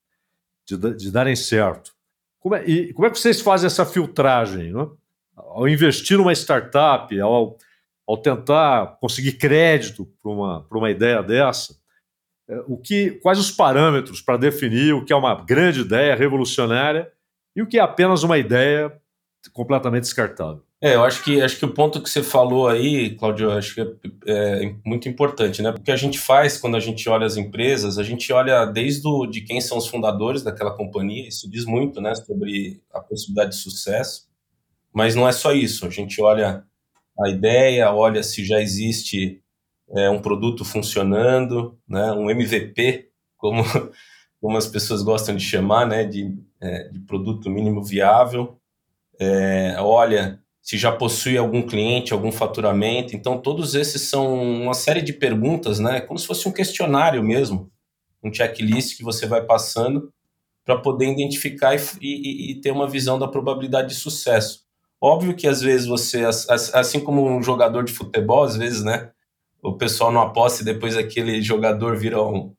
de, 0.68 0.96
de 0.96 1.10
darem 1.10 1.36
certo. 1.36 1.92
Como 2.40 2.54
é, 2.54 2.64
e 2.64 2.92
como 2.92 3.06
é 3.06 3.10
que 3.10 3.18
vocês 3.18 3.40
fazem 3.40 3.66
essa 3.66 3.84
filtragem? 3.84 4.72
Né? 4.72 4.88
Ao 5.36 5.68
investir 5.68 6.16
numa 6.16 6.32
startup, 6.32 7.18
ao, 7.20 7.58
ao 8.06 8.16
tentar 8.16 8.98
conseguir 9.00 9.32
crédito 9.32 10.06
para 10.22 10.30
uma, 10.30 10.66
uma 10.70 10.90
ideia 10.90 11.22
dessa, 11.22 11.76
é, 12.48 12.62
o 12.66 12.76
que, 12.76 13.12
quais 13.22 13.38
os 13.38 13.50
parâmetros 13.50 14.20
para 14.20 14.36
definir 14.36 14.94
o 14.94 15.04
que 15.04 15.12
é 15.12 15.16
uma 15.16 15.34
grande 15.44 15.80
ideia 15.80 16.14
revolucionária 16.14 17.12
e 17.54 17.62
o 17.62 17.66
que 17.66 17.78
é 17.78 17.82
apenas 17.82 18.22
uma 18.22 18.38
ideia 18.38 18.92
completamente 19.52 20.04
descartável. 20.04 20.65
É, 20.86 20.94
eu 20.94 21.02
acho 21.02 21.24
que 21.24 21.42
acho 21.42 21.58
que 21.58 21.64
o 21.64 21.74
ponto 21.74 22.00
que 22.00 22.08
você 22.08 22.22
falou 22.22 22.68
aí, 22.68 23.16
Claudio, 23.16 23.50
acho 23.50 23.74
que 23.74 23.80
é, 23.80 23.86
é, 24.64 24.74
muito 24.84 25.08
importante, 25.08 25.60
né? 25.60 25.72
Porque 25.72 25.90
a 25.90 25.96
gente 25.96 26.16
faz 26.16 26.58
quando 26.58 26.76
a 26.76 26.80
gente 26.80 27.08
olha 27.08 27.26
as 27.26 27.36
empresas, 27.36 27.98
a 27.98 28.04
gente 28.04 28.32
olha 28.32 28.64
desde 28.66 29.08
o, 29.08 29.26
de 29.26 29.40
quem 29.40 29.60
são 29.60 29.78
os 29.78 29.88
fundadores 29.88 30.44
daquela 30.44 30.76
companhia, 30.76 31.26
isso 31.26 31.50
diz 31.50 31.64
muito, 31.64 32.00
né, 32.00 32.14
sobre 32.14 32.80
a 32.94 33.00
possibilidade 33.00 33.50
de 33.50 33.56
sucesso. 33.56 34.28
Mas 34.94 35.16
não 35.16 35.28
é 35.28 35.32
só 35.32 35.52
isso, 35.52 35.84
a 35.88 35.90
gente 35.90 36.22
olha 36.22 36.62
a 37.20 37.28
ideia, 37.30 37.92
olha 37.92 38.22
se 38.22 38.44
já 38.44 38.60
existe 38.60 39.42
é, 39.90 40.08
um 40.08 40.22
produto 40.22 40.64
funcionando, 40.64 41.76
né, 41.88 42.12
um 42.12 42.30
MVP, 42.30 43.08
como, 43.36 43.64
como 44.40 44.56
as 44.56 44.68
pessoas 44.68 45.02
gostam 45.02 45.34
de 45.34 45.42
chamar, 45.42 45.84
né, 45.84 46.04
de, 46.04 46.32
é, 46.60 46.90
de 46.90 47.00
produto 47.00 47.50
mínimo 47.50 47.82
viável. 47.82 48.56
É, 49.18 49.74
olha 49.80 50.45
se 50.66 50.76
já 50.76 50.90
possui 50.90 51.38
algum 51.38 51.62
cliente, 51.62 52.12
algum 52.12 52.32
faturamento. 52.32 53.14
Então, 53.14 53.38
todos 53.38 53.76
esses 53.76 54.02
são 54.02 54.34
uma 54.34 54.74
série 54.74 55.00
de 55.00 55.12
perguntas, 55.12 55.78
né, 55.78 56.00
como 56.00 56.18
se 56.18 56.26
fosse 56.26 56.48
um 56.48 56.52
questionário 56.52 57.22
mesmo, 57.22 57.70
um 58.20 58.34
checklist 58.34 58.96
que 58.96 59.04
você 59.04 59.26
vai 59.26 59.42
passando 59.42 60.12
para 60.64 60.76
poder 60.76 61.06
identificar 61.06 61.76
e, 61.76 61.78
e, 62.00 62.50
e 62.50 62.60
ter 62.60 62.72
uma 62.72 62.88
visão 62.88 63.16
da 63.16 63.28
probabilidade 63.28 63.90
de 63.90 63.94
sucesso. 63.94 64.64
Óbvio 65.00 65.36
que 65.36 65.46
às 65.46 65.60
vezes 65.60 65.86
você, 65.86 66.24
assim 66.24 66.98
como 66.98 67.24
um 67.24 67.40
jogador 67.40 67.84
de 67.84 67.92
futebol, 67.92 68.42
às 68.42 68.56
vezes, 68.56 68.82
né, 68.82 69.12
o 69.62 69.74
pessoal 69.74 70.10
não 70.10 70.22
aposta 70.22 70.62
e 70.62 70.64
depois 70.64 70.96
aquele 70.96 71.40
jogador 71.42 71.96
vira 71.96 72.20
um, 72.20 72.52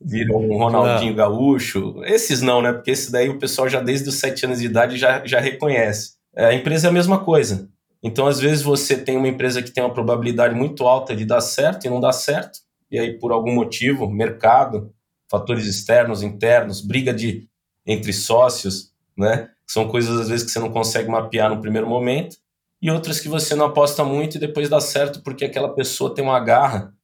vira 0.00 0.32
um 0.32 0.58
Ronaldinho 0.58 1.16
Gaúcho. 1.16 2.04
Esses 2.04 2.40
não, 2.40 2.62
né? 2.62 2.72
Porque 2.72 2.92
esse 2.92 3.10
daí 3.10 3.28
o 3.28 3.38
pessoal 3.38 3.68
já 3.68 3.80
desde 3.80 4.08
os 4.08 4.14
sete 4.14 4.44
anos 4.44 4.60
de 4.60 4.66
idade 4.66 4.96
já, 4.96 5.26
já 5.26 5.40
reconhece. 5.40 6.17
É, 6.38 6.46
a 6.46 6.54
empresa 6.54 6.86
é 6.86 6.90
a 6.90 6.92
mesma 6.92 7.24
coisa. 7.24 7.68
Então, 8.02 8.26
às 8.26 8.38
vezes, 8.38 8.62
você 8.62 8.96
tem 8.96 9.16
uma 9.16 9.28
empresa 9.28 9.60
que 9.60 9.72
tem 9.72 9.82
uma 9.82 9.92
probabilidade 9.92 10.54
muito 10.54 10.86
alta 10.86 11.16
de 11.16 11.24
dar 11.24 11.40
certo 11.40 11.86
e 11.86 11.90
não 11.90 12.00
dá 12.00 12.12
certo. 12.12 12.60
E 12.90 12.98
aí, 12.98 13.18
por 13.18 13.32
algum 13.32 13.52
motivo, 13.52 14.08
mercado, 14.08 14.94
fatores 15.28 15.66
externos, 15.66 16.22
internos, 16.22 16.80
briga 16.80 17.12
de 17.12 17.48
entre 17.84 18.12
sócios, 18.12 18.92
né? 19.16 19.50
São 19.66 19.88
coisas, 19.88 20.18
às 20.20 20.28
vezes, 20.28 20.46
que 20.46 20.52
você 20.52 20.60
não 20.60 20.70
consegue 20.70 21.10
mapear 21.10 21.50
no 21.50 21.60
primeiro 21.60 21.88
momento 21.88 22.36
e 22.80 22.90
outras 22.90 23.20
que 23.20 23.28
você 23.28 23.54
não 23.54 23.66
aposta 23.66 24.04
muito 24.04 24.36
e 24.36 24.40
depois 24.40 24.68
dá 24.68 24.80
certo 24.80 25.22
porque 25.22 25.44
aquela 25.44 25.74
pessoa 25.74 26.14
tem 26.14 26.24
uma 26.24 26.38
garra, 26.38 26.94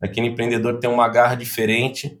aquele 0.00 0.28
empreendedor 0.28 0.78
tem 0.78 0.88
uma 0.88 1.08
garra 1.08 1.34
diferente, 1.34 2.20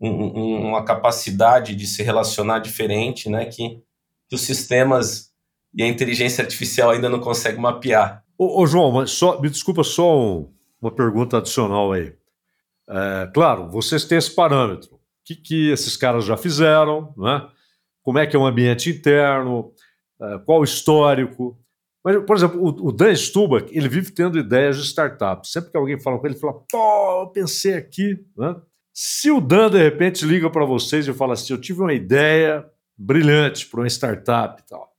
um, 0.00 0.08
um, 0.08 0.68
uma 0.68 0.84
capacidade 0.84 1.74
de 1.74 1.86
se 1.86 2.02
relacionar 2.02 2.60
diferente, 2.60 3.28
né, 3.28 3.46
que, 3.46 3.82
que, 4.28 4.34
os 4.34 4.40
sistemas 4.42 5.27
e 5.74 5.82
a 5.82 5.88
inteligência 5.88 6.42
artificial 6.42 6.90
ainda 6.90 7.08
não 7.08 7.20
conseguem 7.20 7.60
mapear. 7.60 8.24
Ô, 8.36 8.62
ô 8.62 8.66
João, 8.66 9.06
só, 9.06 9.40
me 9.40 9.50
desculpa 9.50 9.82
só 9.82 10.18
um, 10.18 10.52
uma 10.80 10.90
pergunta 10.90 11.38
adicional 11.38 11.92
aí. 11.92 12.14
É, 12.88 13.30
claro, 13.34 13.70
vocês 13.70 14.04
têm 14.04 14.18
esse 14.18 14.34
parâmetro. 14.34 14.94
O 14.94 15.00
que, 15.24 15.34
que 15.36 15.70
esses 15.70 15.96
caras 15.96 16.24
já 16.24 16.36
fizeram, 16.36 17.12
né? 17.16 17.46
como 18.02 18.18
é 18.18 18.26
que 18.26 18.34
é 18.34 18.38
o 18.38 18.46
ambiente 18.46 18.88
interno, 18.88 19.72
é, 20.20 20.38
qual 20.38 20.60
o 20.60 20.64
histórico, 20.64 21.58
mas, 22.08 22.24
por 22.24 22.36
exemplo, 22.36 22.62
o, 22.62 22.88
o 22.88 22.92
Dan 22.92 23.14
Stubach, 23.14 23.68
ele 23.70 23.88
vive 23.88 24.12
tendo 24.12 24.38
ideias 24.38 24.76
de 24.78 24.84
startup. 24.84 25.46
Sempre 25.46 25.70
que 25.70 25.76
alguém 25.76 26.00
fala 26.00 26.18
com 26.18 26.26
ele, 26.26 26.34
ele 26.34 26.40
fala, 26.40 26.54
pô, 26.70 27.22
eu 27.22 27.26
pensei 27.28 27.74
aqui. 27.74 28.18
Né? 28.36 28.56
Se 28.94 29.30
o 29.30 29.40
Dan, 29.40 29.70
de 29.70 29.82
repente, 29.82 30.24
liga 30.24 30.48
para 30.48 30.64
vocês 30.64 31.06
e 31.06 31.12
fala 31.12 31.34
assim, 31.34 31.52
eu 31.52 31.60
tive 31.60 31.80
uma 31.80 31.92
ideia 31.92 32.64
brilhante 32.96 33.66
para 33.66 33.80
uma 33.80 33.86
startup 33.86 34.62
e 34.62 34.66
tal. 34.66 34.90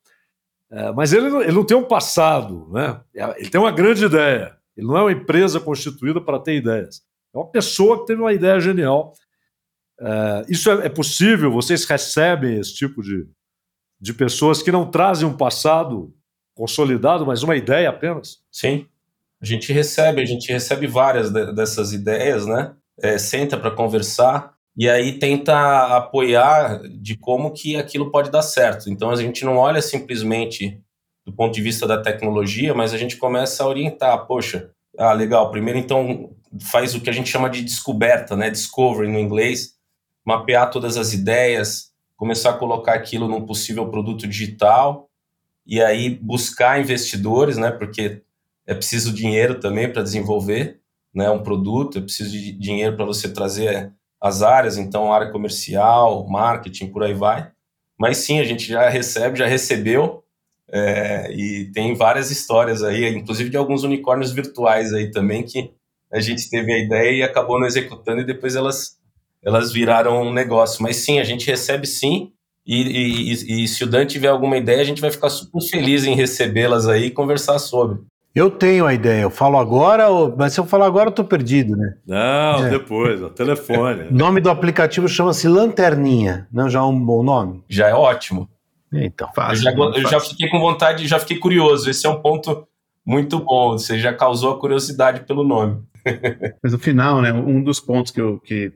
É, 0.71 0.91
mas 0.91 1.13
ele, 1.13 1.27
ele 1.43 1.51
não 1.51 1.65
tem 1.65 1.75
um 1.75 1.83
passado, 1.83 2.69
né? 2.71 3.01
É, 3.15 3.39
ele 3.39 3.49
tem 3.49 3.59
uma 3.59 3.71
grande 3.71 4.05
ideia. 4.05 4.55
Ele 4.77 4.87
não 4.87 4.97
é 4.97 5.01
uma 5.01 5.11
empresa 5.11 5.59
constituída 5.59 6.21
para 6.21 6.39
ter 6.39 6.55
ideias. 6.55 7.01
É 7.33 7.37
uma 7.37 7.49
pessoa 7.49 7.99
que 7.99 8.05
teve 8.05 8.21
uma 8.21 8.33
ideia 8.33 8.59
genial. 8.59 9.13
É, 9.99 10.45
isso 10.47 10.69
é, 10.71 10.85
é 10.85 10.89
possível? 10.89 11.51
Vocês 11.51 11.85
recebem 11.85 12.59
esse 12.59 12.75
tipo 12.75 13.01
de, 13.01 13.27
de 13.99 14.13
pessoas 14.13 14.61
que 14.61 14.71
não 14.71 14.89
trazem 14.89 15.27
um 15.27 15.35
passado 15.35 16.13
consolidado, 16.55 17.25
mas 17.25 17.41
uma 17.41 17.55
ideia 17.55 17.89
apenas? 17.89 18.39
Sim. 18.51 18.85
A 19.41 19.45
gente 19.45 19.71
recebe, 19.71 20.21
a 20.21 20.25
gente 20.25 20.51
recebe 20.51 20.85
várias 20.85 21.31
de, 21.31 21.53
dessas 21.53 21.93
ideias, 21.93 22.45
né? 22.45 22.75
É, 23.01 23.17
senta 23.17 23.57
para 23.57 23.71
conversar 23.71 24.53
e 24.79 24.89
aí 24.89 25.19
tenta 25.19 25.97
apoiar 25.97 26.81
de 26.87 27.17
como 27.17 27.51
que 27.51 27.75
aquilo 27.75 28.09
pode 28.09 28.31
dar 28.31 28.41
certo. 28.41 28.89
Então 28.89 29.11
a 29.11 29.15
gente 29.17 29.43
não 29.43 29.57
olha 29.57 29.81
simplesmente 29.81 30.81
do 31.25 31.33
ponto 31.33 31.53
de 31.53 31.61
vista 31.61 31.85
da 31.85 32.01
tecnologia, 32.01 32.73
mas 32.73 32.93
a 32.93 32.97
gente 32.97 33.17
começa 33.17 33.61
a 33.61 33.67
orientar, 33.67 34.25
poxa, 34.25 34.71
ah, 34.97 35.11
legal, 35.11 35.51
primeiro 35.51 35.77
então 35.77 36.33
faz 36.61 36.95
o 36.95 37.01
que 37.01 37.09
a 37.09 37.13
gente 37.13 37.29
chama 37.29 37.49
de 37.49 37.61
descoberta, 37.61 38.37
né? 38.37 38.49
Discovery 38.49 39.11
no 39.11 39.19
inglês, 39.19 39.75
mapear 40.23 40.71
todas 40.71 40.95
as 40.95 41.11
ideias, 41.11 41.91
começar 42.15 42.51
a 42.51 42.57
colocar 42.57 42.93
aquilo 42.93 43.27
num 43.27 43.45
possível 43.45 43.89
produto 43.89 44.25
digital 44.25 45.09
e 45.67 45.81
aí 45.81 46.09
buscar 46.09 46.79
investidores, 46.79 47.57
né? 47.57 47.69
Porque 47.69 48.21
é 48.65 48.73
preciso 48.73 49.11
dinheiro 49.11 49.59
também 49.59 49.91
para 49.91 50.03
desenvolver, 50.03 50.79
né? 51.13 51.29
Um 51.29 51.43
produto, 51.43 51.97
é 51.97 52.01
preciso 52.01 52.31
de 52.31 52.53
dinheiro 52.53 52.95
para 52.95 53.03
você 53.03 53.27
trazer 53.27 53.93
as 54.21 54.41
áreas, 54.41 54.77
então 54.77 55.13
área 55.13 55.31
comercial, 55.31 56.27
marketing, 56.27 56.87
por 56.87 57.03
aí 57.03 57.13
vai. 57.13 57.51
Mas 57.97 58.17
sim, 58.17 58.39
a 58.39 58.43
gente 58.43 58.67
já 58.67 58.89
recebe, 58.89 59.37
já 59.37 59.47
recebeu 59.47 60.23
é, 60.71 61.31
e 61.31 61.71
tem 61.71 61.95
várias 61.95 62.29
histórias 62.29 62.83
aí, 62.83 63.07
inclusive 63.09 63.49
de 63.49 63.57
alguns 63.57 63.83
unicórnios 63.83 64.31
virtuais 64.31 64.93
aí 64.93 65.09
também 65.09 65.43
que 65.43 65.71
a 66.11 66.19
gente 66.19 66.49
teve 66.49 66.71
a 66.71 66.77
ideia 66.77 67.11
e 67.11 67.23
acabou 67.23 67.59
não 67.59 67.67
executando 67.67 68.21
e 68.21 68.25
depois 68.25 68.55
elas 68.55 68.99
elas 69.41 69.71
viraram 69.71 70.21
um 70.21 70.33
negócio. 70.33 70.83
Mas 70.83 70.97
sim, 70.97 71.19
a 71.19 71.23
gente 71.23 71.47
recebe 71.47 71.87
sim. 71.87 72.31
E, 72.65 73.31
e, 73.31 73.63
e, 73.63 73.67
se 73.67 73.83
o 73.83 73.87
Dan 73.87 74.05
tiver 74.05 74.27
alguma 74.27 74.57
ideia, 74.57 74.81
a 74.81 74.83
gente 74.83 75.01
vai 75.01 75.09
ficar 75.09 75.29
super 75.29 75.61
feliz 75.61 76.03
em 76.03 76.13
recebê-las 76.13 76.87
aí 76.87 77.05
e 77.05 77.11
conversar 77.11 77.57
sobre. 77.57 77.99
Eu 78.39 78.49
tenho 78.49 78.85
a 78.85 78.93
ideia, 78.93 79.23
eu 79.23 79.29
falo 79.29 79.57
agora, 79.57 80.07
mas 80.37 80.53
se 80.53 80.61
eu 80.61 80.65
falar 80.65 80.85
agora 80.85 81.09
eu 81.09 81.11
tô 81.11 81.25
perdido, 81.25 81.75
né? 81.75 81.95
Não, 82.07 82.65
é. 82.65 82.69
depois, 82.69 83.21
o 83.21 83.29
telefone. 83.29 84.03
O 84.03 84.13
nome 84.15 84.39
do 84.39 84.49
aplicativo 84.49 85.09
chama-se 85.09 85.45
Lanterninha, 85.45 86.47
não 86.49 86.69
já 86.69 86.79
é 86.79 86.83
um 86.83 86.97
bom 86.97 87.21
nome? 87.21 87.65
Já 87.67 87.89
é 87.89 87.93
ótimo. 87.93 88.47
Então. 88.93 89.29
Fácil, 89.35 89.69
eu, 89.69 89.93
já, 89.93 89.99
eu 89.99 90.09
já 90.09 90.19
fiquei 90.21 90.47
com 90.47 90.57
vontade, 90.57 91.05
já 91.05 91.19
fiquei 91.19 91.37
curioso. 91.37 91.89
Esse 91.89 92.07
é 92.07 92.09
um 92.09 92.21
ponto 92.21 92.65
muito 93.05 93.39
bom. 93.39 93.73
Você 93.73 93.99
já 93.99 94.13
causou 94.13 94.53
a 94.53 94.57
curiosidade 94.57 95.25
pelo 95.25 95.43
nome. 95.43 95.83
Mas 96.63 96.71
no 96.71 96.79
final, 96.79 97.21
né, 97.21 97.33
um 97.33 97.61
dos 97.61 97.81
pontos 97.81 98.09
que 98.09 98.21
eu, 98.21 98.39
que 98.39 98.71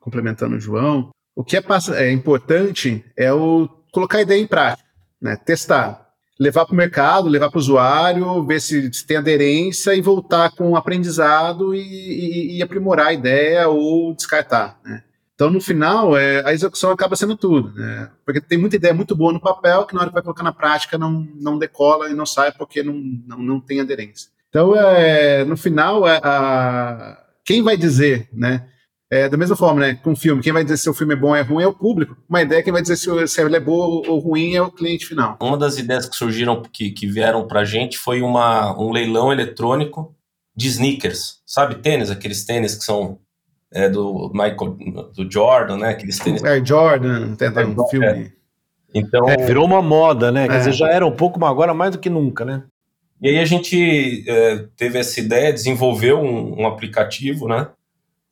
complementando 0.00 0.54
o 0.54 0.60
João, 0.60 1.10
o 1.34 1.42
que 1.42 1.56
é, 1.56 1.62
é 1.96 2.12
importante 2.12 3.04
é 3.16 3.32
o 3.32 3.68
colocar 3.90 4.18
a 4.18 4.22
ideia 4.22 4.40
em 4.40 4.46
prática, 4.46 4.88
né? 5.20 5.34
testar, 5.34 6.07
levar 6.38 6.64
para 6.64 6.72
o 6.72 6.76
mercado, 6.76 7.28
levar 7.28 7.50
para 7.50 7.58
o 7.58 7.60
usuário, 7.60 8.44
ver 8.46 8.60
se, 8.60 8.92
se, 8.92 9.06
tem 9.06 9.16
aderência 9.16 9.94
e 9.94 10.00
voltar 10.00 10.50
com 10.50 10.70
o 10.70 10.76
aprendizado 10.76 11.74
e, 11.74 11.80
e, 11.80 12.58
e 12.58 12.62
aprimorar 12.62 13.08
a 13.08 13.12
ideia 13.12 13.68
ou 13.68 14.14
descartar. 14.14 14.78
Né? 14.84 15.02
Então, 15.34 15.50
no 15.50 15.60
final, 15.60 16.16
é, 16.16 16.44
a 16.44 16.52
execução 16.52 16.90
acaba 16.90 17.16
sendo 17.16 17.36
tudo, 17.36 17.72
né? 17.74 18.10
porque 18.24 18.40
tem 18.40 18.58
muita 18.58 18.76
ideia 18.76 18.94
muito 18.94 19.16
boa 19.16 19.32
no 19.32 19.40
papel 19.40 19.84
que 19.84 19.94
na 19.94 20.00
hora 20.00 20.10
que 20.10 20.14
vai 20.14 20.22
colocar 20.22 20.44
na 20.44 20.52
prática 20.52 20.96
não, 20.96 21.26
não 21.34 21.58
decola 21.58 22.08
e 22.08 22.14
não 22.14 22.26
sai 22.26 22.52
porque 22.52 22.82
não, 22.82 22.94
não, 23.26 23.38
não 23.38 23.60
tem 23.60 23.80
aderência. 23.80 24.30
Então, 24.48 24.74
é, 24.74 25.44
no 25.44 25.56
final, 25.56 26.08
é, 26.08 26.20
a, 26.22 27.18
quem 27.44 27.62
vai 27.62 27.76
dizer, 27.76 28.28
né? 28.32 28.66
É, 29.10 29.26
da 29.26 29.38
mesma 29.38 29.56
forma, 29.56 29.80
né? 29.80 29.94
Com 29.94 30.14
filme, 30.14 30.42
quem 30.42 30.52
vai 30.52 30.62
dizer 30.62 30.76
se 30.76 30.90
o 30.90 30.94
filme 30.94 31.14
é 31.14 31.16
bom 31.16 31.28
ou 31.28 31.36
é 31.36 31.40
ruim 31.40 31.62
é 31.62 31.66
o 31.66 31.72
público. 31.72 32.16
Uma 32.28 32.42
ideia, 32.42 32.62
quem 32.62 32.72
vai 32.72 32.82
dizer 32.82 32.96
se, 32.96 33.26
se 33.26 33.40
ele 33.40 33.56
é 33.56 33.60
bom 33.60 34.02
ou 34.06 34.18
ruim 34.18 34.54
é 34.54 34.60
o 34.60 34.70
cliente 34.70 35.06
final. 35.06 35.38
Uma 35.40 35.56
das 35.56 35.78
ideias 35.78 36.06
que 36.06 36.14
surgiram, 36.14 36.62
que, 36.70 36.90
que 36.90 37.06
vieram 37.06 37.46
pra 37.46 37.64
gente, 37.64 37.96
foi 37.96 38.20
uma, 38.20 38.78
um 38.78 38.92
leilão 38.92 39.32
eletrônico 39.32 40.14
de 40.54 40.68
sneakers. 40.68 41.40
Sabe 41.46 41.76
tênis? 41.76 42.10
Aqueles 42.10 42.44
tênis 42.44 42.74
que 42.74 42.84
são 42.84 43.18
é, 43.72 43.88
do 43.88 44.30
Michael, 44.34 44.76
do 45.14 45.30
Jordan, 45.30 45.78
né? 45.78 45.88
Aqueles 45.90 46.18
tênis. 46.18 46.44
É, 46.44 46.62
Jordan, 46.62 47.34
tem 47.34 47.48
até 47.48 47.64
um 47.64 47.88
filme. 47.88 48.06
É. 48.06 48.32
Então, 48.94 49.26
é, 49.28 49.36
virou 49.38 49.64
uma 49.64 49.80
moda, 49.80 50.30
né? 50.30 50.46
Quer 50.46 50.54
é. 50.54 50.58
dizer, 50.58 50.72
já 50.72 50.90
era 50.90 51.06
um 51.06 51.12
pouco, 51.12 51.40
mas 51.40 51.50
agora 51.50 51.72
mais 51.72 51.92
do 51.92 51.98
que 51.98 52.10
nunca, 52.10 52.44
né? 52.44 52.64
E 53.22 53.28
aí 53.28 53.38
a 53.38 53.44
gente 53.44 54.24
é, 54.28 54.66
teve 54.76 54.98
essa 54.98 55.18
ideia, 55.18 55.52
desenvolveu 55.52 56.20
um, 56.20 56.62
um 56.62 56.66
aplicativo, 56.66 57.48
né? 57.48 57.68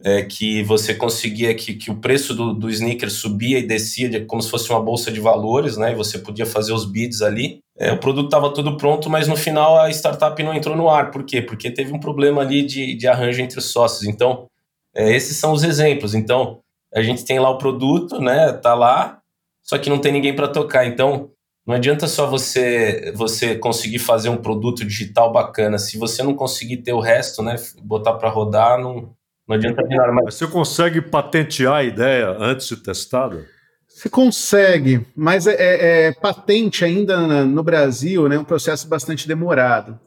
É, 0.03 0.23
que 0.23 0.63
você 0.63 0.95
conseguia 0.95 1.55
que, 1.55 1.75
que 1.75 1.91
o 1.91 1.97
preço 1.97 2.35
do, 2.35 2.53
do 2.53 2.69
sneaker 2.69 3.11
subia 3.11 3.59
e 3.59 3.67
descia 3.67 4.09
de, 4.09 4.21
como 4.21 4.43
se 4.43 4.51
fosse 4.51 4.71
uma 4.71 4.81
bolsa 4.81 5.11
de 5.11 5.21
valores, 5.21 5.77
né? 5.77 5.93
E 5.93 5.95
você 5.95 6.19
podia 6.19 6.47
fazer 6.47 6.73
os 6.73 6.85
bids 6.85 7.23
ali. 7.23 7.61
É, 7.79 7.93
o 7.93 7.99
produto 7.99 8.27
estava 8.27 8.53
tudo 8.53 8.77
pronto, 8.77 9.09
mas 9.09 9.27
no 9.27 9.37
final 9.37 9.79
a 9.79 9.91
startup 9.91 10.41
não 10.43 10.55
entrou 10.55 10.77
no 10.77 10.89
ar. 10.89 11.11
Por 11.11 11.25
quê? 11.25 11.41
Porque 11.41 11.71
teve 11.71 11.93
um 11.93 12.01
problema 12.01 12.43
ali 12.43 12.63
de, 12.63 12.95
de 12.95 13.07
arranjo 13.07 13.41
entre 13.41 13.59
os 13.59 13.67
sócios. 13.67 14.05
Então, 14.05 14.47
é, 14.95 15.15
esses 15.15 15.37
são 15.37 15.53
os 15.53 15.63
exemplos. 15.63 16.15
Então, 16.15 16.61
a 16.95 17.03
gente 17.03 17.25
tem 17.25 17.39
lá 17.39 17.51
o 17.51 17.59
produto, 17.59 18.21
né? 18.21 18.53
Tá 18.53 18.75
lá, 18.75 19.21
só 19.63 19.79
que 19.79 19.91
não 19.91 19.99
tem 19.99 20.13
ninguém 20.13 20.35
para 20.35 20.49
tocar. 20.49 20.87
Então, 20.87 21.31
não 21.67 21.75
adianta 21.75 22.07
só 22.07 22.27
você 22.27 23.13
você 23.15 23.57
conseguir 23.57 23.99
fazer 23.99 24.29
um 24.29 24.37
produto 24.37 24.85
digital 24.85 25.33
bacana. 25.33 25.79
Se 25.79 25.99
você 25.99 26.23
não 26.23 26.35
conseguir 26.35 26.79
ter 26.79 26.93
o 26.93 27.01
resto, 27.01 27.43
né? 27.43 27.57
Botar 27.83 28.15
para 28.15 28.29
rodar, 28.31 28.79
não, 28.79 29.16
não 29.49 29.57
adianta 29.57 29.83
nada 29.83 30.13
mais. 30.13 30.35
Você 30.35 30.47
consegue 30.47 31.01
patentear 31.01 31.75
a 31.75 31.85
ideia 31.85 32.37
antes 32.39 32.69
de 32.69 32.77
testada? 32.77 33.47
Você 33.89 34.11
consegue, 34.11 35.07
mas 35.17 35.47
é, 35.47 35.55
é, 35.55 36.07
é 36.09 36.13
patente 36.13 36.85
ainda 36.85 37.45
no 37.47 37.63
Brasil, 37.63 38.29
né, 38.29 38.39
um 38.39 38.45
processo 38.45 38.87
bastante 38.89 39.27
demorado. 39.27 39.99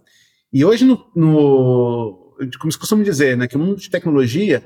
E 0.54 0.64
hoje, 0.64 0.86
no, 0.86 1.04
no, 1.16 2.36
como 2.60 2.72
se 2.72 2.78
costuma 2.78 3.04
dizer, 3.04 3.36
né, 3.36 3.48
que 3.48 3.56
o 3.56 3.60
mundo 3.60 3.78
de 3.78 3.90
tecnologia 3.90 4.64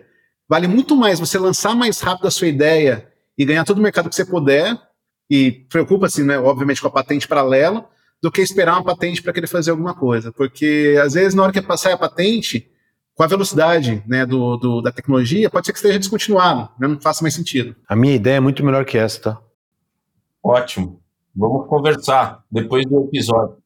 vale 0.47 0.67
muito 0.67 0.95
mais 0.95 1.19
você 1.19 1.37
lançar 1.39 1.75
mais 1.75 2.01
rápido 2.01 2.27
a 2.27 2.31
sua 2.31 2.47
ideia 2.47 3.07
e 3.37 3.45
ganhar 3.45 3.63
todo 3.63 3.77
o 3.77 3.81
mercado 3.81 4.09
que 4.09 4.15
você 4.15 4.25
puder, 4.25 4.77
e 5.29 5.51
preocupa-se, 5.51 6.23
né, 6.23 6.37
obviamente, 6.37 6.81
com 6.81 6.87
a 6.87 6.91
patente 6.91 7.27
paralela, 7.27 7.87
do 8.21 8.31
que 8.31 8.41
esperar 8.41 8.73
uma 8.73 8.83
patente 8.83 9.21
para 9.21 9.33
querer 9.33 9.47
fazer 9.47 9.71
alguma 9.71 9.93
coisa. 9.93 10.31
Porque, 10.31 10.99
às 11.03 11.13
vezes, 11.13 11.33
na 11.33 11.43
hora 11.43 11.51
que 11.51 11.61
passar 11.61 11.93
a 11.93 11.97
patente, 11.97 12.69
com 13.15 13.23
a 13.23 13.27
velocidade 13.27 14.03
né, 14.07 14.25
do, 14.25 14.57
do, 14.57 14.81
da 14.81 14.91
tecnologia, 14.91 15.49
pode 15.49 15.65
ser 15.65 15.71
que 15.71 15.77
esteja 15.77 15.99
descontinuado, 15.99 16.69
né, 16.79 16.87
não 16.87 16.99
faça 16.99 17.23
mais 17.23 17.33
sentido. 17.33 17.75
A 17.87 17.95
minha 17.95 18.15
ideia 18.15 18.37
é 18.37 18.39
muito 18.39 18.65
melhor 18.65 18.85
que 18.85 18.97
essa, 18.97 19.21
tá? 19.21 19.41
Ótimo. 20.43 20.99
Vamos 21.35 21.67
conversar 21.67 22.43
depois 22.51 22.85
do 22.85 23.05
episódio. 23.05 23.57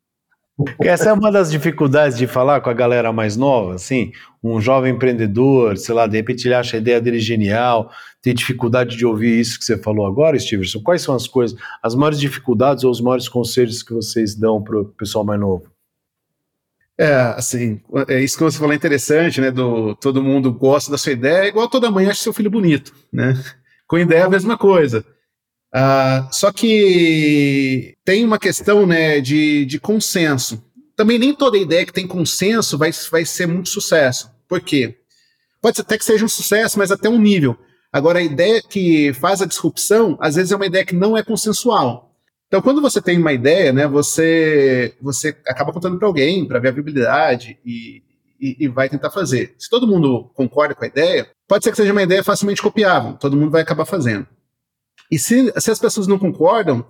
Essa 0.80 1.10
é 1.10 1.14
uma 1.14 1.32
das 1.32 1.52
dificuldades 1.52 2.18
de 2.18 2.26
falar 2.26 2.62
com 2.62 2.70
a 2.70 2.74
galera 2.74 3.14
mais 3.14 3.38
nova, 3.38 3.76
assim, 3.76 4.12
um 4.44 4.60
jovem 4.60 4.96
empreendedor, 4.96 5.78
sei 5.78 5.94
lá, 5.94 6.08
de 6.08 6.18
repente 6.18 6.48
ele 6.48 6.56
acha 6.56 6.78
a 6.78 6.80
ideia 6.80 7.00
dele 7.00 7.20
genial, 7.20 7.92
tem 8.24 8.34
dificuldade 8.34 8.98
de 8.98 9.06
ouvir 9.06 9.40
isso 9.40 9.60
que 9.60 9.66
você 9.66 9.78
falou 9.78 10.08
agora, 10.08 10.40
Stevenson. 10.40 10.82
Quais 10.82 11.04
são 11.04 11.14
as 11.14 11.28
coisas, 11.28 11.58
as 11.82 11.94
maiores 11.94 12.20
dificuldades 12.20 12.84
ou 12.84 12.90
os 12.90 13.00
maiores 13.00 13.30
conselhos 13.30 13.84
que 13.84 13.94
vocês 13.94 14.34
dão 14.34 14.62
para 14.62 14.80
o 14.80 14.86
pessoal 14.86 15.24
mais 15.24 15.40
novo? 15.40 15.77
É, 17.00 17.14
assim, 17.36 17.80
é 18.08 18.20
isso 18.22 18.38
que 18.38 18.44
você 18.44 18.58
falou 18.58 18.74
é 18.74 18.76
interessante, 18.76 19.40
né? 19.40 19.52
Do 19.52 19.96
todo 19.96 20.24
mundo 20.24 20.52
gosta 20.52 20.90
da 20.90 20.98
sua 20.98 21.12
ideia, 21.12 21.48
igual 21.48 21.70
toda 21.70 21.92
mãe 21.92 22.08
acha 22.08 22.24
seu 22.24 22.34
filho 22.34 22.50
bonito, 22.50 22.92
né? 23.14 23.34
Com 23.88 24.00
ideia 24.00 24.22
é 24.22 24.24
a 24.24 24.30
mesma 24.30 24.58
coisa. 24.58 25.06
Ah, 25.74 26.28
só 26.32 26.52
que 26.52 27.96
tem 28.04 28.26
uma 28.26 28.40
questão, 28.40 28.88
né, 28.88 29.22
de, 29.22 29.66
de 29.66 29.80
consenso. 29.80 30.64
Também 30.96 31.20
nem 31.20 31.36
toda 31.36 31.58
ideia 31.58 31.86
que 31.86 31.94
tem 31.94 32.08
consenso 32.08 32.78
vai, 32.78 32.92
vai 33.12 33.24
ser 33.26 33.48
muito 33.48 33.70
sucesso. 33.70 34.32
Por 34.48 34.60
quê? 34.60 34.98
Pode 35.62 35.76
ser 35.76 35.84
até 35.84 35.98
que 35.98 36.06
seja 36.06 36.26
um 36.26 36.30
sucesso, 36.30 36.80
mas 36.80 36.92
até 36.92 37.08
um 37.08 37.20
nível. 37.20 37.56
Agora, 37.92 38.20
a 38.20 38.24
ideia 38.24 38.62
que 38.62 39.14
faz 39.14 39.42
a 39.42 39.46
disrupção, 39.46 40.18
às 40.20 40.36
vezes 40.36 40.52
é 40.52 40.56
uma 40.56 40.66
ideia 40.66 40.86
que 40.86 40.96
não 40.96 41.16
é 41.16 41.24
consensual. 41.24 42.07
Então, 42.48 42.62
quando 42.62 42.82
você 42.82 43.02
tem 43.02 43.18
uma 43.18 43.34
ideia, 43.34 43.74
né, 43.74 43.88
você, 43.88 44.96
você 45.02 45.36
acaba 45.46 45.74
contando 45.74 45.98
para 46.00 46.08
alguém 46.08 46.48
para 46.48 46.60
ver 46.60 46.70
a 46.70 46.72
viabilidade 46.72 47.60
e, 47.66 48.02
e, 48.40 48.66
e, 48.66 48.68
vai 48.70 48.88
tentar 48.88 49.12
fazer. 49.12 49.54
Se 49.58 49.70
todo 49.70 49.88
mundo 49.88 50.32
concorda 50.34 50.74
com 50.74 50.86
a 50.86 50.88
ideia, 50.88 51.30
pode 51.48 51.64
ser 51.64 51.72
que 51.72 51.78
seja 51.78 51.92
uma 51.92 52.04
ideia 52.04 52.24
facilmente 52.24 52.62
copiável, 52.62 53.14
todo 53.14 53.36
mundo 53.36 53.52
vai 53.52 53.62
acabar 53.62 53.86
fazendo. 53.86 54.26
E 55.12 55.20
se, 55.20 55.52
se 55.60 55.72
as 55.72 55.80
pessoas 55.80 56.08
não 56.08 56.18
concordam, 56.18 56.86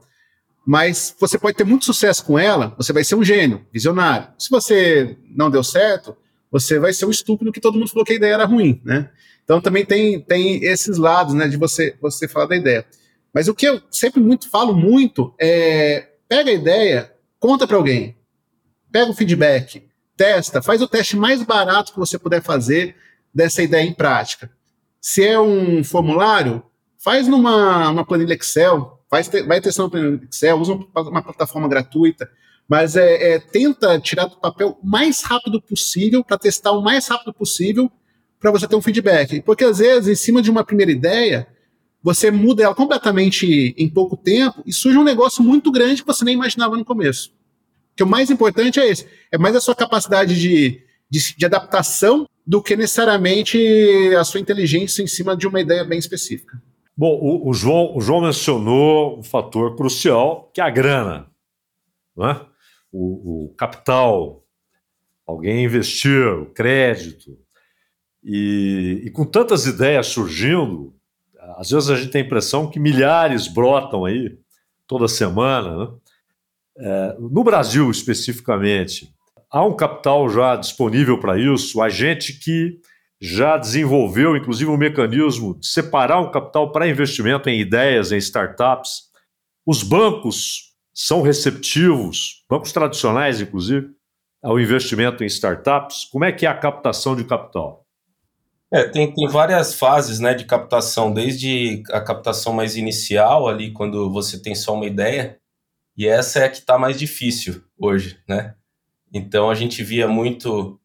mas 0.65 1.15
você 1.19 1.39
pode 1.39 1.57
ter 1.57 1.63
muito 1.63 1.85
sucesso 1.85 2.23
com 2.25 2.37
ela, 2.37 2.75
você 2.77 2.93
vai 2.93 3.03
ser 3.03 3.15
um 3.15 3.23
gênio, 3.23 3.65
visionário. 3.71 4.27
Se 4.37 4.49
você 4.49 5.17
não 5.35 5.49
deu 5.49 5.63
certo, 5.63 6.15
você 6.51 6.77
vai 6.77 6.93
ser 6.93 7.05
um 7.05 7.11
estúpido 7.11 7.51
que 7.51 7.61
todo 7.61 7.79
mundo 7.79 7.89
falou 7.89 8.05
que 8.05 8.13
a 8.13 8.15
ideia 8.15 8.33
era 8.33 8.45
ruim, 8.45 8.81
né? 8.83 9.09
Então 9.43 9.61
também 9.61 9.85
tem, 9.85 10.19
tem 10.19 10.63
esses 10.65 10.97
lados, 10.97 11.33
né, 11.33 11.47
de 11.47 11.55
você, 11.55 11.95
você 12.01 12.27
falar 12.27 12.47
da 12.47 12.55
ideia. 12.57 12.85
Mas 13.33 13.47
o 13.47 13.53
que 13.53 13.67
eu 13.67 13.81
sempre 13.91 14.19
muito 14.21 14.49
falo 14.49 14.73
muito 14.73 15.33
é 15.39 16.09
pega 16.27 16.49
a 16.49 16.53
ideia, 16.53 17.13
conta 17.39 17.67
para 17.67 17.77
alguém, 17.77 18.17
pega 18.91 19.11
o 19.11 19.13
feedback, 19.13 19.87
testa, 20.15 20.61
faz 20.61 20.81
o 20.81 20.87
teste 20.87 21.15
mais 21.15 21.43
barato 21.43 21.93
que 21.93 21.99
você 21.99 22.17
puder 22.17 22.41
fazer 22.41 22.95
dessa 23.33 23.61
ideia 23.61 23.87
em 23.87 23.93
prática. 23.93 24.51
Se 24.99 25.23
é 25.23 25.39
um 25.39 25.83
formulário, 25.83 26.63
faz 26.97 27.27
numa 27.27 27.89
uma 27.89 28.05
planilha 28.05 28.33
Excel, 28.33 28.99
faz, 29.09 29.29
vai 29.47 29.61
testar 29.61 29.83
uma 29.83 29.89
planilha 29.89 30.27
Excel, 30.29 30.59
usa 30.59 30.73
uma 30.73 31.21
plataforma 31.21 31.67
gratuita, 31.67 32.29
mas 32.67 32.95
é, 32.95 33.35
é 33.35 33.39
tenta 33.39 33.99
tirar 33.99 34.25
do 34.25 34.37
papel 34.37 34.77
o 34.81 34.87
mais 34.87 35.23
rápido 35.23 35.61
possível 35.61 36.23
para 36.23 36.37
testar 36.37 36.71
o 36.71 36.81
mais 36.81 37.07
rápido 37.07 37.33
possível 37.33 37.89
para 38.39 38.51
você 38.51 38.67
ter 38.67 38.75
um 38.75 38.81
feedback. 38.81 39.41
Porque 39.41 39.63
às 39.63 39.77
vezes, 39.77 40.07
em 40.07 40.15
cima 40.15 40.41
de 40.41 40.51
uma 40.51 40.63
primeira 40.63 40.91
ideia, 40.91 41.47
você 42.07 42.31
muda 42.31 42.63
ela 42.63 42.73
completamente 42.73 43.75
em 43.77 43.89
pouco 43.89 44.15
tempo 44.15 44.63
e 44.65 44.71
surge 44.71 44.97
um 44.97 45.03
negócio 45.03 45.43
muito 45.43 45.69
grande 45.69 46.01
que 46.01 46.07
você 46.07 46.23
nem 46.23 46.35
imaginava 46.35 46.77
no 46.77 46.85
começo. 46.85 47.33
Que 47.97 48.03
o 48.03 48.07
mais 48.07 48.31
importante 48.31 48.79
é 48.79 48.87
esse, 48.87 49.05
é 49.29 49.37
mais 49.37 49.53
a 49.57 49.59
sua 49.59 49.75
capacidade 49.75 50.39
de, 50.39 50.81
de, 51.09 51.35
de 51.35 51.45
adaptação 51.45 52.25
do 52.45 52.63
que 52.63 52.77
necessariamente 52.77 53.59
a 54.17 54.23
sua 54.23 54.39
inteligência 54.39 55.03
em 55.03 55.07
cima 55.07 55.35
de 55.35 55.45
uma 55.47 55.59
ideia 55.59 55.83
bem 55.83 55.99
específica. 55.99 56.57
Bom, 56.95 57.11
o, 57.21 57.49
o 57.49 57.53
João, 57.53 57.97
o 57.97 57.99
João 57.99 58.21
mencionou 58.21 59.19
um 59.19 59.23
fator 59.23 59.75
crucial, 59.75 60.49
que 60.53 60.61
é 60.61 60.63
a 60.63 60.69
grana. 60.69 61.29
Né? 62.15 62.39
O, 62.89 63.47
o 63.47 63.53
capital, 63.55 64.45
alguém 65.25 65.65
investir, 65.65 66.25
o 66.25 66.45
crédito. 66.45 67.37
E, 68.23 69.01
e, 69.03 69.11
com 69.11 69.25
tantas 69.25 69.65
ideias 69.65 70.07
surgindo, 70.07 70.96
às 71.55 71.69
vezes 71.69 71.89
a 71.89 71.95
gente 71.95 72.11
tem 72.11 72.21
a 72.21 72.25
impressão 72.25 72.69
que 72.69 72.79
milhares 72.79 73.47
brotam 73.47 74.05
aí 74.05 74.37
toda 74.85 75.07
semana. 75.07 75.77
Né? 75.77 75.91
É, 76.79 77.17
no 77.19 77.43
Brasil, 77.43 77.89
especificamente, 77.89 79.13
há 79.49 79.63
um 79.63 79.75
capital 79.75 80.29
já 80.29 80.55
disponível 80.55 81.19
para 81.19 81.39
isso, 81.39 81.81
há 81.81 81.89
gente 81.89 82.33
que 82.33 82.79
já 83.19 83.57
desenvolveu, 83.57 84.37
inclusive, 84.37 84.69
um 84.69 84.77
mecanismo 84.77 85.57
de 85.59 85.67
separar 85.67 86.19
um 86.19 86.29
capital 86.29 86.71
para 86.71 86.87
investimento 86.87 87.49
em 87.49 87.59
ideias, 87.59 88.11
em 88.11 88.17
startups. 88.17 89.07
Os 89.65 89.81
bancos 89.81 90.75
são 90.93 91.21
receptivos, 91.21 92.45
bancos 92.49 92.71
tradicionais, 92.71 93.41
inclusive, 93.41 93.89
ao 94.43 94.59
investimento 94.59 95.23
em 95.23 95.27
startups. 95.27 96.05
Como 96.05 96.25
é 96.25 96.31
que 96.31 96.45
é 96.45 96.49
a 96.49 96.57
captação 96.57 97.15
de 97.15 97.23
capital? 97.23 97.86
É, 98.71 98.83
tem, 98.83 99.13
tem 99.13 99.27
várias 99.27 99.73
fases 99.73 100.19
né, 100.19 100.33
de 100.33 100.43
captação, 100.45 101.13
desde 101.13 101.83
a 101.89 102.01
captação 102.01 102.51
mais 102.51 102.75
inicial, 102.75 103.47
ali, 103.47 103.71
quando 103.71 104.11
você 104.11 104.41
tem 104.41 104.53
só 104.53 104.73
uma 104.73 104.85
ideia, 104.85 105.39
e 105.97 106.05
essa 106.05 106.39
é 106.39 106.45
a 106.45 106.49
que 106.49 106.57
está 106.57 106.77
mais 106.77 106.99
difícil 106.99 107.63
hoje, 107.77 108.19
né? 108.27 108.55
Então 109.11 109.49
a 109.49 109.55
gente 109.55 109.81
via 109.83 110.07
muito 110.07 110.79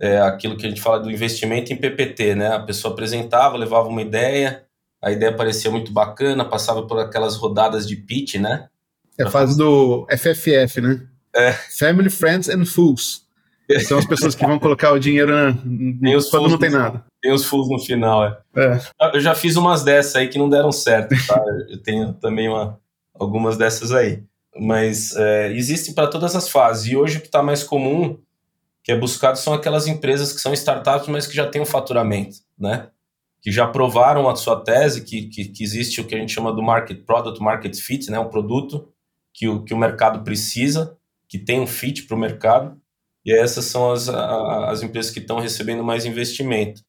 é, 0.00 0.20
aquilo 0.20 0.56
que 0.56 0.66
a 0.66 0.68
gente 0.68 0.80
fala 0.80 1.00
do 1.00 1.10
investimento 1.10 1.72
em 1.72 1.76
PPT, 1.76 2.34
né? 2.34 2.48
A 2.48 2.60
pessoa 2.60 2.92
apresentava, 2.92 3.56
levava 3.56 3.88
uma 3.88 4.02
ideia, 4.02 4.64
a 5.00 5.10
ideia 5.10 5.34
parecia 5.34 5.70
muito 5.70 5.92
bacana, 5.92 6.44
passava 6.44 6.86
por 6.86 6.98
aquelas 6.98 7.36
rodadas 7.36 7.86
de 7.86 7.96
pitch, 7.96 8.34
né? 8.34 8.68
É 9.18 9.24
a 9.24 9.30
fase 9.30 9.56
do 9.56 10.06
FFF, 10.10 10.80
né? 10.80 11.06
É. 11.34 11.52
Family, 11.52 12.10
Friends 12.10 12.48
and 12.48 12.66
Fools. 12.66 13.26
São 13.86 13.98
as 13.98 14.06
pessoas 14.06 14.34
que 14.34 14.46
vão 14.46 14.58
colocar 14.58 14.92
o 14.92 14.98
dinheiro 14.98 15.32
na, 15.32 15.52
quando 16.30 16.48
não 16.48 16.58
tem 16.58 16.70
nada. 16.70 17.04
Tem 17.20 17.32
os 17.32 17.44
fools 17.44 17.68
no 17.68 17.78
final, 17.78 18.24
é. 18.24 18.38
é. 18.56 18.80
Eu 19.14 19.20
já 19.20 19.34
fiz 19.34 19.56
umas 19.56 19.82
dessas 19.82 20.16
aí 20.16 20.28
que 20.28 20.38
não 20.38 20.48
deram 20.48 20.70
certo, 20.70 21.14
tá? 21.26 21.42
Eu 21.68 21.82
tenho 21.82 22.12
também 22.14 22.48
uma, 22.48 22.78
algumas 23.14 23.56
dessas 23.56 23.92
aí. 23.92 24.22
Mas 24.56 25.14
é, 25.16 25.52
existem 25.52 25.94
para 25.94 26.06
todas 26.06 26.34
as 26.34 26.48
fases. 26.48 26.86
E 26.86 26.96
hoje 26.96 27.18
o 27.18 27.20
que 27.20 27.26
está 27.26 27.42
mais 27.42 27.62
comum 27.62 28.18
que 28.88 28.92
é 28.92 28.96
buscado 28.96 29.38
são 29.38 29.52
aquelas 29.52 29.86
empresas 29.86 30.32
que 30.32 30.40
são 30.40 30.54
startups, 30.54 31.08
mas 31.08 31.26
que 31.26 31.36
já 31.36 31.46
têm 31.46 31.60
um 31.60 31.66
faturamento, 31.66 32.38
né? 32.58 32.88
Que 33.42 33.52
já 33.52 33.66
provaram 33.66 34.28
a 34.30 34.34
sua 34.34 34.64
tese, 34.64 35.04
que, 35.04 35.28
que, 35.28 35.44
que 35.44 35.62
existe 35.62 36.00
o 36.00 36.06
que 36.06 36.14
a 36.14 36.18
gente 36.18 36.32
chama 36.32 36.52
do 36.52 36.62
market 36.62 37.04
product 37.04 37.38
market 37.42 37.76
fit, 37.76 38.10
né? 38.10 38.18
Um 38.18 38.30
produto 38.30 38.88
que 39.34 39.46
o, 39.46 39.62
que 39.62 39.74
o 39.74 39.78
mercado 39.78 40.24
precisa, 40.24 40.96
que 41.28 41.38
tem 41.38 41.60
um 41.60 41.66
fit 41.66 42.04
para 42.04 42.16
o 42.16 42.18
mercado. 42.18 42.80
E 43.26 43.30
essas 43.30 43.66
são 43.66 43.92
as, 43.92 44.08
as 44.08 44.82
empresas 44.82 45.12
que 45.12 45.18
estão 45.18 45.38
recebendo 45.38 45.84
mais 45.84 46.06
investimento. 46.06 46.82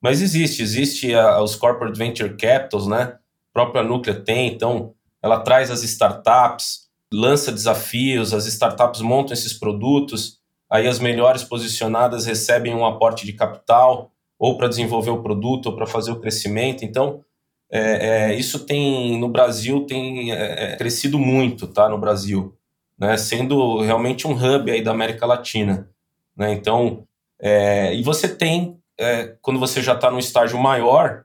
Mas 0.00 0.22
existe, 0.22 0.62
existe 0.62 1.14
a, 1.14 1.42
os 1.42 1.56
corporate 1.56 1.98
venture 1.98 2.36
capitals, 2.36 2.86
né? 2.86 3.16
A 3.50 3.52
própria 3.52 3.82
Núclea 3.82 4.14
tem, 4.14 4.48
então 4.48 4.94
ela 5.22 5.40
traz 5.40 5.70
as 5.70 5.82
startups, 5.82 6.88
lança 7.12 7.52
desafios, 7.52 8.32
as 8.32 8.46
startups 8.46 9.00
montam 9.00 9.34
esses 9.34 9.52
produtos 9.52 10.40
aí 10.70 10.86
as 10.86 11.00
melhores 11.00 11.42
posicionadas 11.42 12.24
recebem 12.26 12.72
um 12.72 12.86
aporte 12.86 13.26
de 13.26 13.32
capital, 13.32 14.12
ou 14.38 14.56
para 14.56 14.68
desenvolver 14.68 15.10
o 15.10 15.22
produto, 15.22 15.66
ou 15.66 15.76
para 15.76 15.86
fazer 15.86 16.12
o 16.12 16.20
crescimento. 16.20 16.84
Então, 16.84 17.22
é, 17.70 18.30
é, 18.30 18.34
isso 18.34 18.60
tem 18.60 19.18
no 19.18 19.28
Brasil 19.28 19.84
tem 19.84 20.32
é, 20.32 20.72
é, 20.72 20.76
crescido 20.76 21.18
muito, 21.18 21.66
tá? 21.66 21.88
No 21.88 21.98
Brasil, 21.98 22.54
né? 22.96 23.16
Sendo 23.16 23.80
realmente 23.80 24.26
um 24.26 24.32
hub 24.32 24.70
aí 24.70 24.82
da 24.82 24.92
América 24.92 25.26
Latina, 25.26 25.90
né? 26.36 26.52
Então, 26.52 27.04
é, 27.38 27.94
e 27.94 28.02
você 28.02 28.28
tem 28.28 28.79
é, 29.00 29.36
quando 29.40 29.58
você 29.58 29.82
já 29.82 29.94
está 29.94 30.10
no 30.10 30.18
estágio 30.18 30.58
maior, 30.58 31.24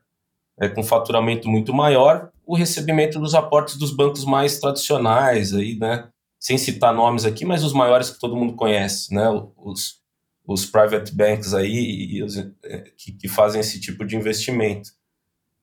com 0.74 0.82
faturamento 0.82 1.50
muito 1.50 1.74
maior, 1.74 2.32
o 2.46 2.56
recebimento 2.56 3.20
dos 3.20 3.36
aportes 3.36 3.76
dos 3.76 3.92
bancos 3.92 4.24
mais 4.24 4.58
tradicionais 4.58 5.54
aí, 5.54 5.78
né? 5.78 6.08
sem 6.46 6.60
citar 6.60 6.94
nomes 6.94 7.26
aqui, 7.26 7.44
mas 7.44 7.64
os 7.64 7.74
maiores 7.74 8.12
que 8.12 8.20
todo 8.20 8.36
mundo 8.36 8.54
conhece, 8.54 9.12
né? 9.12 9.28
Os, 9.58 10.00
os 10.46 10.64
private 10.64 11.12
banks 11.12 11.56
aí 11.56 12.22
os, 12.22 12.38
é, 12.38 12.84
que, 12.96 13.14
que, 13.14 13.28
fazem 13.28 13.62
esse 13.62 13.80
tipo 13.80 14.06
de 14.06 14.16
investimento. 14.16 14.92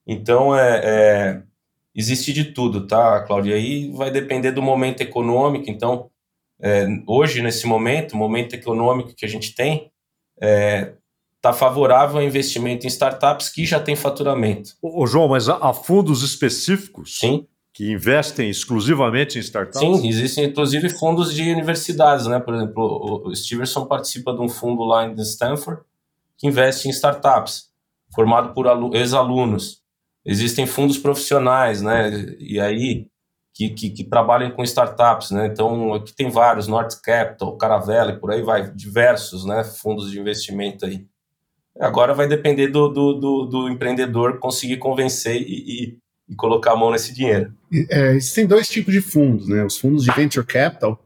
Então, 0.05 0.57
é, 0.59 0.81
é, 0.83 1.43
existe 1.95 2.33
de 2.33 2.47
tudo, 2.47 2.85
tá, 2.89 3.23
Cláudia? 3.23 3.55
Aí 3.55 3.93
vai 3.93 4.11
depender 4.11 4.51
do 4.51 4.61
momento 4.61 5.03
econômico. 5.03 5.71
Então, 5.71 6.11
é, 6.61 6.85
hoje, 7.07 7.43
nesse 7.43 7.65
momento, 7.65 8.17
momento 8.17 8.55
econômico 8.55 9.15
que 9.15 9.25
a 9.25 9.29
gente 9.29 9.55
tem, 9.55 9.89
está 11.43 11.53
favorável 11.53 12.19
ao 12.19 12.23
investimento 12.23 12.87
em 12.87 12.89
startups 12.89 13.49
que 13.49 13.67
já 13.67 13.81
tem 13.81 13.97
faturamento. 13.97 14.75
Ô, 14.81 15.05
João, 15.09 15.27
mas 15.27 15.49
há 15.49 15.73
fundos 15.73 16.23
específicos 16.23 17.19
Sim 17.19 17.47
que 17.73 17.91
investem 17.91 18.51
exclusivamente 18.51 19.39
em 19.39 19.41
startups? 19.41 19.81
Sim, 19.81 20.07
existem 20.07 20.45
inclusive 20.45 20.91
fundos 20.91 21.35
de 21.35 21.51
universidades, 21.51 22.27
né? 22.27 22.39
Por 22.39 22.55
exemplo, 22.55 23.23
o 23.25 23.35
Stevenson 23.35 23.87
participa 23.87 24.33
de 24.35 24.41
um 24.41 24.49
fundo 24.49 24.85
lá 24.85 25.07
em 25.07 25.15
Stanford 25.23 25.83
que 26.37 26.47
investe 26.47 26.87
em 26.87 26.91
startups, 26.91 27.71
formado 28.15 28.53
por 28.53 28.67
ex-alunos. 28.95 29.81
Existem 30.25 30.67
fundos 30.67 30.99
profissionais, 30.99 31.81
né? 31.81 32.11
E 32.39 32.61
aí 32.61 33.07
que, 33.55 33.71
que, 33.71 33.91
que, 33.91 34.05
trabalham 34.05 34.51
com 34.51 34.63
startups, 34.63 35.31
né? 35.31 35.47
Então 35.47 35.95
aqui 35.95 36.15
tem 36.15 36.31
vários, 36.31 36.69
North 36.69 37.01
Capital, 37.03 37.57
Caravela, 37.57 38.13
e 38.13 38.21
por 38.21 38.31
aí 38.31 38.43
vai, 38.43 38.71
diversos, 38.71 39.47
né? 39.47 39.65
Fundos 39.65 40.11
de 40.11 40.21
investimento 40.21 40.85
aí. 40.85 41.07
Agora 41.79 42.15
vai 42.15 42.29
depender 42.29 42.69
do, 42.69 42.89
do, 42.89 43.13
do, 43.15 43.47
do 43.47 43.69
empreendedor 43.69 44.39
conseguir 44.39 44.77
convencer 44.77 45.37
e, 45.37 45.95
e 45.95 46.03
e 46.29 46.35
colocar 46.35 46.73
a 46.73 46.77
mão 46.77 46.91
nesse 46.91 47.15
dinheiro. 47.15 47.53
É, 47.91 48.15
existem 48.15 48.47
dois 48.47 48.69
tipos 48.69 48.93
de 48.93 49.01
fundos, 49.01 49.49
né? 49.49 49.65
Os 49.65 49.79
fundos 49.79 50.05
de 50.05 50.11
venture 50.13 50.47
capital, 50.47 50.99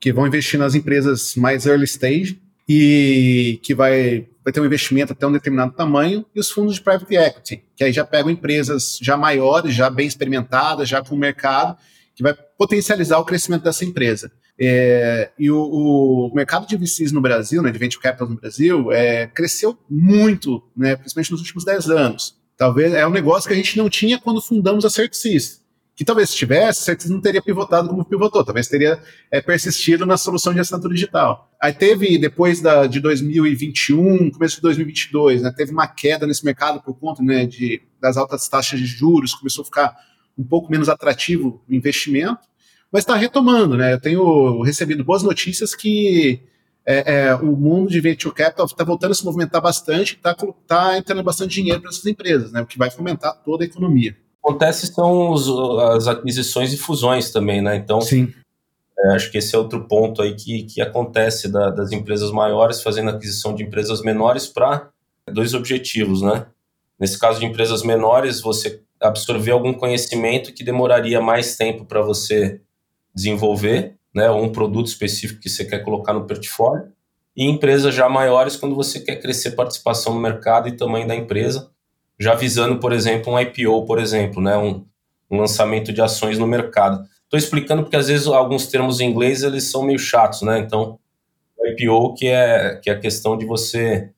que 0.00 0.12
vão 0.12 0.26
investir 0.26 0.58
nas 0.58 0.74
empresas 0.74 1.34
mais 1.36 1.66
early 1.66 1.84
stage 1.84 2.40
e 2.68 3.58
que 3.62 3.74
vai, 3.74 4.26
vai 4.44 4.52
ter 4.52 4.60
um 4.60 4.66
investimento 4.66 5.12
até 5.12 5.26
um 5.26 5.32
determinado 5.32 5.72
tamanho, 5.72 6.24
e 6.34 6.40
os 6.40 6.50
fundos 6.50 6.74
de 6.74 6.82
private 6.82 7.16
equity, 7.16 7.64
que 7.74 7.84
aí 7.84 7.92
já 7.92 8.04
pegam 8.04 8.30
empresas 8.30 8.98
já 9.00 9.16
maiores, 9.16 9.74
já 9.74 9.88
bem 9.88 10.06
experimentadas, 10.06 10.88
já 10.88 11.02
com 11.02 11.16
mercado, 11.16 11.78
que 12.14 12.22
vai 12.22 12.34
potencializar 12.58 13.18
o 13.18 13.24
crescimento 13.24 13.62
dessa 13.62 13.84
empresa. 13.84 14.30
É, 14.60 15.30
e 15.38 15.50
o, 15.50 15.60
o, 15.60 16.34
mercado 16.34 16.66
de 16.66 16.76
VCs 16.76 17.12
no 17.12 17.20
Brasil, 17.20 17.62
né, 17.62 17.70
de 17.70 17.78
venture 17.78 18.02
capital 18.02 18.28
no 18.28 18.34
Brasil, 18.34 18.90
é, 18.90 19.28
cresceu 19.28 19.78
muito, 19.88 20.62
né, 20.76 20.96
principalmente 20.96 21.30
nos 21.30 21.40
últimos 21.40 21.64
10 21.64 21.90
anos. 21.90 22.36
Talvez 22.56 22.92
é 22.92 23.06
um 23.06 23.10
negócio 23.10 23.46
que 23.46 23.54
a 23.54 23.56
gente 23.56 23.78
não 23.78 23.88
tinha 23.88 24.18
quando 24.18 24.42
fundamos 24.42 24.84
a 24.84 24.90
Certsys. 24.90 25.62
Que 25.94 26.04
talvez 26.04 26.30
se 26.30 26.36
tivesse, 26.36 26.80
a 26.80 26.84
Certsys 26.84 27.10
não 27.10 27.20
teria 27.20 27.42
pivotado 27.42 27.88
como 27.88 28.04
pivotou, 28.04 28.44
talvez 28.44 28.66
teria 28.68 29.00
é, 29.30 29.40
persistido 29.40 30.04
na 30.04 30.16
solução 30.16 30.52
de 30.52 30.60
assinatura 30.60 30.92
digital. 30.92 31.50
Aí 31.60 31.72
teve, 31.72 32.18
depois 32.18 32.60
da, 32.60 32.86
de 32.86 33.00
2021, 33.00 34.30
começo 34.30 34.56
de 34.56 34.62
2022, 34.62 35.42
né, 35.42 35.52
teve 35.56 35.72
uma 35.72 35.86
queda 35.86 36.26
nesse 36.26 36.44
mercado 36.44 36.80
por 36.82 36.94
conta 36.94 37.22
né, 37.22 37.46
de, 37.46 37.82
das 38.00 38.16
altas 38.16 38.48
taxas 38.48 38.78
de 38.78 38.86
juros, 38.86 39.34
começou 39.34 39.62
a 39.62 39.64
ficar 39.64 39.96
um 40.36 40.44
pouco 40.44 40.70
menos 40.70 40.88
atrativo 40.88 41.62
o 41.68 41.74
investimento, 41.74 42.48
mas 42.92 43.02
está 43.02 43.14
retomando. 43.14 43.76
Né? 43.76 43.92
Eu 43.92 44.00
tenho 44.00 44.62
recebido 44.62 45.04
boas 45.04 45.22
notícias 45.22 45.74
que 45.74 46.40
é, 46.86 47.26
é, 47.26 47.34
o 47.34 47.54
mundo 47.54 47.90
de 47.90 48.00
venture 48.00 48.34
capital 48.34 48.64
está 48.64 48.82
voltando 48.82 49.10
a 49.10 49.14
se 49.14 49.24
movimentar 49.24 49.60
bastante, 49.60 50.14
está 50.14 50.34
tá 50.66 50.96
entrando 50.96 51.22
bastante 51.22 51.54
dinheiro 51.54 51.82
para 51.82 51.90
essas 51.90 52.06
empresas, 52.06 52.50
né, 52.50 52.62
o 52.62 52.66
que 52.66 52.78
vai 52.78 52.90
fomentar 52.90 53.42
toda 53.44 53.62
a 53.62 53.66
economia. 53.66 54.16
Acontece 54.42 54.86
são 54.86 55.30
os, 55.30 55.46
as 55.96 56.06
aquisições 56.06 56.72
e 56.72 56.78
fusões 56.78 57.30
também, 57.30 57.60
né? 57.60 57.76
Então, 57.76 58.00
Sim. 58.00 58.32
É, 58.98 59.14
acho 59.14 59.30
que 59.30 59.36
esse 59.36 59.54
é 59.54 59.58
outro 59.58 59.84
ponto 59.86 60.22
aí 60.22 60.34
que, 60.34 60.62
que 60.62 60.80
acontece 60.80 61.48
da, 61.48 61.70
das 61.70 61.92
empresas 61.92 62.30
maiores 62.30 62.82
fazendo 62.82 63.10
aquisição 63.10 63.54
de 63.54 63.62
empresas 63.62 64.00
menores 64.00 64.46
para 64.46 64.88
dois 65.30 65.52
objetivos, 65.52 66.22
né? 66.22 66.46
Nesse 66.98 67.18
caso 67.18 67.38
de 67.38 67.44
empresas 67.44 67.82
menores, 67.82 68.40
você 68.40 68.80
absorver 69.00 69.50
algum 69.50 69.74
conhecimento 69.74 70.52
que 70.54 70.64
demoraria 70.64 71.20
mais 71.20 71.54
tempo 71.54 71.84
para 71.84 72.00
você 72.00 72.60
desenvolver 73.18 73.96
né, 74.14 74.30
um 74.30 74.48
produto 74.50 74.86
específico 74.86 75.40
que 75.40 75.50
você 75.50 75.64
quer 75.64 75.80
colocar 75.80 76.12
no 76.12 76.26
portfólio, 76.26 76.92
e 77.36 77.44
empresas 77.44 77.94
já 77.94 78.08
maiores 78.08 78.56
quando 78.56 78.74
você 78.74 79.00
quer 79.00 79.16
crescer 79.16 79.52
participação 79.52 80.14
no 80.14 80.20
mercado 80.20 80.68
e 80.68 80.76
tamanho 80.76 81.06
da 81.06 81.14
empresa, 81.14 81.70
já 82.18 82.34
visando, 82.34 82.78
por 82.78 82.92
exemplo, 82.92 83.32
um 83.32 83.38
IPO, 83.38 83.84
por 83.86 83.98
exemplo, 84.00 84.42
né, 84.42 84.56
um, 84.56 84.84
um 85.30 85.38
lançamento 85.38 85.92
de 85.92 86.00
ações 86.00 86.38
no 86.38 86.46
mercado. 86.46 87.06
Estou 87.24 87.38
explicando 87.38 87.82
porque 87.82 87.96
às 87.96 88.08
vezes 88.08 88.26
alguns 88.26 88.66
termos 88.66 89.00
em 89.00 89.10
inglês 89.10 89.42
eles 89.42 89.64
são 89.70 89.82
meio 89.82 89.98
chatos, 89.98 90.42
né? 90.42 90.58
Então, 90.58 90.98
IPO 91.64 92.14
que 92.14 92.26
é, 92.26 92.76
que 92.82 92.90
é 92.90 92.94
a 92.94 92.98
questão 92.98 93.36
de 93.36 93.44
você 93.44 94.10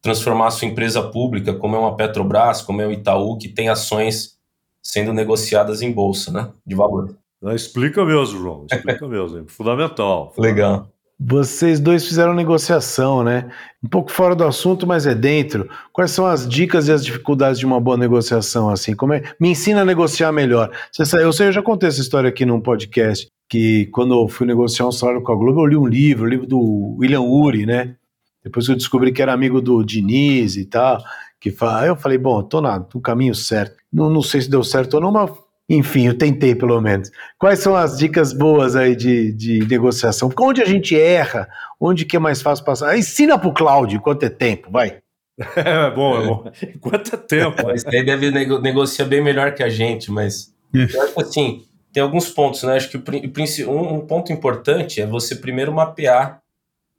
transformar 0.00 0.48
a 0.48 0.50
sua 0.50 0.68
empresa 0.68 1.02
pública, 1.02 1.54
como 1.54 1.76
é 1.76 1.78
uma 1.78 1.96
Petrobras, 1.96 2.60
como 2.60 2.82
é 2.82 2.86
o 2.86 2.92
Itaú, 2.92 3.38
que 3.38 3.48
tem 3.48 3.68
ações 3.68 4.36
sendo 4.82 5.12
negociadas 5.12 5.80
em 5.80 5.92
bolsa, 5.92 6.30
né, 6.32 6.50
de 6.66 6.74
valor. 6.74 7.16
Explica 7.50 8.04
mesmo, 8.04 8.38
João, 8.38 8.66
explica 8.70 9.08
mesmo, 9.08 9.44
fundamental. 9.48 10.32
Legal. 10.38 10.88
Vocês 11.24 11.78
dois 11.78 12.06
fizeram 12.06 12.34
negociação, 12.34 13.22
né? 13.22 13.48
Um 13.82 13.88
pouco 13.88 14.10
fora 14.10 14.34
do 14.34 14.44
assunto, 14.44 14.86
mas 14.86 15.06
é 15.06 15.14
dentro. 15.14 15.68
Quais 15.92 16.10
são 16.10 16.26
as 16.26 16.48
dicas 16.48 16.88
e 16.88 16.92
as 16.92 17.04
dificuldades 17.04 17.60
de 17.60 17.66
uma 17.66 17.80
boa 17.80 17.96
negociação 17.96 18.68
assim? 18.68 18.94
Como 18.94 19.12
é? 19.12 19.22
Me 19.38 19.50
ensina 19.50 19.82
a 19.82 19.84
negociar 19.84 20.32
melhor. 20.32 20.70
Você, 20.90 21.22
eu 21.22 21.32
sei, 21.32 21.48
eu 21.48 21.52
já 21.52 21.62
contei 21.62 21.88
essa 21.88 22.00
história 22.00 22.28
aqui 22.28 22.44
num 22.44 22.60
podcast 22.60 23.28
que 23.48 23.86
quando 23.92 24.14
eu 24.14 24.28
fui 24.28 24.46
negociar 24.46 24.86
um 24.86 24.92
salário 24.92 25.22
com 25.22 25.30
a 25.30 25.36
Globo, 25.36 25.60
eu 25.60 25.66
li 25.66 25.76
um 25.76 25.86
livro, 25.86 26.24
o 26.24 26.26
um 26.26 26.30
livro 26.30 26.46
do 26.46 26.96
William 26.98 27.20
Ury, 27.20 27.66
né? 27.66 27.94
Depois 28.42 28.66
eu 28.66 28.74
descobri 28.74 29.12
que 29.12 29.22
era 29.22 29.32
amigo 29.32 29.60
do 29.60 29.84
Diniz 29.84 30.56
e 30.56 30.64
tal, 30.64 30.98
que 31.40 31.50
fala, 31.50 31.82
aí 31.82 31.88
eu 31.88 31.96
falei, 31.96 32.18
bom, 32.18 32.42
tô 32.42 32.60
na, 32.60 32.78
no 32.78 33.00
caminho 33.00 33.34
certo. 33.34 33.76
Não, 33.92 34.10
não 34.10 34.22
sei 34.22 34.40
se 34.40 34.50
deu 34.50 34.64
certo 34.64 34.94
ou 34.94 35.00
não, 35.00 35.12
mas 35.12 35.30
enfim, 35.68 36.06
eu 36.06 36.18
tentei 36.18 36.54
pelo 36.54 36.80
menos. 36.80 37.10
Quais 37.38 37.60
são 37.60 37.74
as 37.74 37.96
dicas 37.96 38.32
boas 38.32 38.76
aí 38.76 38.94
de, 38.94 39.32
de 39.32 39.60
negociação? 39.66 40.30
Onde 40.38 40.60
a 40.60 40.66
gente 40.66 40.98
erra? 40.98 41.48
Onde 41.80 42.04
que 42.04 42.16
é 42.16 42.18
mais 42.18 42.42
fácil 42.42 42.64
passar? 42.64 42.96
Ensina 42.96 43.38
pro 43.38 43.54
Cláudio 43.54 44.00
quanto 44.00 44.24
é 44.24 44.28
tempo, 44.28 44.70
vai. 44.70 44.98
É 45.56 45.90
bom, 45.90 46.20
é 46.20 46.26
bom. 46.26 46.44
Quanto 46.80 47.14
é 47.14 47.18
tempo? 47.18 47.62
Mas 47.64 47.84
ele 47.86 48.04
deve 48.04 48.30
nego 48.30 48.58
negociar 48.58 49.06
bem 49.06 49.22
melhor 49.22 49.54
que 49.54 49.62
a 49.62 49.68
gente, 49.68 50.10
mas 50.10 50.54
eu 50.72 51.02
acho 51.02 51.14
que 51.14 51.22
assim, 51.22 51.64
tem 51.92 52.02
alguns 52.02 52.28
pontos, 52.28 52.62
né? 52.62 52.76
Acho 52.76 52.90
que 52.90 52.96
o, 52.98 53.70
um, 53.70 53.94
um 53.94 54.06
ponto 54.06 54.30
importante 54.30 55.00
é 55.00 55.06
você 55.06 55.34
primeiro 55.34 55.72
mapear 55.72 56.42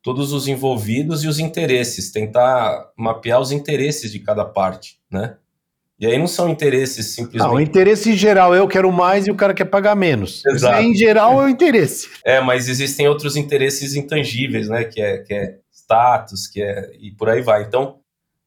todos 0.01 0.34
os 0.34 0.47
envolvidos 0.47 1.24
e 1.24 1.28
os 1.28 1.39
interesses, 1.39 2.11
tentar 2.11 2.91
mapear 2.97 3.39
os 3.39 3.51
interesses 3.51 4.11
de 4.11 4.20
cada 4.20 4.43
parte, 4.43 4.97
né? 5.09 5.38
E 6.00 6.08
aí 6.08 6.18
não 6.18 6.28
são 6.28 6.50
interesses 6.50 7.14
simplesmente. 7.14 7.48
Não, 7.48 7.56
o 7.56 7.62
interesse 7.62 8.16
geral, 8.16 8.54
eu 8.54 8.68
quero 8.68 8.91
mais 8.91 9.28
e 9.28 9.32
o 9.32 9.36
cara 9.36 9.54
quer 9.54 9.66
pagar 9.66 9.96
menos. 9.96 10.44
Exato. 10.46 10.80
Isso 10.80 10.89
em 10.89 10.96
geral 10.96 11.41
é 11.41 11.46
o 11.46 11.50
interesse. 11.50 12.10
É, 12.26 12.41
mas 12.41 12.68
existem 12.68 13.08
outros 13.08 13.36
interesses 13.36 13.96
intangíveis, 13.96 14.68
né? 14.68 14.84
Que 14.84 15.02
é, 15.02 15.18
que 15.20 15.34
é 15.34 15.58
status, 15.72 16.48
que 16.48 16.62
é. 16.62 16.91
e 17.00 17.12
por 17.12 17.30
aí 17.30 17.41
vai. 17.41 17.64
Então, 17.64 18.00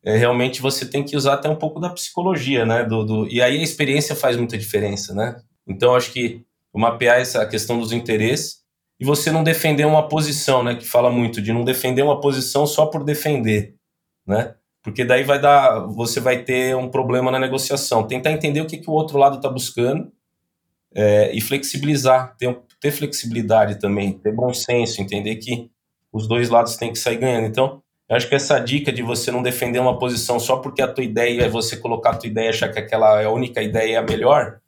é, 0.05 0.17
realmente 0.17 0.61
você 0.61 0.85
tem 0.85 1.05
que 1.05 1.17
usar 1.17 1.35
até 1.35 1.49
um 1.49 1.57
pouco 1.57 1.81
da 1.81 1.89
psicologia, 1.89 2.67
né? 2.67 2.85
Do, 2.85 3.05
do, 3.05 3.29
e 3.29 3.41
aí 3.41 3.59
a 3.59 3.63
experiência 3.63 4.15
faz 4.15 4.37
muita 4.37 4.59
diferença, 4.59 5.15
né? 5.15 5.37
Então, 5.67 5.95
acho 5.95 6.13
que 6.13 6.45
mapear 6.75 7.21
essa 7.21 7.47
questão 7.47 7.79
dos 7.79 7.91
interesses 7.91 8.59
e 9.01 9.05
você 9.05 9.31
não 9.31 9.43
defender 9.43 9.87
uma 9.87 10.09
posição, 10.09 10.63
né? 10.63 10.75
Que 10.75 10.85
fala 10.85 11.11
muito 11.11 11.41
de 11.41 11.53
não 11.53 11.65
defender 11.65 12.03
uma 12.03 12.21
posição 12.21 12.67
só 12.67 12.87
por 12.87 13.05
defender, 13.05 13.75
né? 14.27 14.56
Porque 14.87 15.05
daí 15.05 15.25
vai 15.25 15.41
dar, 15.41 15.81
você 15.81 16.21
vai 16.21 16.45
ter 16.45 16.77
um 16.77 16.89
problema 16.89 17.29
na 17.29 17.41
negociação. 17.41 18.07
Tentar 18.07 18.31
entender 18.31 18.61
o 18.61 18.67
que, 18.67 18.79
que 18.79 18.89
o 18.89 18.93
outro 18.93 19.19
lado 19.19 19.39
está 19.39 19.49
buscando 19.49 20.13
é, 20.95 21.35
e 21.35 21.41
flexibilizar, 21.41 22.37
ter, 22.39 22.57
ter 22.81 22.93
flexibilidade 22.93 23.81
também, 23.81 24.13
ter 24.13 24.31
bom 24.31 24.55
senso, 24.55 25.03
entender 25.03 25.35
que 25.37 25.69
os 26.13 26.29
dois 26.29 26.51
lados 26.51 26.77
têm 26.77 26.93
que 26.93 27.01
sair 27.01 27.17
ganhando. 27.17 27.49
Então, 27.49 27.83
eu 28.09 28.15
acho 28.15 28.29
que 28.29 28.37
essa 28.37 28.61
dica 28.61 28.93
de 28.93 29.03
você 29.03 29.33
não 29.33 29.43
defender 29.43 29.81
uma 29.81 29.99
posição 29.99 30.39
só 30.39 30.59
porque 30.59 30.81
a 30.81 30.87
tua 30.87 31.03
ideia 31.03 31.43
é 31.43 31.49
você 31.49 31.77
colocar 31.77 32.11
a 32.11 32.17
tua 32.17 32.29
ideia 32.29 32.51
achar 32.51 32.69
que 32.69 32.79
aquela 32.79 33.21
é 33.21 33.25
a 33.25 33.31
única 33.33 33.61
ideia 33.61 33.95
e 33.95 33.97
a 33.97 34.03
melhor, 34.03 34.61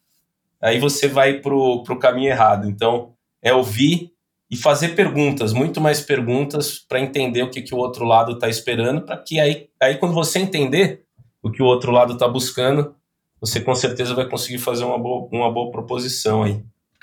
aí 0.61 0.81
você 0.81 1.07
vai 1.07 1.35
para 1.35 1.55
o 1.55 1.99
caminho 2.01 2.31
errado. 2.31 2.69
Então, 2.69 3.13
é 3.41 3.55
ouvir 3.55 4.11
e 4.51 4.57
fazer 4.57 4.95
perguntas, 4.95 5.53
muito 5.53 5.81
mais 5.81 6.01
perguntas, 6.01 6.79
para 6.79 7.01
entender 7.01 7.43
o 7.43 7.51
que, 7.51 7.61
que 7.61 7.75
o 7.75 7.79
outro 7.79 8.05
lado 8.05 8.33
está 8.33 8.49
esperando, 8.49 9.03
para 9.03 9.17
que 9.17 9.39
aí, 9.39 9.69
aí, 9.81 9.97
quando 9.97 10.15
você 10.15 10.39
entender 10.39 11.05
o 11.43 11.51
que 11.51 11.63
o 11.63 11.67
outro 11.67 11.93
lado 11.93 12.15
está 12.15 12.27
buscando, 12.27 12.95
você 13.41 13.61
com 13.61 13.75
certeza 13.75 14.15
vai 14.15 14.27
conseguir 14.27 14.59
fazer 14.59 14.85
uma 14.85 14.99
boa, 14.99 15.29
uma 15.31 15.53
boa 15.53 15.71
proposição 15.71 16.43
aí, 16.43 16.63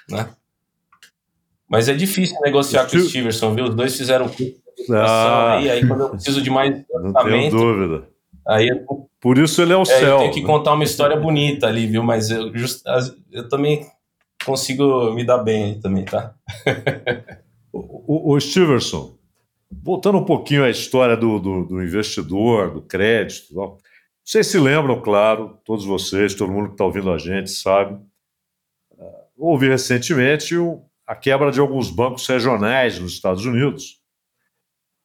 né? 0.09 0.29
Mas 1.69 1.87
é 1.87 1.93
difícil 1.93 2.37
negociar 2.41 2.89
com 2.89 2.97
o 2.97 3.01
Stevenson, 3.01 3.53
viu? 3.53 3.65
Os 3.65 3.75
dois 3.75 3.95
fizeram 3.95 4.29
ah, 4.91 5.55
aí, 5.57 5.69
aí 5.69 5.87
quando 5.87 6.01
eu 6.01 6.09
preciso 6.09 6.41
de 6.41 6.49
mais 6.49 6.83
Não 6.93 7.13
tenho 7.13 7.49
dúvida. 7.49 8.07
Aí 8.47 8.67
eu, 8.67 9.07
Por 9.19 9.37
isso 9.37 9.61
ele 9.61 9.73
é 9.73 9.77
o 9.77 9.81
é, 9.81 9.85
céu. 9.85 10.09
Eu 10.09 10.17
tenho 10.19 10.33
que 10.33 10.43
contar 10.43 10.73
uma 10.73 10.83
história 10.83 11.17
bonita 11.17 11.67
ali, 11.67 11.87
viu? 11.87 12.03
Mas 12.03 12.29
eu, 12.29 12.55
just, 12.55 12.83
eu 13.31 13.49
também 13.49 13.87
consigo 14.45 15.11
me 15.13 15.25
dar 15.25 15.39
bem 15.39 15.79
também, 15.79 16.05
tá? 16.05 16.35
o, 17.73 18.33
o, 18.33 18.39
Stevenson, 18.39 19.17
voltando 19.71 20.19
um 20.19 20.25
pouquinho 20.25 20.63
à 20.63 20.69
história 20.69 21.17
do, 21.17 21.39
do, 21.39 21.65
do 21.65 21.83
investidor, 21.83 22.73
do 22.73 22.81
crédito, 22.81 23.59
ó, 23.59 23.77
vocês 24.23 24.47
se 24.47 24.57
lembram, 24.57 25.01
claro, 25.01 25.59
todos 25.65 25.85
vocês, 25.85 26.33
todo 26.33 26.51
mundo 26.51 26.67
que 26.67 26.73
está 26.73 26.85
ouvindo 26.85 27.11
a 27.11 27.17
gente 27.17 27.49
sabe, 27.51 27.95
uh, 28.91 29.25
houve 29.37 29.67
recentemente 29.67 30.55
o, 30.55 30.83
a 31.05 31.15
quebra 31.15 31.51
de 31.51 31.59
alguns 31.59 31.89
bancos 31.89 32.25
regionais 32.27 32.99
nos 32.99 33.13
Estados 33.13 33.45
Unidos. 33.45 33.99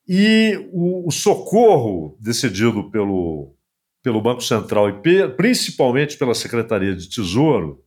E 0.09 0.69
o, 0.73 1.07
o 1.07 1.11
socorro 1.11 2.17
decidido 2.19 2.91
pelo, 2.91 3.55
pelo 4.03 4.21
Banco 4.21 4.43
Central 4.43 4.89
e 4.89 5.29
principalmente 5.37 6.17
pela 6.17 6.35
Secretaria 6.35 6.97
de 6.97 7.09
Tesouro 7.09 7.85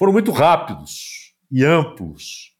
foram 0.00 0.14
muito 0.14 0.30
rápidos 0.30 1.34
e 1.52 1.62
amplos, 1.62 2.56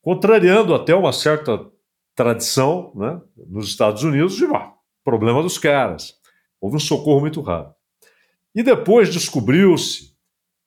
contrariando 0.00 0.74
até 0.74 0.92
uma 0.92 1.12
certa 1.12 1.64
tradição 2.12 2.92
né, 2.96 3.20
nos 3.46 3.68
Estados 3.68 4.02
Unidos 4.02 4.34
de 4.34 4.46
ah, 4.46 4.72
problema 5.04 5.44
dos 5.44 5.58
caras. 5.58 6.12
Houve 6.60 6.78
um 6.78 6.80
socorro 6.80 7.20
muito 7.20 7.40
rápido. 7.40 7.76
E 8.52 8.64
depois 8.64 9.12
descobriu-se 9.12 10.12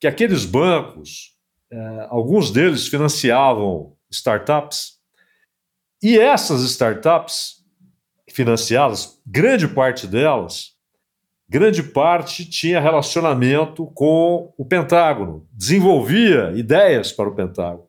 que 0.00 0.06
aqueles 0.06 0.46
bancos, 0.46 1.36
eh, 1.70 2.06
alguns 2.08 2.50
deles 2.50 2.88
financiavam 2.88 3.94
startups, 4.10 4.98
e 6.02 6.18
essas 6.18 6.62
startups 6.62 7.62
financiadas, 8.30 9.20
grande 9.26 9.68
parte 9.68 10.06
delas, 10.06 10.75
grande 11.48 11.82
parte 11.82 12.48
tinha 12.48 12.80
relacionamento 12.80 13.86
com 13.94 14.52
o 14.56 14.64
Pentágono, 14.64 15.46
desenvolvia 15.52 16.52
ideias 16.56 17.12
para 17.12 17.28
o 17.28 17.34
Pentágono. 17.34 17.88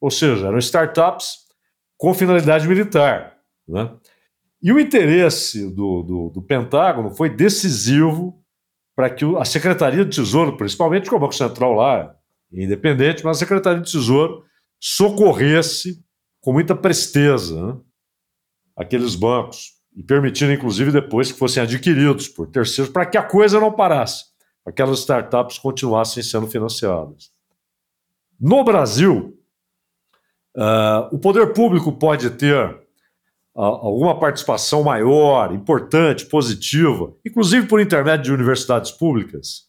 Ou 0.00 0.10
seja, 0.10 0.48
eram 0.48 0.58
startups 0.58 1.44
com 1.96 2.12
finalidade 2.12 2.66
militar. 2.68 3.38
Né? 3.66 3.90
E 4.62 4.72
o 4.72 4.80
interesse 4.80 5.70
do, 5.74 6.02
do, 6.02 6.30
do 6.30 6.42
Pentágono 6.42 7.10
foi 7.10 7.30
decisivo 7.30 8.42
para 8.96 9.10
que 9.10 9.24
a 9.36 9.44
Secretaria 9.44 10.04
de 10.04 10.16
Tesouro, 10.16 10.56
principalmente 10.56 11.10
com 11.10 11.16
o 11.16 11.20
Banco 11.20 11.34
Central 11.34 11.72
lá, 11.74 12.14
independente, 12.52 13.24
mas 13.24 13.36
a 13.36 13.40
Secretaria 13.40 13.80
de 13.80 13.90
Tesouro 13.90 14.44
socorresse 14.80 16.04
com 16.40 16.52
muita 16.52 16.76
presteza 16.76 17.66
né, 17.66 17.80
aqueles 18.76 19.14
bancos 19.14 19.73
e 19.94 20.02
permitindo, 20.02 20.52
inclusive, 20.52 20.90
depois 20.90 21.30
que 21.30 21.38
fossem 21.38 21.62
adquiridos 21.62 22.26
por 22.28 22.48
terceiros, 22.48 22.92
para 22.92 23.06
que 23.06 23.16
a 23.16 23.22
coisa 23.22 23.60
não 23.60 23.72
parasse, 23.72 24.24
para 24.62 24.72
que 24.72 24.82
aquelas 24.82 25.00
startups 25.00 25.58
continuassem 25.58 26.22
sendo 26.22 26.46
financiadas. 26.48 27.30
No 28.40 28.64
Brasil, 28.64 29.38
uh, 30.56 31.14
o 31.14 31.18
poder 31.18 31.52
público 31.52 31.92
pode 31.92 32.30
ter 32.30 32.66
uh, 33.54 33.60
alguma 33.60 34.18
participação 34.18 34.82
maior, 34.82 35.54
importante, 35.54 36.26
positiva, 36.26 37.14
inclusive 37.24 37.68
por 37.68 37.80
intermédio 37.80 38.24
de 38.24 38.32
universidades 38.32 38.90
públicas, 38.90 39.68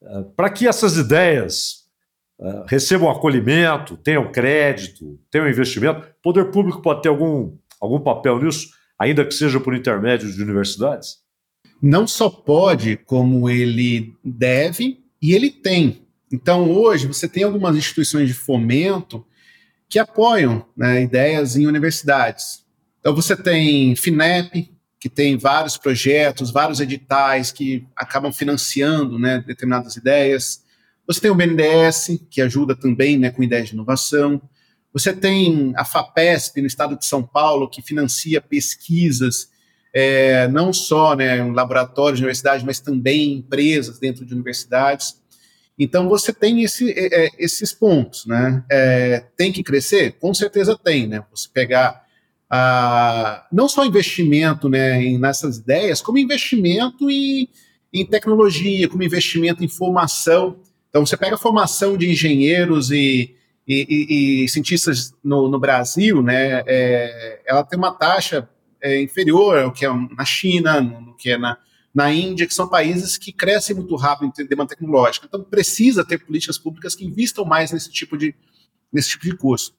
uh, 0.00 0.24
para 0.34 0.48
que 0.48 0.66
essas 0.66 0.96
ideias 0.96 1.84
recebam 2.66 3.08
acolhimento, 3.08 3.96
tenham 3.96 4.30
crédito, 4.30 5.18
tenham 5.30 5.48
investimento. 5.48 6.00
O 6.00 6.22
poder 6.22 6.50
público 6.50 6.82
pode 6.82 7.00
ter 7.00 7.08
algum, 7.08 7.56
algum 7.80 7.98
papel 7.98 8.38
nisso? 8.38 8.75
Ainda 8.98 9.24
que 9.24 9.34
seja 9.34 9.60
por 9.60 9.74
intermédio 9.74 10.32
de 10.32 10.42
universidades? 10.42 11.18
Não 11.80 12.06
só 12.06 12.30
pode, 12.30 12.96
como 12.96 13.48
ele 13.50 14.14
deve 14.24 15.04
e 15.20 15.34
ele 15.34 15.50
tem. 15.50 16.06
Então, 16.32 16.70
hoje, 16.70 17.06
você 17.06 17.28
tem 17.28 17.44
algumas 17.44 17.76
instituições 17.76 18.28
de 18.28 18.34
fomento 18.34 19.24
que 19.88 19.98
apoiam 19.98 20.66
né, 20.76 21.02
ideias 21.02 21.56
em 21.56 21.66
universidades. 21.66 22.64
Então, 23.00 23.14
você 23.14 23.36
tem 23.36 23.94
FINEP, 23.94 24.70
que 24.98 25.08
tem 25.08 25.36
vários 25.36 25.76
projetos, 25.76 26.50
vários 26.50 26.80
editais 26.80 27.52
que 27.52 27.86
acabam 27.94 28.32
financiando 28.32 29.18
né, 29.18 29.44
determinadas 29.46 29.96
ideias. 29.96 30.64
Você 31.06 31.20
tem 31.20 31.30
o 31.30 31.34
BNDES, 31.34 32.18
que 32.28 32.40
ajuda 32.40 32.74
também 32.74 33.16
né, 33.16 33.30
com 33.30 33.42
ideias 33.42 33.68
de 33.68 33.74
inovação. 33.74 34.42
Você 34.96 35.12
tem 35.12 35.74
a 35.76 35.84
FAPESP 35.84 36.62
no 36.62 36.66
estado 36.66 36.98
de 36.98 37.04
São 37.04 37.22
Paulo, 37.22 37.68
que 37.68 37.82
financia 37.82 38.40
pesquisas, 38.40 39.50
é, 39.92 40.48
não 40.48 40.72
só 40.72 41.14
né, 41.14 41.42
um 41.42 41.52
laboratórios 41.52 42.18
de 42.18 42.24
universidades, 42.24 42.64
mas 42.64 42.80
também 42.80 43.34
empresas 43.34 43.98
dentro 43.98 44.24
de 44.24 44.32
universidades. 44.32 45.20
Então 45.78 46.08
você 46.08 46.32
tem 46.32 46.62
esse, 46.62 46.90
é, 46.92 47.26
é 47.26 47.30
esses 47.38 47.74
pontos, 47.74 48.24
né? 48.24 48.64
É, 48.72 49.22
tem 49.36 49.52
que 49.52 49.62
crescer? 49.62 50.12
Com 50.12 50.32
certeza 50.32 50.78
tem, 50.82 51.06
né? 51.06 51.22
Você 51.30 51.50
pegar 51.52 52.02
ah, 52.48 53.46
não 53.52 53.68
só 53.68 53.84
investimento 53.84 54.66
né, 54.66 55.02
em, 55.02 55.18
nessas 55.18 55.58
ideias, 55.58 56.00
como 56.00 56.16
investimento 56.16 57.10
em, 57.10 57.50
em 57.92 58.06
tecnologia, 58.06 58.88
como 58.88 59.02
investimento 59.02 59.62
em 59.62 59.68
formação. 59.68 60.56
Então, 60.88 61.04
você 61.04 61.18
pega 61.18 61.34
a 61.34 61.38
formação 61.38 61.98
de 61.98 62.10
engenheiros 62.10 62.90
e, 62.90 63.36
e, 63.66 63.86
e, 63.88 64.44
e 64.44 64.48
cientistas 64.48 65.14
no, 65.22 65.48
no, 65.48 65.58
Brasil, 65.58 66.22
né, 66.22 66.62
é, 66.66 67.42
ela 67.44 67.64
tem 67.64 67.78
uma 67.78 67.92
taxa 67.92 68.48
é, 68.80 69.00
inferior 69.02 69.58
ao 69.58 69.72
que 69.72 69.84
é 69.84 69.88
na 70.16 70.24
China, 70.24 70.80
no, 70.80 71.16
que 71.16 71.30
é 71.30 71.38
na, 71.38 71.58
na 71.92 72.12
Índia, 72.12 72.46
que 72.46 72.54
são 72.54 72.68
países 72.68 73.16
que 73.16 73.32
crescem 73.32 73.74
muito 73.74 73.96
rápido 73.96 74.32
em 74.38 74.46
demanda 74.46 74.70
tecnológica. 74.70 75.26
Então, 75.26 75.42
precisa 75.42 76.04
ter 76.04 76.18
políticas 76.18 76.58
públicas 76.58 76.94
que 76.94 77.04
investam 77.04 77.44
mais 77.44 77.72
nesse 77.72 77.90
tipo 77.90 78.16
de, 78.16 78.34
nesse 78.92 79.10
tipo 79.10 79.24
de 79.24 79.36
curso. 79.36 79.74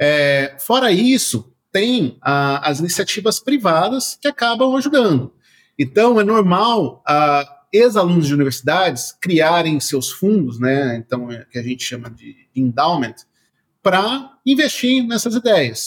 É, 0.00 0.56
fora 0.58 0.90
isso, 0.90 1.54
tem 1.70 2.18
ah, 2.22 2.68
as 2.68 2.80
iniciativas 2.80 3.38
privadas 3.38 4.18
que 4.20 4.26
acabam 4.26 4.74
ajudando. 4.76 5.32
Então, 5.78 6.20
é 6.20 6.24
normal 6.24 7.02
ah, 7.06 7.53
ex-alunos 7.74 8.28
de 8.28 8.34
universidades 8.34 9.12
criarem 9.20 9.80
seus 9.80 10.10
fundos, 10.10 10.60
né, 10.60 10.96
então, 10.96 11.30
é, 11.30 11.44
que 11.50 11.58
a 11.58 11.62
gente 11.62 11.82
chama 11.82 12.08
de 12.08 12.36
endowment, 12.54 13.16
para 13.82 14.38
investir 14.46 15.04
nessas 15.06 15.34
ideias. 15.34 15.86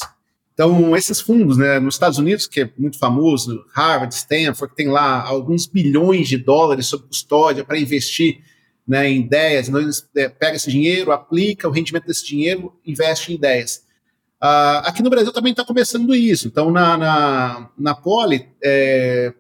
Então, 0.53 0.95
esses 0.97 1.21
fundos, 1.21 1.57
né, 1.57 1.79
nos 1.79 1.95
Estados 1.95 2.17
Unidos, 2.17 2.45
que 2.45 2.61
é 2.61 2.69
muito 2.77 2.99
famoso, 2.99 3.63
Harvard, 3.73 4.13
Stanford, 4.13 4.71
que 4.71 4.75
tem 4.75 4.89
lá 4.89 5.21
alguns 5.21 5.65
bilhões 5.65 6.27
de 6.27 6.38
dólares 6.38 6.88
sob 6.88 7.07
custódia 7.07 7.63
para 7.63 7.79
investir 7.79 8.41
né, 8.85 9.09
em 9.09 9.21
ideias, 9.21 9.69
então 9.69 9.79
eles 9.79 10.07
é, 10.15 10.27
pega 10.27 10.55
esse 10.55 10.69
dinheiro, 10.69 11.11
aplica 11.11 11.67
o 11.67 11.71
rendimento 11.71 12.05
desse 12.05 12.25
dinheiro, 12.25 12.73
investe 12.85 13.31
em 13.31 13.35
ideias. 13.35 13.85
Uh, 14.41 14.85
aqui 14.85 15.01
no 15.01 15.09
Brasil 15.09 15.31
também 15.31 15.51
está 15.51 15.65
começando 15.65 16.13
isso. 16.13 16.47
Então, 16.47 16.69
na, 16.71 16.97
na, 16.97 17.69
na 17.77 17.95
Poli, 17.95 18.47
é, 18.63 19.33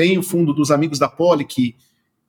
tem 0.00 0.16
o 0.16 0.22
fundo 0.22 0.54
dos 0.54 0.70
amigos 0.70 0.98
da 0.98 1.10
Poli, 1.10 1.44
que 1.44 1.76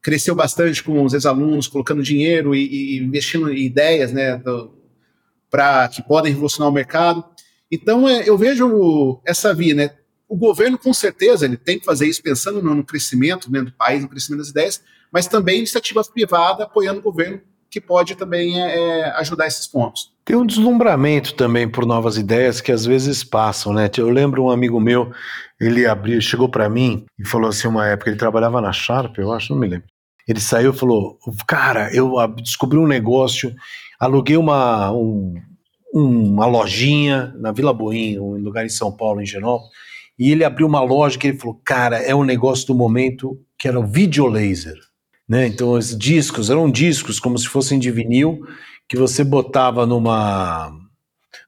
cresceu 0.01 0.36
bastante 0.36 0.84
com 0.84 1.05
os 1.05 1.13
ex-alunos, 1.13 1.69
colocando 1.69 2.03
dinheiro 2.03 2.53
e, 2.53 2.97
e, 2.97 2.97
investindo 2.97 3.49
em 3.49 3.63
ideias 3.63 4.11
né, 4.11 4.43
para 5.49 5.88
que 5.88 6.01
podem 6.01 6.34
revolucionar 6.34 6.69
o 6.69 6.74
mercado. 6.74 7.24
Então, 7.72 8.09
é, 8.09 8.28
eu 8.28 8.38
vejo 8.38 9.22
essa 9.26 9.53
via, 9.53 9.74
né? 9.74 9.91
O 10.28 10.36
governo, 10.36 10.78
com 10.78 10.93
certeza, 10.93 11.45
ele 11.45 11.55
tem 11.55 11.80
que 11.80 11.86
fazer 11.86 12.09
isso 12.09 12.22
pensando 12.22 12.61
no, 12.61 12.76
no 12.76 12.84
crescimento 12.84 13.49
né, 13.49 13.61
do 13.61 13.72
país, 13.72 14.01
no 14.01 14.09
crescimento 14.09 14.39
das 14.39 14.49
ideias, 14.49 14.84
mas 15.09 15.28
também 15.28 15.59
iniciativa 15.59 16.03
privada 16.03 16.65
apoiando 16.65 16.99
o 16.99 17.03
governo, 17.03 17.39
que 17.72 17.80
pode 17.80 18.15
também 18.15 18.61
é, 18.61 18.99
é 18.99 19.11
ajudar 19.19 19.47
esses 19.47 19.65
pontos. 19.65 20.11
Tem 20.26 20.36
um 20.36 20.45
deslumbramento 20.45 21.34
também 21.34 21.67
por 21.67 21.86
novas 21.86 22.17
ideias 22.17 22.59
que 22.59 22.72
às 22.72 22.86
vezes 22.86 23.24
passam, 23.24 23.74
né? 23.74 23.89
Eu 23.97 24.09
lembro 24.09 24.43
um 24.43 24.51
amigo 24.51 24.80
meu, 24.80 25.11
ele 25.59 25.86
abriu, 25.86 26.22
chegou 26.22 26.49
para 26.49 26.69
mim 26.69 27.05
e 27.17 27.26
falou 27.26 27.49
assim 27.49 27.69
uma 27.69 27.88
época, 27.88 28.09
ele 28.09 28.19
trabalhava 28.19 28.59
na 28.59 28.74
Sharp, 28.74 29.17
eu 29.17 29.32
acho, 29.32 29.53
não 29.53 29.59
me 29.59 29.67
lembro. 29.67 29.88
Ele 30.28 30.39
saiu 30.39 30.72
e 30.72 30.78
falou: 30.78 31.17
"Cara, 31.47 31.89
eu 31.95 32.13
descobri 32.43 32.78
um 32.78 32.86
negócio, 32.86 33.55
aluguei 33.97 34.36
uma 34.36 34.91
um, 34.91 35.34
uma 35.93 36.45
lojinha 36.45 37.34
na 37.39 37.53
Vila 37.53 37.74
Boim, 37.74 38.19
um 38.19 38.36
lugar 38.38 38.65
em 38.65 38.69
São 38.69 38.91
Paulo, 38.91 39.22
em 39.22 39.26
Genópolis, 39.26 39.72
e 40.19 40.32
ele 40.32 40.43
abriu 40.43 40.67
uma 40.67 40.82
loja 40.82 41.17
que 41.17 41.28
ele 41.28 41.38
falou: 41.38 41.59
"Cara, 41.65 41.97
é 41.97 42.13
um 42.13 42.26
negócio 42.26 42.67
do 42.67 42.76
momento 42.76 43.39
que 43.57 43.67
era 43.67 43.80
o 43.80 43.88
videolaser". 43.88 44.91
Né? 45.32 45.48
Então, 45.48 45.72
os 45.72 45.98
discos 45.98 46.50
eram 46.50 46.70
discos 46.70 47.18
como 47.18 47.38
se 47.38 47.48
fossem 47.48 47.80
de 47.80 47.90
vinil 47.90 48.46
que 48.86 48.98
você 48.98 49.24
botava 49.24 49.86
numa 49.86 50.78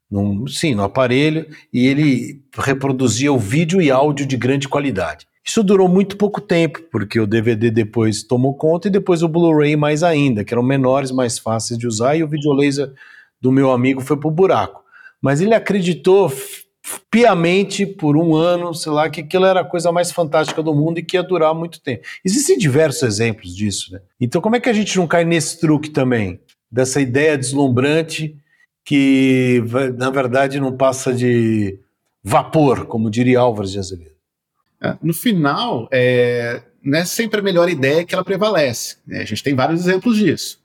num, 0.09 0.47
sim, 0.47 0.73
no 0.73 0.83
aparelho 0.83 1.45
e 1.73 1.85
ele 1.85 2.41
reproduzia 2.57 3.33
o 3.33 3.37
vídeo 3.37 3.81
e 3.81 3.91
áudio 3.91 4.25
de 4.25 4.37
grande 4.37 4.69
qualidade. 4.69 5.27
Isso 5.45 5.61
durou 5.61 5.89
muito 5.89 6.15
pouco 6.15 6.39
tempo, 6.39 6.81
porque 6.89 7.19
o 7.19 7.27
DVD 7.27 7.69
depois 7.69 8.23
tomou 8.23 8.55
conta 8.55 8.87
e 8.87 8.91
depois 8.91 9.21
o 9.21 9.27
Blu-ray 9.27 9.75
mais 9.75 10.01
ainda, 10.01 10.45
que 10.45 10.53
eram 10.53 10.63
menores, 10.63 11.11
mais 11.11 11.37
fáceis 11.37 11.77
de 11.77 11.85
usar, 11.85 12.15
e 12.15 12.23
o 12.23 12.27
videolaser 12.29 12.89
do 13.41 13.51
meu 13.51 13.69
amigo 13.69 13.99
foi 13.99 14.15
pro 14.15 14.31
buraco. 14.31 14.81
Mas 15.21 15.41
ele 15.41 15.53
acreditou 15.53 16.31
piamente 17.09 17.85
por 17.85 18.17
um 18.17 18.35
ano, 18.35 18.73
sei 18.73 18.91
lá, 18.91 19.09
que 19.09 19.21
aquilo 19.21 19.45
era 19.45 19.61
a 19.61 19.65
coisa 19.65 19.91
mais 19.91 20.11
fantástica 20.11 20.61
do 20.61 20.75
mundo 20.75 20.99
e 20.99 21.03
que 21.03 21.15
ia 21.15 21.23
durar 21.23 21.53
muito 21.53 21.81
tempo. 21.81 22.05
Existem 22.25 22.57
diversos 22.57 23.03
exemplos 23.03 23.55
disso, 23.55 23.93
né? 23.93 24.01
Então 24.19 24.41
como 24.41 24.55
é 24.55 24.59
que 24.59 24.69
a 24.69 24.73
gente 24.73 24.97
não 24.97 25.07
cai 25.07 25.23
nesse 25.23 25.59
truque 25.59 25.89
também? 25.89 26.39
Dessa 26.69 26.99
ideia 26.99 27.37
deslumbrante 27.37 28.35
que, 28.83 29.63
na 29.97 30.09
verdade, 30.09 30.59
não 30.59 30.75
passa 30.75 31.13
de 31.13 31.79
vapor, 32.21 32.85
como 32.85 33.09
diria 33.09 33.39
Álvares 33.39 33.71
de 33.71 33.79
Azevedo. 33.79 34.15
É, 34.81 34.97
no 35.01 35.13
final, 35.13 35.87
é, 35.91 36.61
não 36.83 36.99
é 36.99 37.05
sempre 37.05 37.39
a 37.39 37.43
melhor 37.43 37.69
ideia 37.69 38.03
que 38.05 38.13
ela 38.13 38.25
prevalece. 38.25 38.97
Né? 39.07 39.21
A 39.21 39.25
gente 39.25 39.41
tem 39.41 39.55
vários 39.55 39.87
exemplos 39.87 40.17
disso. 40.17 40.61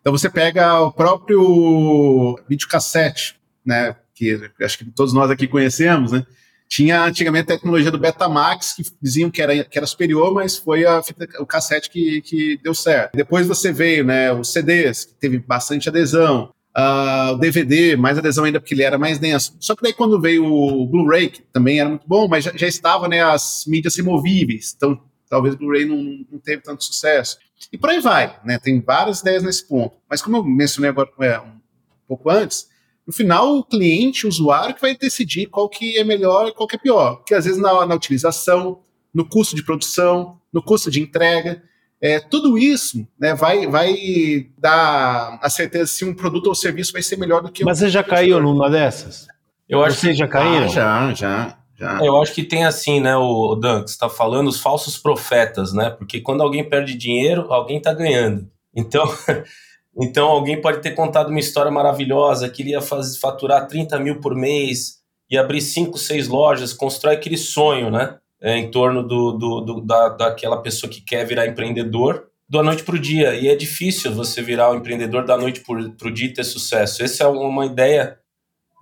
Então 0.00 0.12
você 0.16 0.30
pega 0.30 0.80
o 0.80 0.90
próprio 0.90 2.38
videocassete, 2.48 3.36
né? 3.64 3.94
Que 4.18 4.64
acho 4.64 4.78
que 4.78 4.84
todos 4.86 5.12
nós 5.12 5.30
aqui 5.30 5.46
conhecemos, 5.46 6.10
né? 6.10 6.26
Tinha 6.68 7.02
antigamente 7.02 7.44
a 7.44 7.56
tecnologia 7.56 7.90
do 7.90 7.98
Betamax, 7.98 8.74
que 8.74 8.82
diziam 9.00 9.30
que 9.30 9.40
era, 9.40 9.64
que 9.64 9.78
era 9.78 9.86
superior, 9.86 10.34
mas 10.34 10.56
foi 10.58 10.84
a 10.84 11.02
fita, 11.02 11.26
o 11.40 11.46
cassete 11.46 11.88
que, 11.88 12.20
que 12.20 12.60
deu 12.62 12.74
certo. 12.74 13.16
Depois 13.16 13.46
você 13.46 13.72
veio, 13.72 14.04
né, 14.04 14.30
os 14.30 14.52
CDs, 14.52 15.06
que 15.06 15.14
teve 15.14 15.38
bastante 15.38 15.88
adesão, 15.88 16.52
uh, 16.76 17.32
o 17.32 17.38
DVD, 17.38 17.96
mais 17.96 18.18
adesão 18.18 18.44
ainda 18.44 18.60
porque 18.60 18.74
ele 18.74 18.82
era 18.82 18.98
mais 18.98 19.18
denso. 19.18 19.56
Só 19.58 19.74
que 19.74 19.82
daí 19.82 19.94
quando 19.94 20.20
veio 20.20 20.44
o 20.44 20.86
Blu-ray, 20.86 21.30
que 21.30 21.40
também 21.40 21.80
era 21.80 21.88
muito 21.88 22.06
bom, 22.06 22.28
mas 22.28 22.44
já, 22.44 22.52
já 22.54 22.66
estava, 22.66 23.08
né, 23.08 23.22
as 23.22 23.64
mídias 23.66 23.96
removíveis, 23.96 24.74
então 24.76 25.00
talvez 25.30 25.54
o 25.54 25.58
Blu-ray 25.58 25.86
não, 25.86 26.02
não 26.30 26.38
teve 26.38 26.60
tanto 26.62 26.84
sucesso. 26.84 27.38
E 27.72 27.78
por 27.78 27.88
aí 27.88 28.00
vai, 28.00 28.38
né, 28.44 28.58
tem 28.58 28.78
várias 28.80 29.20
ideias 29.20 29.42
nesse 29.42 29.66
ponto. 29.66 29.96
Mas 30.08 30.20
como 30.20 30.36
eu 30.36 30.44
mencionei 30.44 30.90
agora 30.90 31.08
é, 31.20 31.38
um 31.40 31.58
pouco 32.06 32.28
antes, 32.28 32.68
no 33.08 33.14
final, 33.14 33.56
o 33.56 33.64
cliente, 33.64 34.26
o 34.26 34.28
usuário, 34.28 34.74
que 34.74 34.82
vai 34.82 34.94
decidir 34.94 35.46
qual 35.46 35.66
que 35.66 35.96
é 35.96 36.04
melhor 36.04 36.46
e 36.46 36.52
qual 36.52 36.68
que 36.68 36.76
é 36.76 36.78
pior. 36.78 37.16
Porque 37.16 37.34
às 37.34 37.46
vezes 37.46 37.58
na, 37.58 37.86
na 37.86 37.94
utilização, 37.94 38.80
no 39.14 39.26
custo 39.26 39.56
de 39.56 39.64
produção, 39.64 40.38
no 40.52 40.62
custo 40.62 40.90
de 40.90 41.00
entrega, 41.00 41.62
é, 42.02 42.20
tudo 42.20 42.58
isso 42.58 43.08
né, 43.18 43.34
vai, 43.34 43.66
vai 43.66 44.46
dar 44.58 45.38
a 45.40 45.48
certeza 45.48 45.86
se 45.86 46.04
um 46.04 46.12
produto 46.12 46.48
ou 46.48 46.54
serviço 46.54 46.92
vai 46.92 47.02
ser 47.02 47.16
melhor 47.16 47.40
do 47.40 47.50
que 47.50 47.64
Mas 47.64 47.78
você 47.78 47.88
já 47.88 48.04
caiu 48.04 48.42
numa 48.42 48.68
dessas? 48.68 49.26
Eu 49.66 49.82
acho 49.82 49.96
você 49.96 50.08
que 50.08 50.14
já 50.14 50.28
caiu? 50.28 50.64
Ah, 50.64 50.68
já, 50.68 51.14
já. 51.14 51.58
Já. 51.78 52.04
Eu 52.04 52.20
acho 52.20 52.34
que 52.34 52.42
tem 52.42 52.66
assim, 52.66 53.00
né, 53.00 53.16
o 53.16 53.54
Dan, 53.54 53.84
que 53.84 53.90
você 53.90 53.94
está 53.94 54.10
falando, 54.10 54.48
os 54.48 54.60
falsos 54.60 54.98
profetas, 54.98 55.72
né? 55.72 55.88
Porque 55.90 56.20
quando 56.20 56.42
alguém 56.42 56.68
perde 56.68 56.94
dinheiro, 56.94 57.52
alguém 57.52 57.78
está 57.78 57.94
ganhando. 57.94 58.50
Então, 58.74 59.04
Então 60.00 60.28
alguém 60.28 60.60
pode 60.60 60.80
ter 60.80 60.92
contado 60.92 61.30
uma 61.30 61.40
história 61.40 61.70
maravilhosa, 61.70 62.48
que 62.48 62.62
ele 62.62 62.70
ia 62.70 62.80
fazer, 62.80 63.18
faturar 63.18 63.66
30 63.66 63.98
mil 63.98 64.20
por 64.20 64.34
mês 64.34 64.98
e 65.30 65.36
abrir 65.36 65.60
cinco, 65.60 65.98
seis 65.98 66.28
lojas, 66.28 66.72
constrói 66.72 67.14
aquele 67.14 67.36
sonho, 67.36 67.90
né? 67.90 68.16
É, 68.40 68.56
em 68.56 68.70
torno 68.70 69.02
do, 69.02 69.32
do, 69.32 69.60
do, 69.60 69.80
da, 69.80 70.10
daquela 70.10 70.62
pessoa 70.62 70.88
que 70.88 71.00
quer 71.00 71.26
virar 71.26 71.48
empreendedor 71.48 72.28
da 72.48 72.62
noite 72.62 72.84
para 72.84 72.94
o 72.94 72.98
dia. 72.98 73.34
E 73.34 73.48
é 73.48 73.56
difícil 73.56 74.14
você 74.14 74.40
virar 74.40 74.70
um 74.70 74.76
empreendedor 74.76 75.24
da 75.24 75.36
noite 75.36 75.60
para 75.60 76.08
o 76.08 76.10
dia 76.14 76.28
e 76.28 76.32
ter 76.32 76.44
sucesso. 76.44 77.02
Essa 77.02 77.24
é 77.24 77.26
uma 77.26 77.66
ideia 77.66 78.16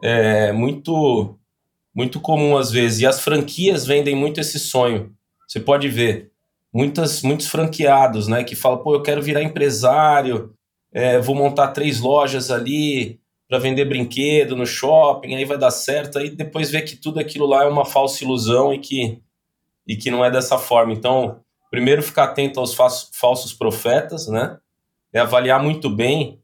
é, 0.02 0.52
muito, 0.52 1.38
muito 1.94 2.20
comum 2.20 2.58
às 2.58 2.70
vezes. 2.70 3.00
E 3.00 3.06
as 3.06 3.20
franquias 3.20 3.86
vendem 3.86 4.14
muito 4.14 4.38
esse 4.38 4.58
sonho. 4.58 5.12
Você 5.48 5.58
pode 5.58 5.88
ver. 5.88 6.30
Muitas, 6.72 7.22
muitos 7.22 7.46
franqueados, 7.46 8.28
né? 8.28 8.44
Que 8.44 8.54
falam, 8.54 8.82
pô, 8.82 8.94
eu 8.94 9.02
quero 9.02 9.22
virar 9.22 9.42
empresário, 9.42 10.54
é, 10.96 11.18
vou 11.18 11.34
montar 11.34 11.68
três 11.68 12.00
lojas 12.00 12.50
ali 12.50 13.20
para 13.46 13.58
vender 13.58 13.84
brinquedo 13.84 14.56
no 14.56 14.64
shopping, 14.64 15.34
aí 15.34 15.44
vai 15.44 15.58
dar 15.58 15.70
certo, 15.70 16.18
aí 16.18 16.30
depois 16.30 16.70
vê 16.70 16.80
que 16.80 16.96
tudo 16.96 17.20
aquilo 17.20 17.44
lá 17.44 17.64
é 17.64 17.68
uma 17.68 17.84
falsa 17.84 18.24
ilusão 18.24 18.72
e 18.72 18.78
que, 18.78 19.20
e 19.86 19.94
que 19.94 20.10
não 20.10 20.24
é 20.24 20.30
dessa 20.30 20.56
forma. 20.56 20.94
Então, 20.94 21.42
primeiro 21.70 22.02
ficar 22.02 22.24
atento 22.24 22.58
aos 22.58 22.74
falsos 22.74 23.52
profetas, 23.52 24.26
né? 24.26 24.56
É 25.12 25.20
avaliar 25.20 25.62
muito 25.62 25.90
bem 25.90 26.40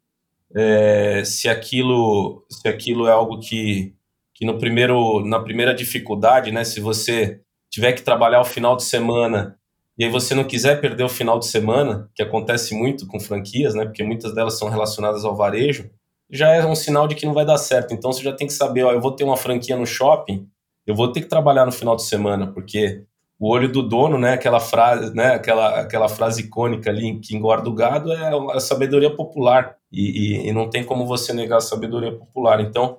é, 0.54 1.24
se 1.24 1.48
aquilo 1.48 2.44
se 2.50 2.68
aquilo 2.68 3.06
é 3.06 3.10
algo 3.10 3.40
que, 3.40 3.94
que 4.34 4.44
no 4.44 4.58
primeiro 4.58 5.24
na 5.24 5.40
primeira 5.40 5.74
dificuldade, 5.74 6.52
né? 6.52 6.62
Se 6.62 6.78
você 6.78 7.40
tiver 7.70 7.92
que 7.92 8.02
trabalhar 8.02 8.42
o 8.42 8.44
final 8.44 8.76
de 8.76 8.84
semana 8.84 9.58
e 9.98 10.04
aí 10.04 10.10
você 10.10 10.34
não 10.34 10.44
quiser 10.44 10.80
perder 10.80 11.04
o 11.04 11.08
final 11.08 11.38
de 11.38 11.46
semana, 11.46 12.10
que 12.14 12.22
acontece 12.22 12.74
muito 12.74 13.06
com 13.06 13.20
franquias, 13.20 13.74
né? 13.74 13.84
Porque 13.84 14.02
muitas 14.02 14.34
delas 14.34 14.58
são 14.58 14.68
relacionadas 14.68 15.24
ao 15.24 15.36
varejo, 15.36 15.90
já 16.30 16.50
é 16.50 16.64
um 16.64 16.74
sinal 16.74 17.06
de 17.06 17.14
que 17.14 17.26
não 17.26 17.34
vai 17.34 17.44
dar 17.44 17.58
certo. 17.58 17.92
Então 17.94 18.12
você 18.12 18.22
já 18.22 18.32
tem 18.32 18.46
que 18.46 18.52
saber, 18.52 18.84
ó, 18.84 18.92
eu 18.92 19.00
vou 19.00 19.12
ter 19.12 19.24
uma 19.24 19.36
franquia 19.36 19.76
no 19.76 19.86
shopping, 19.86 20.48
eu 20.86 20.94
vou 20.94 21.12
ter 21.12 21.20
que 21.20 21.28
trabalhar 21.28 21.66
no 21.66 21.72
final 21.72 21.94
de 21.94 22.04
semana, 22.04 22.46
porque 22.52 23.04
o 23.38 23.48
olho 23.50 23.70
do 23.70 23.82
dono, 23.82 24.18
né, 24.18 24.34
aquela 24.34 24.60
frase, 24.60 25.14
né, 25.14 25.34
aquela, 25.34 25.80
aquela 25.80 26.08
frase 26.08 26.42
icônica 26.42 26.88
ali 26.90 27.18
que 27.20 27.36
engorda 27.36 27.68
o 27.68 27.74
gado 27.74 28.12
é 28.12 28.30
a 28.56 28.60
sabedoria 28.60 29.14
popular 29.14 29.76
e, 29.90 30.44
e, 30.44 30.48
e 30.48 30.52
não 30.52 30.70
tem 30.70 30.84
como 30.84 31.06
você 31.06 31.32
negar 31.32 31.58
a 31.58 31.60
sabedoria 31.60 32.12
popular. 32.12 32.60
Então 32.60 32.98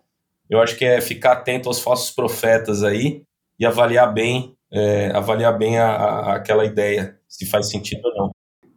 Eu 0.50 0.62
acho 0.62 0.78
que 0.78 0.86
é 0.86 1.02
ficar 1.02 1.34
atento 1.34 1.70
aos 1.70 1.80
falsos 1.80 2.12
profetas 2.12 2.84
aí 2.84 3.24
e 3.60 3.66
avaliar 3.66 4.14
bem, 4.14 4.53
é, 4.74 5.12
avaliar 5.12 5.56
bem 5.58 5.78
a, 5.78 5.86
a, 5.86 6.36
aquela 6.36 6.66
ideia, 6.66 7.16
se 7.30 7.46
faz 7.46 7.70
sentido 7.70 8.02
ou 8.06 8.16
não. 8.16 8.32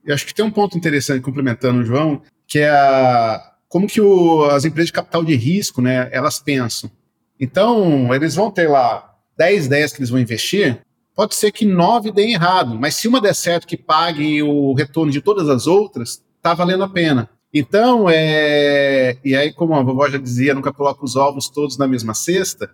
Eu 0.04 0.14
acho 0.14 0.26
que 0.26 0.34
tem 0.34 0.44
um 0.44 0.50
ponto 0.50 0.76
interessante 0.76 1.22
complementando 1.22 1.80
o 1.80 1.84
João, 1.84 2.20
que 2.46 2.58
é 2.58 2.68
a, 2.68 3.54
como 3.68 3.86
que 3.86 4.00
o, 4.00 4.44
as 4.44 4.64
empresas 4.64 4.88
de 4.88 4.92
capital 4.92 5.24
de 5.24 5.34
risco, 5.34 5.80
né, 5.80 6.08
elas 6.12 6.38
pensam. 6.38 6.90
Então, 7.40 8.14
eles 8.14 8.34
vão 8.34 8.50
ter 8.50 8.68
lá 8.68 9.14
10 9.38 9.66
ideias 9.66 9.92
que 9.92 9.98
eles 9.98 10.10
vão 10.10 10.20
investir, 10.20 10.80
pode 11.14 11.34
ser 11.34 11.50
que 11.50 11.64
nove 11.64 12.12
deem 12.12 12.34
errado, 12.34 12.78
mas 12.78 12.94
se 12.94 13.08
uma 13.08 13.20
der 13.20 13.34
certo 13.34 13.66
que 13.66 13.76
pague 13.76 14.42
o 14.42 14.74
retorno 14.74 15.10
de 15.10 15.22
todas 15.22 15.48
as 15.48 15.66
outras, 15.66 16.22
tá 16.42 16.52
valendo 16.52 16.84
a 16.84 16.88
pena. 16.88 17.28
Então, 17.52 18.08
é, 18.08 19.16
e 19.24 19.34
aí, 19.34 19.50
como 19.52 19.74
a 19.74 19.82
vovó 19.82 20.08
já 20.10 20.18
dizia, 20.18 20.54
nunca 20.54 20.72
coloca 20.72 21.02
os 21.02 21.16
ovos 21.16 21.48
todos 21.48 21.78
na 21.78 21.88
mesma 21.88 22.12
cesta, 22.12 22.70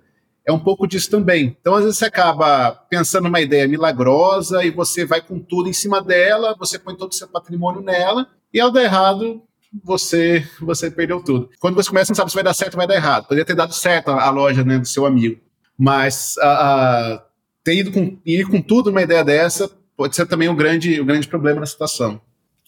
é 0.47 0.53
um 0.53 0.59
pouco 0.59 0.87
disso 0.87 1.11
também. 1.11 1.57
Então, 1.61 1.75
às 1.75 1.85
vezes, 1.85 1.99
você 1.99 2.07
acaba 2.07 2.73
pensando 2.89 3.25
numa 3.25 3.41
ideia 3.41 3.69
milagrosa 3.69 4.65
e 4.65 4.71
você 4.71 5.05
vai 5.05 5.21
com 5.21 5.39
tudo 5.39 5.69
em 5.69 5.73
cima 5.73 6.03
dela, 6.03 6.57
você 6.59 6.79
põe 6.79 6.97
todo 6.97 7.13
o 7.13 7.15
seu 7.15 7.29
patrimônio 7.29 7.81
nela, 7.81 8.27
e 8.53 8.61
ao 8.61 8.71
dar 8.71 8.83
errado, 8.83 9.43
você 9.83 10.47
você 10.61 10.91
perdeu 10.91 11.23
tudo. 11.23 11.49
Quando 11.61 11.75
você 11.75 11.89
começa, 11.89 12.11
não 12.11 12.17
sabe 12.17 12.31
se 12.31 12.35
vai 12.35 12.45
dar 12.45 12.55
certo 12.55 12.75
ou 12.75 12.79
vai 12.79 12.87
dar 12.87 12.97
errado. 12.97 13.25
Poderia 13.25 13.45
ter 13.45 13.55
dado 13.55 13.73
certo 13.73 14.11
a, 14.11 14.31
loja 14.31 14.63
né, 14.65 14.79
do 14.79 14.87
seu 14.87 15.07
amigo. 15.07 15.41
Mas 15.79 16.37
a, 16.39 16.49
a, 16.49 17.25
ter 17.65 17.77
ido 17.77 17.93
com, 17.93 18.19
ir 18.27 18.47
com 18.47 18.61
tudo 18.61 18.91
numa 18.91 19.03
ideia 19.03 19.25
dessa 19.25 19.71
pode 19.97 20.17
ser 20.17 20.27
também 20.27 20.49
um 20.49 20.57
grande, 20.57 21.01
um 21.01 21.07
grande 21.07 21.29
problema 21.29 21.61
na 21.61 21.67
situação. 21.67 22.21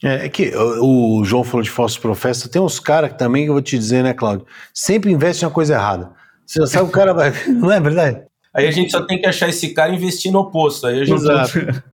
É, 0.02 0.26
é 0.26 0.28
que 0.28 0.52
o, 0.56 1.24
João 1.24 1.44
falou 1.44 1.62
de 1.62 1.70
falsos 1.70 1.98
profetas, 1.98 2.48
tem 2.48 2.60
uns 2.60 2.78
caras 2.78 3.12
que 3.12 3.18
também, 3.18 3.46
eu 3.46 3.52
vou 3.52 3.62
te 3.62 3.78
dizer, 3.78 4.02
né, 4.02 4.12
Cláudio, 4.12 4.46
sempre 4.72 5.10
investe 5.10 5.42
na 5.44 5.50
coisa 5.50 5.74
errada. 5.74 6.12
Você 6.54 6.60
já 6.60 6.66
sabe 6.68 6.88
o 6.88 6.92
cara 6.92 7.12
vai. 7.12 7.32
Não 7.50 7.72
é 7.72 7.80
verdade? 7.80 8.24
Aí 8.52 8.68
a 8.68 8.70
gente 8.70 8.92
só 8.92 9.04
tem 9.04 9.20
que 9.20 9.26
achar 9.26 9.48
esse 9.48 9.74
cara 9.74 9.92
e 9.92 9.96
investir 9.96 10.30
no 10.30 10.38
oposto. 10.38 10.86
Aí 10.86 11.00
a 11.00 11.04
gente... 11.04 11.16
Exato. 11.16 11.58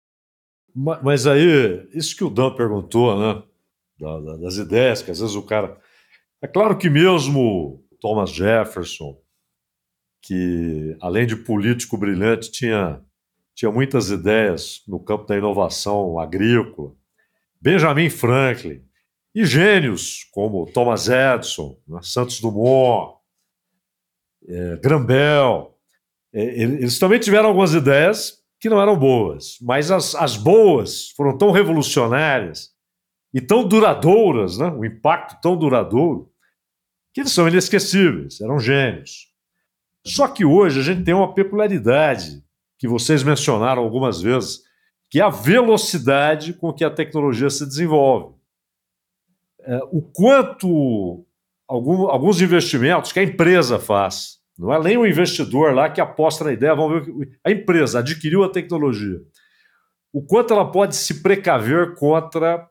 Mas 0.74 1.26
aí, 1.26 1.86
isso 1.94 2.14
que 2.14 2.24
o 2.24 2.28
Dan 2.28 2.54
perguntou, 2.54 3.18
né? 3.18 3.42
Das 4.40 4.56
ideias, 4.56 5.00
que 5.00 5.10
às 5.10 5.20
vezes 5.20 5.34
o 5.34 5.42
cara. 5.42 5.78
É 6.42 6.46
claro 6.46 6.76
que 6.76 6.90
mesmo 6.90 7.82
Thomas 7.98 8.30
Jefferson, 8.30 9.18
que 10.20 10.94
além 11.00 11.26
de 11.26 11.34
político 11.34 11.96
brilhante, 11.96 12.52
tinha, 12.52 13.00
tinha 13.54 13.70
muitas 13.70 14.10
ideias 14.10 14.82
no 14.86 15.00
campo 15.00 15.26
da 15.26 15.38
inovação 15.38 16.18
agrícola. 16.18 16.92
Benjamin 17.58 18.10
Franklin 18.10 18.82
e 19.34 19.46
gênios 19.46 20.28
como 20.30 20.66
Thomas 20.66 21.08
Edison, 21.08 21.78
né, 21.88 22.00
Santos 22.02 22.38
Dumont, 22.38 23.16
é, 24.48 24.76
Grambel. 24.76 25.76
É, 26.32 26.42
eles 26.62 26.98
também 26.98 27.18
tiveram 27.18 27.48
algumas 27.48 27.74
ideias 27.74 28.42
que 28.58 28.68
não 28.68 28.80
eram 28.80 28.98
boas, 28.98 29.58
mas 29.60 29.90
as, 29.90 30.14
as 30.14 30.36
boas 30.36 31.10
foram 31.10 31.36
tão 31.36 31.50
revolucionárias 31.50 32.70
e 33.32 33.40
tão 33.40 33.66
duradouras, 33.66 34.58
né, 34.58 34.66
o 34.68 34.84
impacto 34.84 35.40
tão 35.42 35.56
duradouro, 35.56 36.30
que 37.12 37.20
eles 37.20 37.32
são 37.32 37.48
inesquecíveis, 37.48 38.40
eram 38.40 38.58
gênios. 38.58 39.26
Só 40.06 40.28
que 40.28 40.44
hoje 40.44 40.80
a 40.80 40.82
gente 40.82 41.04
tem 41.04 41.14
uma 41.14 41.34
peculiaridade 41.34 42.42
que 42.78 42.88
vocês 42.88 43.22
mencionaram 43.22 43.82
algumas 43.82 44.20
vezes, 44.20 44.60
que 45.10 45.20
é 45.20 45.22
a 45.22 45.30
velocidade 45.30 46.52
com 46.52 46.72
que 46.72 46.84
a 46.84 46.90
tecnologia 46.90 47.50
se 47.50 47.66
desenvolve. 47.66 48.34
É, 49.60 49.78
o 49.90 50.00
quanto 50.00 51.26
algum, 51.66 52.08
alguns 52.08 52.40
investimentos 52.40 53.12
que 53.12 53.18
a 53.18 53.24
empresa 53.24 53.78
faz, 53.78 54.35
não 54.58 54.72
é 54.72 54.82
nem 54.82 54.96
o 54.96 55.06
investidor 55.06 55.74
lá 55.74 55.88
que 55.88 56.00
aposta 56.00 56.44
na 56.44 56.52
ideia, 56.52 56.74
vamos 56.74 57.06
ver, 57.06 57.38
a 57.44 57.50
empresa 57.50 57.98
adquiriu 57.98 58.42
a 58.42 58.48
tecnologia. 58.48 59.20
O 60.12 60.22
quanto 60.22 60.54
ela 60.54 60.70
pode 60.70 60.96
se 60.96 61.22
precaver 61.22 61.94
contra 61.94 62.66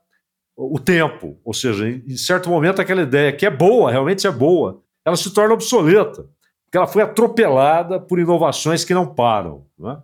o 0.57 0.79
tempo, 0.79 1.39
ou 1.43 1.53
seja, 1.53 1.87
em 1.87 2.17
certo 2.17 2.49
momento 2.49 2.81
aquela 2.81 3.01
ideia 3.01 3.31
que 3.31 3.45
é 3.45 3.49
boa, 3.49 3.91
realmente 3.91 4.25
é 4.25 4.31
boa, 4.31 4.81
ela 5.05 5.15
se 5.15 5.31
torna 5.33 5.53
obsoleta 5.53 6.27
porque 6.75 6.77
ela 6.77 6.87
foi 6.87 7.03
atropelada 7.03 7.99
por 7.99 8.19
inovações 8.19 8.83
que 8.83 8.93
não 8.93 9.07
param. 9.07 9.65
Não 9.79 9.91
é? 9.91 9.97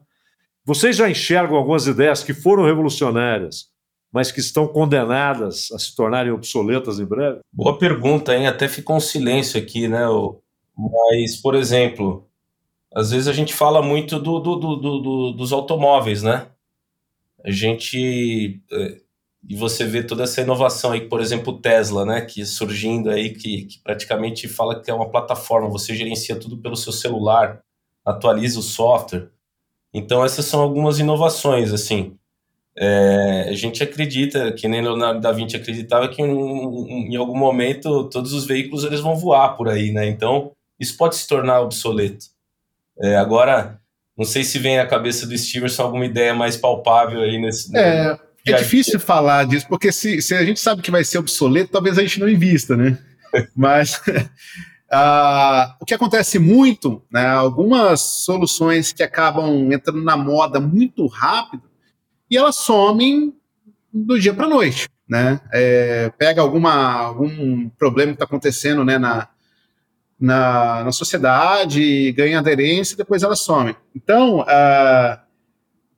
Vocês 0.63 0.95
já 0.95 1.09
enxergam 1.09 1.57
algumas 1.57 1.85
ideias 1.85 2.23
que 2.23 2.33
foram 2.33 2.63
revolucionárias, 2.63 3.65
mas 4.09 4.31
que 4.31 4.39
estão 4.39 4.67
condenadas 4.67 5.69
a 5.73 5.79
se 5.79 5.93
tornarem 5.93 6.31
obsoletas 6.31 6.97
em 6.97 7.05
breve? 7.05 7.39
Boa 7.51 7.77
pergunta, 7.77 8.33
hein? 8.33 8.47
Até 8.47 8.69
ficou 8.69 8.95
um 8.95 9.01
silêncio 9.01 9.59
aqui, 9.59 9.87
né? 9.87 10.07
Mas, 10.77 11.35
por 11.37 11.55
exemplo, 11.55 12.27
às 12.93 13.11
vezes 13.11 13.27
a 13.27 13.33
gente 13.33 13.53
fala 13.53 13.81
muito 13.81 14.19
do, 14.19 14.39
do, 14.39 14.55
do, 14.55 14.75
do 14.77 15.31
dos 15.33 15.53
automóveis, 15.53 16.23
né? 16.23 16.47
A 17.43 17.51
gente 17.51 18.61
é, 18.71 19.01
e 19.47 19.55
você 19.55 19.85
vê 19.85 20.03
toda 20.03 20.23
essa 20.23 20.41
inovação 20.41 20.91
aí, 20.91 21.01
por 21.01 21.19
exemplo, 21.19 21.53
o 21.53 21.57
Tesla, 21.59 22.05
né, 22.05 22.21
que 22.21 22.45
surgindo 22.45 23.09
aí, 23.09 23.31
que, 23.33 23.65
que 23.65 23.79
praticamente 23.79 24.47
fala 24.47 24.79
que 24.79 24.91
é 24.91 24.93
uma 24.93 25.09
plataforma, 25.09 25.69
você 25.69 25.95
gerencia 25.95 26.35
tudo 26.35 26.57
pelo 26.57 26.75
seu 26.75 26.93
celular, 26.93 27.61
atualiza 28.05 28.59
o 28.59 28.63
software. 28.63 29.29
Então 29.93 30.23
essas 30.23 30.45
são 30.45 30.61
algumas 30.61 30.99
inovações, 30.99 31.73
assim. 31.73 32.15
É, 32.77 33.47
a 33.49 33.53
gente 33.53 33.83
acredita, 33.83 34.51
que 34.53 34.67
nem 34.67 34.81
Leonardo 34.81 35.19
da 35.19 35.31
Vinci 35.31 35.57
acreditava 35.57 36.07
que 36.07 36.21
em, 36.21 37.13
em 37.13 37.15
algum 37.15 37.37
momento 37.37 38.09
todos 38.09 38.33
os 38.33 38.45
veículos 38.45 38.83
eles 38.85 39.01
vão 39.01 39.15
voar 39.15 39.57
por 39.57 39.67
aí, 39.67 39.91
né? 39.91 40.07
Então 40.07 40.51
isso 40.81 40.97
pode 40.97 41.15
se 41.15 41.27
tornar 41.27 41.61
obsoleto. 41.61 42.25
É, 42.99 43.15
agora, 43.15 43.79
não 44.17 44.25
sei 44.25 44.43
se 44.43 44.57
vem 44.57 44.79
à 44.79 44.87
cabeça 44.87 45.27
do 45.27 45.37
Stevenson 45.37 45.83
alguma 45.83 46.05
ideia 46.05 46.33
mais 46.33 46.57
palpável 46.57 47.21
aí 47.21 47.39
nesse. 47.39 47.75
É, 47.77 48.19
é 48.47 48.53
difícil 48.53 48.99
falar 48.99 49.45
disso, 49.45 49.67
porque 49.69 49.91
se, 49.91 50.19
se 50.23 50.33
a 50.33 50.43
gente 50.43 50.59
sabe 50.59 50.81
que 50.81 50.89
vai 50.89 51.03
ser 51.03 51.19
obsoleto, 51.19 51.71
talvez 51.71 51.99
a 51.99 52.01
gente 52.01 52.19
não 52.19 52.27
invista, 52.27 52.75
né? 52.75 52.97
Mas 53.55 53.95
uh, 53.97 55.77
o 55.79 55.85
que 55.85 55.93
acontece 55.93 56.39
muito, 56.39 57.03
né, 57.11 57.27
algumas 57.27 58.01
soluções 58.01 58.91
que 58.91 59.03
acabam 59.03 59.71
entrando 59.71 60.03
na 60.03 60.17
moda 60.17 60.59
muito 60.59 61.05
rápido 61.05 61.63
e 62.29 62.35
elas 62.35 62.55
somem 62.55 63.33
do 63.93 64.19
dia 64.19 64.33
para 64.33 64.47
a 64.47 64.49
noite. 64.49 64.89
Né? 65.07 65.39
É, 65.53 66.09
pega 66.17 66.41
alguma, 66.41 66.73
algum 66.73 67.69
problema 67.69 68.13
que 68.13 68.15
está 68.15 68.25
acontecendo 68.25 68.83
né, 68.83 68.97
na, 68.97 69.27
na, 70.21 70.83
na 70.83 70.91
sociedade, 70.91 72.11
ganha 72.11 72.37
aderência 72.37 72.93
e 72.93 72.97
depois 72.97 73.23
ela 73.23 73.35
some. 73.35 73.75
Então, 73.95 74.41
uh, 74.41 75.19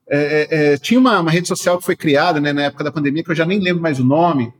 é, 0.07 0.47
é, 0.49 0.78
tinha 0.78 0.97
uma, 0.97 1.19
uma, 1.19 1.30
rede 1.30 1.47
social 1.47 1.78
que 1.78 1.86
foi 1.86 1.95
criada 1.95 2.39
né, 2.39 2.53
na 2.53 2.63
época 2.63 2.86
da 2.86 2.91
pandemia, 2.91 3.24
que 3.24 3.32
eu 3.32 3.36
já 3.36 3.45
nem 3.45 3.59
lembro 3.59 3.82
mais 3.82 3.99
o 3.99 4.05
nome. 4.05 4.53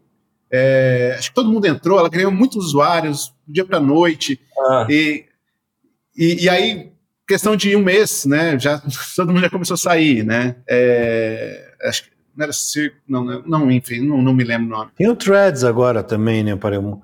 É, 0.51 1.16
acho 1.18 1.30
que 1.30 1.36
todo 1.36 1.49
mundo 1.49 1.66
entrou, 1.66 1.97
ela 1.97 2.09
ganhou 2.09 2.32
muitos 2.32 2.66
usuários, 2.66 3.34
do 3.47 3.53
dia 3.53 3.66
para 3.66 3.80
noite. 3.80 4.39
Ah. 4.59 4.86
E, 4.89 5.26
e, 6.16 6.43
e, 6.43 6.49
aí, 6.49 6.91
questão 7.26 7.55
de 7.55 7.76
um 7.76 7.82
mês, 7.82 8.26
né? 8.26 8.59
Já, 8.59 8.82
todo 9.16 9.32
mundo 9.32 9.41
já 9.41 9.49
começou 9.49 9.76
a 9.76 9.78
sair, 9.78 10.24
né? 10.24 10.57
É, 10.70 11.74
acho 11.86 12.03
que 12.03 12.09
não 12.36 12.43
era 12.43 12.53
Circo, 12.53 12.97
não, 13.07 13.24
não, 13.43 13.72
enfim, 13.72 14.01
não, 14.01 14.22
não 14.22 14.34
me 14.34 14.43
lembro 14.43 14.68
o 14.68 14.78
nome. 14.78 14.91
Tem 14.95 15.09
o 15.09 15.16
Threads 15.16 15.64
agora 15.64 16.03
também, 16.03 16.43
né? 16.43 16.55
Para 16.55 16.80
um 16.80 16.99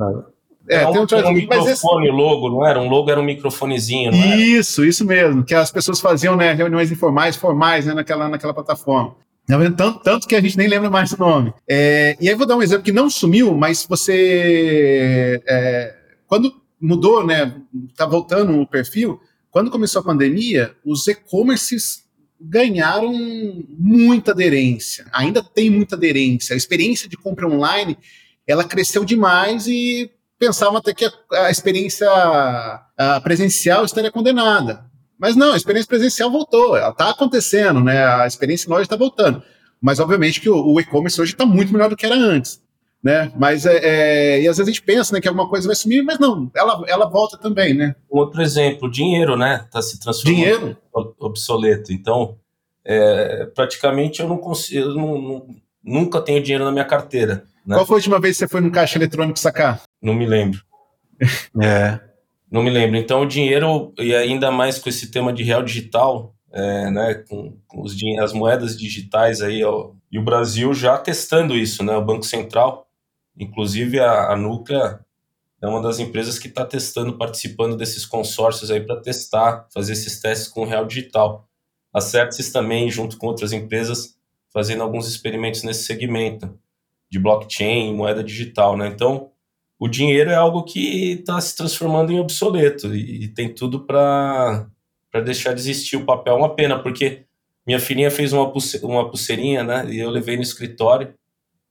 é, 0.69 0.85
tem 0.85 0.99
um, 0.99 1.27
um 1.29 1.33
microfone 1.33 2.07
esse... 2.07 2.15
logo, 2.15 2.49
não 2.49 2.65
era? 2.65 2.79
Um 2.79 2.87
logo 2.87 3.09
era 3.09 3.19
um 3.19 3.23
microfonezinho, 3.23 4.11
não 4.11 4.35
Isso, 4.37 4.85
isso 4.85 5.03
mesmo, 5.03 5.43
que 5.43 5.55
as 5.55 5.71
pessoas 5.71 5.99
faziam 5.99 6.35
né, 6.35 6.53
reuniões 6.53 6.91
informais, 6.91 7.35
formais, 7.35 7.85
né, 7.85 7.93
naquela, 7.93 8.29
naquela 8.29 8.53
plataforma. 8.53 9.15
Tá 9.47 9.57
tanto, 9.71 9.99
tanto 10.01 10.27
que 10.27 10.35
a 10.35 10.41
gente 10.41 10.55
nem 10.55 10.67
lembra 10.67 10.91
mais 10.91 11.11
o 11.11 11.17
nome. 11.17 11.51
É, 11.67 12.15
e 12.21 12.29
aí 12.29 12.35
vou 12.35 12.45
dar 12.45 12.55
um 12.55 12.61
exemplo 12.61 12.83
que 12.83 12.91
não 12.91 13.09
sumiu, 13.09 13.57
mas 13.57 13.83
você. 13.83 15.41
É, 15.47 15.95
quando 16.27 16.53
mudou, 16.79 17.25
né? 17.25 17.55
Tá 17.97 18.05
voltando 18.05 18.61
o 18.61 18.67
perfil. 18.67 19.19
Quando 19.49 19.71
começou 19.71 20.01
a 20.01 20.05
pandemia, 20.05 20.75
os 20.85 21.07
e-commerces 21.07 22.03
ganharam 22.39 23.11
muita 23.77 24.31
aderência. 24.31 25.07
Ainda 25.11 25.43
tem 25.43 25.67
muita 25.71 25.95
aderência. 25.95 26.53
A 26.53 26.57
experiência 26.57 27.09
de 27.09 27.17
compra 27.17 27.47
online 27.47 27.97
ela 28.45 28.63
cresceu 28.63 29.05
demais 29.05 29.67
e 29.67 30.09
pensavam 30.39 30.77
até 30.77 30.93
que 30.93 31.05
a, 31.05 31.11
a 31.45 31.51
experiência 31.51 32.09
a 32.97 33.21
presencial 33.21 33.85
estaria 33.85 34.11
condenada. 34.11 34.85
Mas 35.19 35.35
não, 35.35 35.51
a 35.51 35.57
experiência 35.57 35.89
presencial 35.89 36.31
voltou, 36.31 36.77
ela 36.77 36.91
está 36.91 37.09
acontecendo, 37.09 37.81
né? 37.81 38.05
A 38.05 38.25
experiência 38.25 38.69
loja 38.69 38.83
está 38.83 38.95
voltando. 38.95 39.43
Mas 39.81 39.99
obviamente 39.99 40.39
que 40.39 40.49
o, 40.49 40.73
o 40.73 40.79
e-commerce 40.79 41.21
hoje 41.21 41.33
está 41.33 41.45
muito 41.45 41.73
melhor 41.73 41.89
do 41.89 41.97
que 41.97 42.05
era 42.05 42.15
antes. 42.15 42.61
Né? 43.01 43.31
Mas 43.37 43.65
é, 43.65 43.77
é, 43.77 44.41
e 44.41 44.47
às 44.47 44.57
vezes 44.57 44.69
a 44.69 44.71
gente 44.73 44.81
pensa 44.81 45.13
né, 45.13 45.21
que 45.21 45.27
alguma 45.27 45.47
coisa 45.47 45.67
vai 45.67 45.75
sumir, 45.75 46.03
mas 46.03 46.19
não, 46.19 46.51
ela, 46.53 46.83
ela 46.85 47.05
volta 47.05 47.37
também, 47.37 47.73
né? 47.73 47.95
Outro 48.09 48.41
exemplo, 48.41 48.91
dinheiro, 48.91 49.37
né? 49.37 49.61
Está 49.65 49.81
se 49.81 49.97
transformando 49.99 50.35
dinheiro? 50.35 50.77
obsoleto. 51.17 51.93
Então, 51.93 52.37
é, 52.83 53.45
praticamente 53.55 54.21
eu 54.21 54.27
não 54.27 54.37
consigo, 54.37 54.89
eu 54.89 54.95
não, 54.95 55.47
nunca 55.81 56.19
tenho 56.19 56.43
dinheiro 56.43 56.65
na 56.65 56.71
minha 56.71 56.83
carteira. 56.83 57.45
Né? 57.65 57.75
Qual 57.75 57.85
foi 57.85 57.95
a 57.95 57.99
última 57.99 58.19
vez 58.19 58.35
que 58.35 58.39
você 58.39 58.47
foi 58.49 58.59
no 58.59 58.71
caixa 58.71 58.97
eletrônico 58.97 59.39
sacar? 59.39 59.81
Não 60.01 60.13
me 60.13 60.25
lembro. 60.25 60.61
é. 61.61 61.99
Não 62.51 62.63
me 62.63 62.69
lembro. 62.69 62.97
Então, 62.97 63.21
o 63.21 63.27
dinheiro, 63.27 63.93
e 63.99 64.15
ainda 64.15 64.49
mais 64.51 64.79
com 64.79 64.89
esse 64.89 65.11
tema 65.11 65.31
de 65.31 65.43
real 65.43 65.61
digital, 65.61 66.35
é, 66.51 66.89
né, 66.89 67.13
com, 67.13 67.55
com 67.67 67.81
os, 67.81 67.95
as 68.21 68.33
moedas 68.33 68.75
digitais 68.77 69.41
aí, 69.41 69.63
ó, 69.63 69.91
e 70.11 70.17
o 70.17 70.23
Brasil 70.23 70.73
já 70.73 70.97
testando 70.97 71.55
isso, 71.55 71.83
né, 71.83 71.95
o 71.95 72.03
Banco 72.03 72.23
Central, 72.23 72.87
inclusive 73.37 73.99
a, 73.99 74.31
a 74.31 74.35
Núclea 74.35 74.99
é 75.61 75.67
uma 75.67 75.81
das 75.81 75.99
empresas 75.99 76.39
que 76.39 76.47
está 76.47 76.65
testando, 76.65 77.17
participando 77.17 77.75
desses 77.75 78.05
consórcios 78.05 78.71
aí 78.71 78.79
para 78.79 79.01
testar, 79.01 79.67
fazer 79.73 79.93
esses 79.93 80.19
testes 80.21 80.47
com 80.47 80.61
o 80.61 80.65
real 80.65 80.85
digital. 80.85 81.47
A 81.93 81.99
Certis 81.99 82.51
também, 82.51 82.89
junto 82.89 83.17
com 83.17 83.27
outras 83.27 83.51
empresas, 83.51 84.15
fazendo 84.53 84.83
alguns 84.83 85.07
experimentos 85.07 85.63
nesse 85.63 85.83
segmento 85.83 86.57
de 87.11 87.19
blockchain, 87.19 87.93
moeda 87.93 88.23
digital, 88.23 88.77
né? 88.77 88.87
Então, 88.87 89.31
o 89.79 89.87
dinheiro 89.87 90.29
é 90.29 90.35
algo 90.35 90.63
que 90.63 91.13
está 91.13 91.39
se 91.39 91.55
transformando 91.55 92.11
em 92.11 92.19
obsoleto 92.19 92.93
e, 92.93 93.23
e 93.23 93.27
tem 93.29 93.47
tudo 93.53 93.85
para 93.85 94.67
deixar 95.23 95.53
de 95.53 95.61
existir 95.61 95.95
o 95.95 96.05
papel. 96.05 96.35
Uma 96.35 96.53
pena, 96.53 96.77
porque 96.77 97.23
minha 97.65 97.79
filhinha 97.79 98.11
fez 98.11 98.33
uma, 98.33 98.51
pulse, 98.51 98.83
uma 98.83 99.09
pulseirinha, 99.09 99.63
né? 99.63 99.85
E 99.89 99.99
eu 99.99 100.09
levei 100.09 100.35
no 100.35 100.41
escritório 100.41 101.13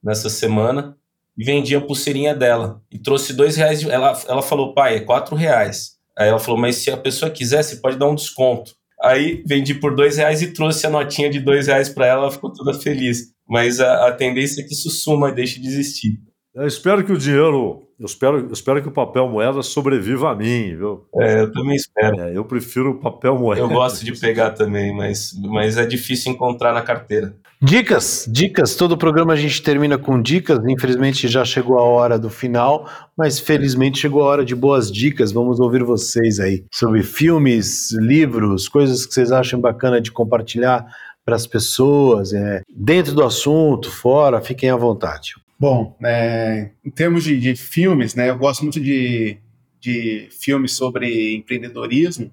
nessa 0.02 0.30
semana 0.30 0.96
e 1.36 1.44
vendi 1.44 1.76
a 1.76 1.80
pulseirinha 1.80 2.34
dela. 2.34 2.82
E 2.90 2.98
trouxe 2.98 3.34
dois 3.34 3.56
reais. 3.56 3.80
De, 3.80 3.90
ela, 3.90 4.18
ela 4.26 4.42
falou, 4.42 4.72
pai, 4.72 4.96
é 4.96 5.00
quatro 5.00 5.36
reais. 5.36 5.98
Aí 6.16 6.28
ela 6.28 6.38
falou, 6.38 6.58
mas 6.58 6.76
se 6.76 6.90
a 6.90 6.96
pessoa 6.96 7.30
quiser, 7.30 7.62
você 7.62 7.76
pode 7.76 7.98
dar 7.98 8.08
um 8.08 8.14
desconto. 8.14 8.72
Aí 9.00 9.42
vendi 9.46 9.74
por 9.74 9.94
dois 9.94 10.16
reais 10.16 10.40
e 10.40 10.52
trouxe 10.52 10.86
a 10.86 10.90
notinha 10.90 11.30
de 11.30 11.38
dois 11.38 11.66
reais 11.66 11.88
para 11.88 12.06
ela, 12.06 12.22
ela 12.22 12.32
ficou 12.32 12.52
toda 12.52 12.74
feliz. 12.74 13.32
Mas 13.46 13.80
a, 13.80 14.08
a 14.08 14.12
tendência 14.12 14.60
é 14.60 14.64
que 14.64 14.72
isso 14.72 14.90
suma 14.90 15.28
e 15.28 15.34
deixe 15.34 15.60
de 15.60 15.68
existir. 15.68 16.18
Eu 16.54 16.66
espero 16.66 17.04
que 17.04 17.12
o 17.12 17.18
dinheiro, 17.18 17.87
eu 17.98 18.06
espero, 18.06 18.38
eu 18.38 18.52
espero 18.52 18.80
que 18.80 18.88
o 18.88 18.92
papel 18.92 19.28
moeda 19.28 19.60
sobreviva 19.60 20.30
a 20.30 20.34
mim, 20.34 20.76
viu? 20.76 21.04
É, 21.16 21.40
eu 21.40 21.52
também 21.52 21.74
espero. 21.74 22.20
É, 22.20 22.36
eu 22.36 22.44
prefiro 22.44 22.90
o 22.90 23.00
papel 23.00 23.36
moeda. 23.36 23.60
Eu 23.60 23.68
gosto 23.68 24.04
de 24.04 24.12
pegar 24.12 24.50
também, 24.52 24.94
mas, 24.94 25.32
mas 25.40 25.76
é 25.76 25.84
difícil 25.84 26.30
encontrar 26.30 26.72
na 26.72 26.80
carteira. 26.80 27.34
Dicas, 27.60 28.28
dicas. 28.30 28.76
Todo 28.76 28.96
programa 28.96 29.32
a 29.32 29.36
gente 29.36 29.60
termina 29.60 29.98
com 29.98 30.22
dicas. 30.22 30.60
Infelizmente 30.68 31.26
já 31.26 31.44
chegou 31.44 31.76
a 31.76 31.82
hora 31.82 32.16
do 32.16 32.30
final, 32.30 32.88
mas 33.16 33.40
felizmente 33.40 33.98
chegou 33.98 34.22
a 34.22 34.26
hora 34.26 34.44
de 34.44 34.54
boas 34.54 34.92
dicas. 34.92 35.32
Vamos 35.32 35.58
ouvir 35.58 35.82
vocês 35.82 36.38
aí 36.38 36.64
sobre 36.72 37.02
filmes, 37.02 37.90
livros, 37.92 38.68
coisas 38.68 39.04
que 39.04 39.12
vocês 39.12 39.32
acham 39.32 39.60
bacana 39.60 40.00
de 40.00 40.12
compartilhar 40.12 40.86
para 41.24 41.34
as 41.34 41.48
pessoas, 41.48 42.32
é, 42.32 42.62
dentro 42.70 43.12
do 43.12 43.22
assunto, 43.22 43.90
fora, 43.90 44.40
fiquem 44.40 44.70
à 44.70 44.76
vontade. 44.76 45.34
Bom, 45.58 45.96
é, 46.04 46.70
em 46.84 46.90
termos 46.90 47.24
de, 47.24 47.38
de, 47.38 47.56
filmes, 47.56 48.14
né, 48.14 48.30
eu 48.30 48.38
gosto 48.38 48.62
muito 48.62 48.80
de, 48.80 49.38
de 49.80 50.28
filmes 50.30 50.72
sobre 50.72 51.34
empreendedorismo. 51.34 52.32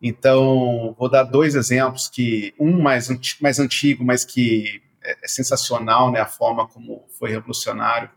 Então, 0.00 0.94
vou 0.96 1.10
dar 1.10 1.24
dois 1.24 1.56
exemplos 1.56 2.08
que 2.08 2.54
um 2.60 2.80
mais, 2.80 3.08
mais 3.40 3.58
antigo, 3.58 4.04
mas 4.04 4.24
que 4.24 4.80
é, 5.02 5.16
é 5.24 5.28
sensacional, 5.28 6.12
né, 6.12 6.20
a 6.20 6.26
forma 6.26 6.68
como 6.68 7.04
foi 7.18 7.30
revolucionário. 7.30 8.10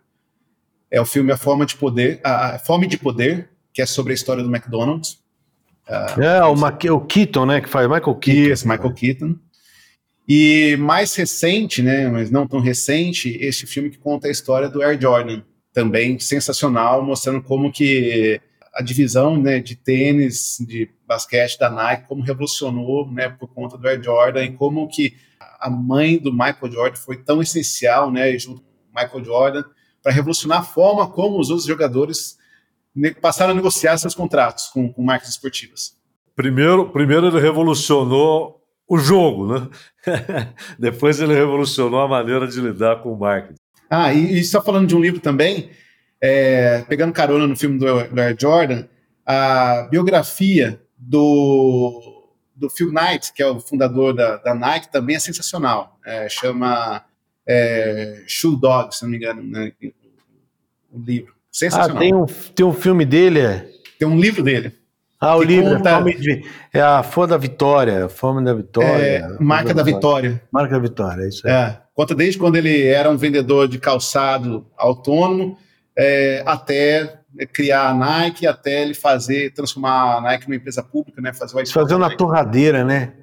É 0.92 1.02
o 1.02 1.06
filme 1.06 1.32
A 1.32 1.38
Forma 1.38 1.66
de 1.66 1.76
Poder, 1.76 2.20
a 2.24 2.60
Fome 2.60 2.88
de 2.88 2.98
Poder, 2.98 3.50
que 3.74 3.82
é 3.82 3.86
sobre 3.86 4.12
a 4.12 4.16
história 4.16 4.44
do 4.44 4.50
McDonald's. 4.50 5.20
Uh, 5.88 6.22
é, 6.22 6.44
o, 6.44 6.56
Ma 6.56 6.70
o 6.70 7.02
Keaton, 7.02 7.46
né, 7.46 7.62
que 7.62 7.70
faz 7.70 7.88
Michael 7.88 8.16
Keaton. 8.16 8.54
Isso, 8.54 8.68
Michael 8.68 8.94
Keaton. 8.94 9.36
E 10.32 10.78
mais 10.78 11.16
recente, 11.16 11.82
né, 11.82 12.08
mas 12.08 12.30
não 12.30 12.48
tão 12.48 12.60
recente, 12.60 13.36
este 13.42 13.66
filme 13.66 13.90
que 13.90 13.98
conta 13.98 14.28
a 14.28 14.32
história 14.32 14.70
do 14.70 14.80
Air 14.84 15.02
Jordan, 15.02 15.42
também 15.74 16.20
sensacional, 16.20 17.04
mostrando 17.04 17.42
como 17.42 17.72
que 17.72 18.40
a 18.76 18.84
divisão 18.84 19.42
né, 19.42 19.60
de 19.60 19.76
tênis, 19.76 20.58
de 20.60 20.88
basquete 21.08 21.58
da 21.58 21.72
Nike, 21.72 22.08
como 22.08 22.22
revolucionou 22.22 23.12
né, 23.12 23.28
por 23.30 23.48
conta 23.48 23.76
do 23.76 23.88
Air 23.88 24.04
Jordan 24.04 24.44
e 24.44 24.52
como 24.52 24.88
que 24.88 25.16
a 25.60 25.68
mãe 25.68 26.20
do 26.20 26.32
Michael 26.32 26.72
Jordan 26.72 26.96
foi 26.96 27.18
tão 27.18 27.42
essencial, 27.42 28.12
né, 28.12 28.38
junto 28.38 28.62
com 28.62 28.68
Michael 28.96 29.26
Jordan, 29.26 29.64
para 30.04 30.12
revolucionar 30.12 30.60
a 30.60 30.64
forma 30.64 31.10
como 31.10 31.40
os 31.40 31.50
outros 31.50 31.68
jogadores 31.68 32.38
passaram 33.20 33.54
a 33.54 33.56
negociar 33.56 33.98
seus 33.98 34.14
contratos 34.14 34.68
com, 34.68 34.94
com 34.94 35.02
marcas 35.02 35.30
esportivas. 35.30 35.98
Primeiro, 36.36 36.92
primeiro 36.92 37.28
ele 37.28 37.40
revolucionou 37.40 38.59
o 38.90 38.98
jogo, 38.98 39.54
né? 39.54 39.70
Depois 40.80 41.22
ele 41.22 41.36
revolucionou 41.36 42.02
a 42.02 42.08
maneira 42.08 42.48
de 42.48 42.60
lidar 42.60 43.04
com 43.04 43.14
o 43.14 43.20
marketing. 43.20 43.60
Ah, 43.88 44.12
e, 44.12 44.40
e 44.40 44.44
só 44.44 44.62
falando 44.62 44.88
de 44.88 44.96
um 44.96 45.00
livro 45.00 45.20
também, 45.20 45.70
é, 46.20 46.84
pegando 46.90 47.14
carona 47.14 47.46
no 47.46 47.56
filme 47.56 47.78
do, 47.78 48.04
do 48.08 48.20
Air 48.20 48.36
Jordan, 48.38 48.86
a 49.26 49.88
biografia 49.90 50.82
do, 50.98 52.26
do 52.56 52.70
Phil 52.70 52.92
Knight, 52.92 53.32
que 53.32 53.44
é 53.44 53.48
o 53.48 53.60
fundador 53.60 54.14
da, 54.14 54.38
da 54.38 54.56
Nike, 54.56 54.92
também 54.92 55.16
é 55.16 55.20
sensacional. 55.20 56.00
É, 56.04 56.28
chama 56.28 57.06
é, 57.48 58.24
Shoe 58.28 58.60
Dog, 58.60 58.96
se 58.96 59.04
não 59.04 59.12
me 59.12 59.18
engano, 59.18 59.44
né, 59.44 59.72
o 60.92 61.00
livro. 61.00 61.34
Sensacional. 61.52 61.98
Ah, 61.98 62.00
tem 62.00 62.14
um, 62.14 62.26
tem 62.26 62.66
um 62.66 62.74
filme 62.74 63.06
dele? 63.06 63.40
É? 63.40 63.70
Tem 64.00 64.08
um 64.08 64.20
livro 64.20 64.44
dele. 64.44 64.79
Ah, 65.20 65.36
o 65.36 65.44
livro 65.44 65.78
conta... 65.78 66.02
de, 66.02 66.46
é 66.74 66.80
a 66.80 67.04
Fome 67.04 67.28
da 67.28 67.38
Vitória, 67.38 68.08
Fome 68.08 68.44
da 68.44 68.54
Vitória. 68.54 69.04
É, 69.04 69.28
marca 69.40 69.74
da, 69.74 69.84
Vitória. 69.84 70.42
Marca 70.50 70.74
da 70.74 70.80
Vitória, 70.80 71.24
é 71.24 71.28
isso 71.28 71.46
aí. 71.46 71.54
É, 71.54 71.78
conta 71.94 72.16
desde 72.16 72.40
quando 72.40 72.56
ele 72.56 72.88
era 72.88 73.10
um 73.10 73.18
vendedor 73.18 73.68
de 73.68 73.78
calçado 73.80 74.66
autônomo 74.78 75.58
é, 75.98 76.42
até 76.46 77.20
criar 77.52 77.90
a 77.90 77.94
Nike, 77.94 78.48
até 78.48 78.82
ele 78.82 78.94
fazer, 78.94 79.52
transformar 79.54 80.18
a 80.18 80.22
Nike 80.22 80.48
numa 80.48 80.56
empresa 80.56 80.82
pública, 80.82 81.22
né? 81.22 81.34
Fazer, 81.34 81.66
fazer 81.68 81.98
na 81.98 82.16
torradeira, 82.16 82.86
né? 82.86 83.14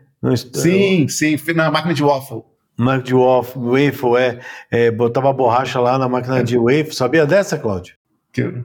Sim, 0.52 1.08
sim, 1.08 1.36
na 1.54 1.70
máquina 1.70 1.94
de 1.94 2.02
waffle. 2.02 2.42
Máquina 2.76 3.04
de 3.04 3.14
waffle, 3.14 3.62
waffle 3.62 4.16
é, 4.16 4.40
é, 4.70 4.90
botava 4.90 5.32
borracha 5.32 5.80
lá 5.80 5.98
na 5.98 6.08
máquina 6.08 6.44
de 6.44 6.58
waffle. 6.58 6.92
Sabia 6.92 7.24
dessa, 7.24 7.56
Cláudio? 7.56 7.94
Que... 8.32 8.62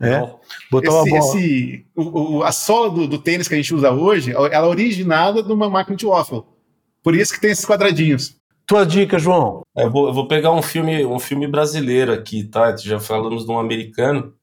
É. 0.00 0.20
Botou 0.70 1.06
esse, 1.06 1.16
esse 1.16 1.86
o, 1.96 2.36
o, 2.36 2.42
a 2.42 2.52
sola 2.52 2.90
do, 2.90 3.08
do, 3.08 3.18
tênis 3.18 3.48
que 3.48 3.54
a 3.54 3.56
gente 3.56 3.74
usa 3.74 3.90
hoje, 3.90 4.32
ela 4.32 4.48
é 4.48 4.60
originada 4.60 5.42
de 5.42 5.50
uma 5.50 5.70
máquina 5.70 5.96
de 5.96 6.04
waffle. 6.04 6.42
Por 7.02 7.14
isso 7.14 7.32
que 7.32 7.40
tem 7.40 7.50
esses 7.50 7.64
quadradinhos. 7.64 8.36
Tua 8.66 8.84
dica, 8.84 9.18
João? 9.18 9.62
É, 9.76 9.84
eu, 9.84 9.90
vou, 9.90 10.08
eu 10.08 10.12
vou 10.12 10.26
pegar 10.26 10.52
um 10.52 10.60
filme, 10.60 11.06
um 11.06 11.18
filme 11.18 11.46
brasileiro 11.46 12.12
aqui, 12.12 12.44
tá? 12.44 12.76
Já 12.76 12.98
falamos 12.98 13.46
de 13.46 13.50
um 13.50 13.58
americano. 13.58 14.34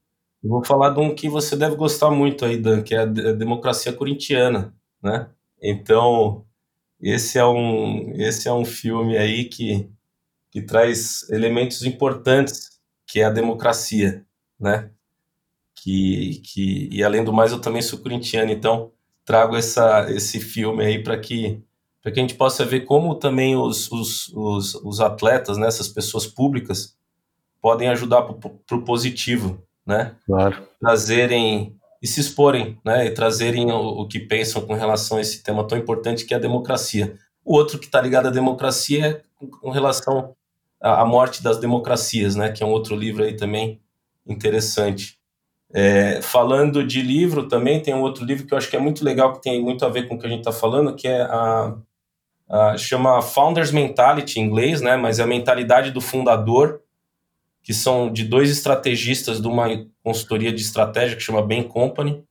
Eu 0.42 0.50
vou 0.50 0.64
falar 0.64 0.90
de 0.90 1.00
um 1.00 1.14
que 1.14 1.28
você 1.28 1.54
deve 1.56 1.76
gostar 1.76 2.10
muito 2.10 2.44
aí, 2.44 2.56
Dan, 2.56 2.82
que 2.82 2.94
é 2.94 3.00
a 3.00 3.04
Democracia 3.04 3.92
Corintiana, 3.92 4.74
né? 5.02 5.28
Então, 5.62 6.44
esse 7.00 7.38
é 7.38 7.44
um, 7.44 8.12
esse 8.14 8.48
é 8.48 8.52
um 8.52 8.64
filme 8.64 9.16
aí 9.16 9.44
que, 9.44 9.88
que 10.50 10.62
traz 10.62 11.28
elementos 11.30 11.82
importantes, 11.82 12.80
que 13.06 13.20
é 13.20 13.24
a 13.24 13.30
democracia, 13.30 14.24
né? 14.58 14.90
Que, 15.84 16.40
que 16.42 16.88
e 16.90 17.04
além 17.04 17.22
do 17.22 17.32
mais 17.32 17.52
eu 17.52 17.60
também 17.60 17.82
sou 17.82 17.98
corintiano, 17.98 18.50
então 18.50 18.90
trago 19.22 19.54
essa, 19.54 20.10
esse 20.10 20.40
filme 20.40 20.82
aí 20.82 21.02
para 21.02 21.18
que 21.18 21.62
para 22.02 22.12
que 22.12 22.20
a 22.20 22.22
gente 22.22 22.34
possa 22.34 22.66
ver 22.66 22.80
como 22.80 23.14
também 23.14 23.56
os, 23.56 23.90
os, 23.90 24.28
os, 24.34 24.74
os 24.74 25.00
atletas, 25.00 25.56
né, 25.56 25.66
essas 25.66 25.88
pessoas 25.88 26.26
públicas, 26.26 26.94
podem 27.62 27.88
ajudar 27.88 28.20
para 28.20 28.76
o 28.76 28.84
positivo, 28.84 29.58
né? 29.86 30.14
Claro. 30.26 30.68
Trazerem 30.78 31.74
e 32.02 32.06
se 32.06 32.20
exporem, 32.20 32.78
né? 32.84 33.06
E 33.06 33.10
trazerem 33.10 33.72
o, 33.72 34.02
o, 34.02 34.06
que 34.06 34.20
pensam 34.20 34.60
com 34.66 34.74
relação 34.74 35.16
a 35.16 35.22
esse 35.22 35.42
tema 35.42 35.66
tão 35.66 35.78
importante 35.78 36.26
que 36.26 36.34
é 36.34 36.36
a 36.36 36.40
democracia. 36.40 37.18
O 37.42 37.54
outro 37.54 37.78
que 37.78 37.86
está 37.86 38.02
ligado 38.02 38.26
à 38.28 38.30
democracia 38.30 39.06
é 39.06 39.22
com 39.62 39.70
relação 39.70 40.34
à, 40.78 41.00
à 41.00 41.06
morte 41.06 41.42
das 41.42 41.56
democracias, 41.56 42.36
né? 42.36 42.52
Que 42.52 42.62
é 42.62 42.66
um 42.66 42.72
outro 42.72 42.94
livro 42.94 43.24
aí 43.24 43.34
também 43.34 43.80
interessante. 44.26 45.18
É, 45.76 46.22
falando 46.22 46.86
de 46.86 47.02
livro, 47.02 47.48
também 47.48 47.82
tem 47.82 47.92
um 47.92 48.02
outro 48.02 48.24
livro 48.24 48.46
que 48.46 48.54
eu 48.54 48.58
acho 48.58 48.70
que 48.70 48.76
é 48.76 48.78
muito 48.78 49.04
legal, 49.04 49.32
que 49.32 49.42
tem 49.42 49.60
muito 49.60 49.84
a 49.84 49.88
ver 49.88 50.06
com 50.06 50.14
o 50.14 50.18
que 50.18 50.24
a 50.24 50.28
gente 50.28 50.38
está 50.38 50.52
falando, 50.52 50.94
que 50.94 51.08
é 51.08 51.22
a, 51.22 51.76
a, 52.48 52.76
chama 52.78 53.20
Founders 53.20 53.72
Mentality 53.72 54.38
em 54.38 54.44
inglês, 54.44 54.80
né? 54.80 54.96
Mas 54.96 55.18
é 55.18 55.24
a 55.24 55.26
mentalidade 55.26 55.90
do 55.90 56.00
fundador, 56.00 56.80
que 57.60 57.74
são 57.74 58.12
de 58.12 58.22
dois 58.22 58.50
estrategistas 58.50 59.40
de 59.40 59.48
uma 59.48 59.66
consultoria 60.00 60.52
de 60.52 60.62
estratégia 60.62 61.16
que 61.16 61.22
chama 61.22 61.42
Bain 61.42 61.64
Company, 61.64 62.22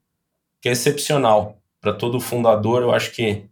que 0.61 0.69
é 0.69 0.71
excepcional 0.71 1.57
para 1.81 1.91
todo 1.91 2.21
fundador. 2.21 2.81
Eu 2.81 2.93
acho 2.93 3.11
que, 3.11 3.43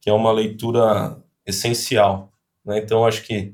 que 0.00 0.08
é 0.08 0.12
uma 0.12 0.32
leitura 0.32 1.18
essencial. 1.44 2.32
Né? 2.64 2.78
Então, 2.78 3.04
acho 3.04 3.22
que 3.24 3.52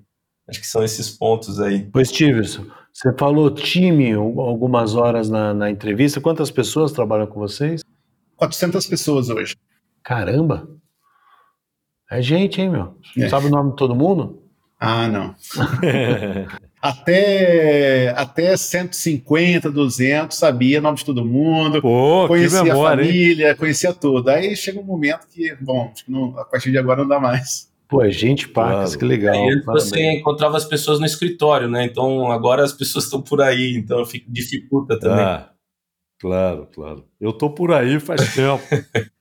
acho 0.48 0.60
que 0.60 0.66
são 0.66 0.82
esses 0.82 1.10
pontos 1.10 1.60
aí. 1.60 1.88
Pois, 1.92 2.08
Stevenson, 2.08 2.66
você 2.92 3.12
falou 3.12 3.50
time 3.50 4.12
algumas 4.12 4.94
horas 4.94 5.28
na, 5.28 5.52
na 5.52 5.70
entrevista. 5.70 6.20
Quantas 6.20 6.50
pessoas 6.50 6.92
trabalham 6.92 7.26
com 7.26 7.40
vocês? 7.40 7.82
400 8.36 8.86
pessoas 8.86 9.30
hoje. 9.30 9.56
Caramba! 10.02 10.68
É 12.10 12.20
gente, 12.20 12.60
hein, 12.60 12.70
meu? 12.70 12.96
É. 13.18 13.28
Sabe 13.28 13.46
o 13.46 13.50
nome 13.50 13.70
de 13.70 13.76
todo 13.76 13.94
mundo? 13.94 14.42
Ah, 14.78 15.08
não. 15.08 15.34
até, 16.80 18.10
até 18.10 18.56
150, 18.56 19.70
200, 19.70 20.36
sabia 20.36 20.78
o 20.78 20.82
nome 20.82 20.98
de 20.98 21.04
todo 21.04 21.24
mundo, 21.24 21.80
Pô, 21.80 22.28
conhecia 22.28 22.62
memória, 22.62 23.02
a 23.02 23.06
família, 23.06 23.50
hein? 23.50 23.56
conhecia 23.56 23.92
tudo. 23.94 24.28
Aí 24.28 24.54
chega 24.54 24.78
um 24.78 24.84
momento 24.84 25.26
que, 25.32 25.56
bom, 25.60 25.90
acho 25.92 26.04
que 26.04 26.12
não, 26.12 26.38
a 26.38 26.44
partir 26.44 26.70
de 26.70 26.78
agora 26.78 27.00
não 27.00 27.08
dá 27.08 27.18
mais. 27.18 27.72
Pô, 27.94 28.02
é 28.04 28.10
gente 28.10 28.48
pacas, 28.48 28.96
Claro. 28.96 28.98
que 28.98 29.04
legal. 29.04 29.34
Aí 29.34 29.48
antes 29.50 29.66
você 29.66 30.12
encontrava 30.12 30.56
as 30.56 30.64
pessoas 30.64 30.98
no 30.98 31.06
escritório, 31.06 31.68
né? 31.68 31.84
Então 31.84 32.30
agora 32.30 32.64
as 32.64 32.72
pessoas 32.72 33.04
estão 33.04 33.22
por 33.22 33.40
aí, 33.40 33.74
então 33.76 34.04
fica, 34.04 34.26
dificulta 34.28 34.98
também. 34.98 35.24
Ah, 35.24 35.50
claro, 36.18 36.68
claro. 36.72 37.04
Eu 37.20 37.32
tô 37.32 37.50
por 37.50 37.72
aí 37.72 38.00
faz 38.00 38.34
tempo. 38.34 38.62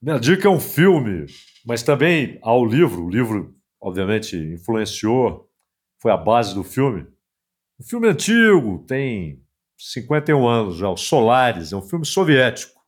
Minha 0.00 0.18
dica 0.18 0.48
é 0.48 0.50
um 0.50 0.58
filme, 0.60 1.26
mas 1.64 1.82
também 1.82 2.38
há 2.42 2.52
o 2.54 2.64
livro. 2.64 3.04
O 3.06 3.10
livro, 3.10 3.54
obviamente, 3.80 4.36
influenciou, 4.36 5.48
foi 6.00 6.10
a 6.10 6.16
base 6.16 6.54
do 6.54 6.64
filme. 6.64 7.06
Um 7.80 7.84
filme 7.84 8.08
antigo, 8.08 8.84
tem 8.86 9.40
51 9.78 10.46
anos 10.46 10.76
já, 10.76 10.88
o 10.88 10.96
Solaris, 10.96 11.72
é 11.72 11.76
um 11.76 11.82
filme 11.82 12.04
soviético, 12.04 12.80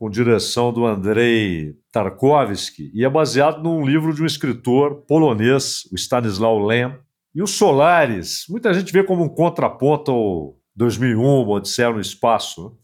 com 0.00 0.08
direção 0.08 0.72
do 0.72 0.86
Andrei 0.86 1.76
Tarkovsky, 1.92 2.90
e 2.94 3.04
é 3.04 3.10
baseado 3.10 3.62
num 3.62 3.84
livro 3.84 4.14
de 4.14 4.22
um 4.22 4.26
escritor 4.26 5.02
polonês, 5.02 5.86
o 5.92 5.94
Stanisław 5.94 6.58
Lem. 6.58 6.96
E 7.34 7.42
o 7.42 7.46
Solaris, 7.46 8.46
muita 8.48 8.72
gente 8.72 8.90
vê 8.90 9.04
como 9.04 9.22
um 9.22 9.28
contraponto 9.28 10.10
ao 10.10 10.56
2001, 10.74 11.22
o 11.22 11.50
Odisseia 11.50 11.90
no 11.90 12.00
Espaço. 12.00 12.64
né? 12.64 12.76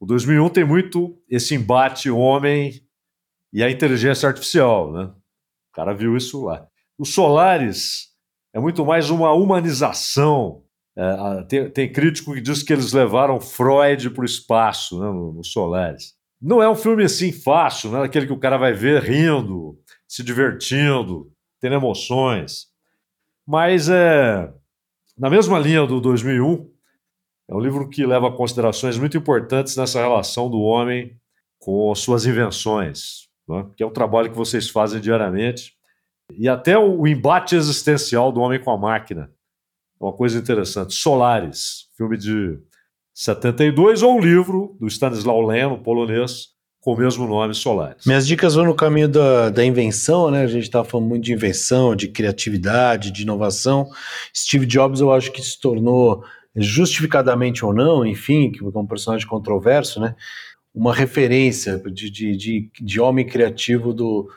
O 0.00 0.04
2001 0.04 0.48
tem 0.48 0.64
muito 0.64 1.16
esse 1.30 1.54
embate 1.54 2.10
homem 2.10 2.72
e 3.52 3.62
a 3.62 3.70
inteligência 3.70 4.28
artificial, 4.28 4.92
né? 4.92 5.04
O 5.04 5.72
cara 5.72 5.94
viu 5.94 6.16
isso 6.16 6.46
lá. 6.46 6.66
O 6.98 7.04
Solaris 7.04 8.08
é 8.52 8.58
muito 8.58 8.84
mais 8.84 9.10
uma 9.10 9.32
humanização. 9.32 10.64
É, 10.98 11.44
tem, 11.44 11.70
tem 11.70 11.92
crítico 11.92 12.34
que 12.34 12.40
diz 12.40 12.64
que 12.64 12.72
eles 12.72 12.92
levaram 12.92 13.40
Freud 13.40 14.10
para 14.10 14.22
o 14.22 14.26
espaço, 14.26 14.98
né, 14.98 15.06
no, 15.06 15.34
no 15.34 15.44
Solaris. 15.44 16.20
Não 16.42 16.62
é 16.62 16.68
um 16.68 16.74
filme 16.74 17.04
assim 17.04 17.30
fácil, 17.30 17.92
não 17.92 18.02
é 18.02 18.06
aquele 18.06 18.26
que 18.26 18.32
o 18.32 18.38
cara 18.38 18.56
vai 18.56 18.72
ver 18.72 19.02
rindo, 19.02 19.78
se 20.08 20.24
divertindo, 20.24 21.32
tendo 21.60 21.76
emoções. 21.76 22.66
Mas 23.46 23.88
é 23.88 24.52
na 25.16 25.28
mesma 25.28 25.58
linha 25.58 25.86
do 25.86 26.00
2001, 26.00 26.68
é 27.48 27.54
um 27.54 27.60
livro 27.60 27.88
que 27.88 28.04
leva 28.06 28.32
considerações 28.32 28.98
muito 28.98 29.16
importantes 29.16 29.76
nessa 29.76 30.00
relação 30.00 30.50
do 30.50 30.60
homem 30.60 31.16
com 31.58 31.94
suas 31.94 32.26
invenções, 32.26 33.28
né? 33.48 33.66
que 33.76 33.82
é 33.82 33.86
um 33.86 33.92
trabalho 33.92 34.30
que 34.30 34.36
vocês 34.36 34.68
fazem 34.68 35.00
diariamente, 35.00 35.74
e 36.32 36.48
até 36.48 36.78
o, 36.78 37.06
embate 37.06 37.54
existencial 37.54 38.32
do 38.32 38.40
homem 38.40 38.60
com 38.60 38.70
a 38.70 38.78
máquina. 38.78 39.30
É 40.00 40.04
uma 40.04 40.12
coisa 40.12 40.38
interessante. 40.38 40.94
Solaris, 40.94 41.88
filme 41.96 42.16
de 42.16 42.58
72, 43.14 44.02
ou 44.02 44.16
um 44.16 44.20
livro 44.20 44.76
do 44.80 44.86
Stanisław 44.86 45.46
Lem, 45.46 45.76
polonês, 45.82 46.52
com 46.80 46.94
o 46.94 46.98
mesmo 46.98 47.26
nome, 47.28 47.54
Solaris. 47.54 48.04
Minhas 48.04 48.26
dicas 48.26 48.54
vão 48.54 48.64
no 48.64 48.74
caminho 48.74 49.08
da, 49.08 49.50
da 49.50 49.64
invenção, 49.64 50.30
né? 50.30 50.42
A 50.42 50.48
gente 50.48 50.64
estava 50.64 50.84
falando 50.84 51.08
muito 51.08 51.24
de 51.24 51.32
invenção, 51.32 51.94
de 51.94 52.08
criatividade, 52.08 53.12
de 53.12 53.22
inovação. 53.22 53.88
Steve 54.36 54.66
Jobs, 54.66 55.00
eu 55.00 55.12
acho 55.12 55.30
que 55.30 55.40
se 55.40 55.60
tornou, 55.60 56.24
justificadamente 56.56 57.64
ou 57.64 57.72
não, 57.72 58.04
enfim, 58.04 58.50
que 58.50 58.64
é 58.64 58.78
um 58.78 58.86
personagem 58.86 59.26
controverso, 59.28 60.00
né? 60.00 60.16
Uma 60.74 60.92
referência 60.92 61.78
de, 61.78 62.10
de, 62.10 62.36
de, 62.36 62.70
de 62.80 63.00
homem 63.00 63.26
criativo 63.26 63.92
do 63.94 64.28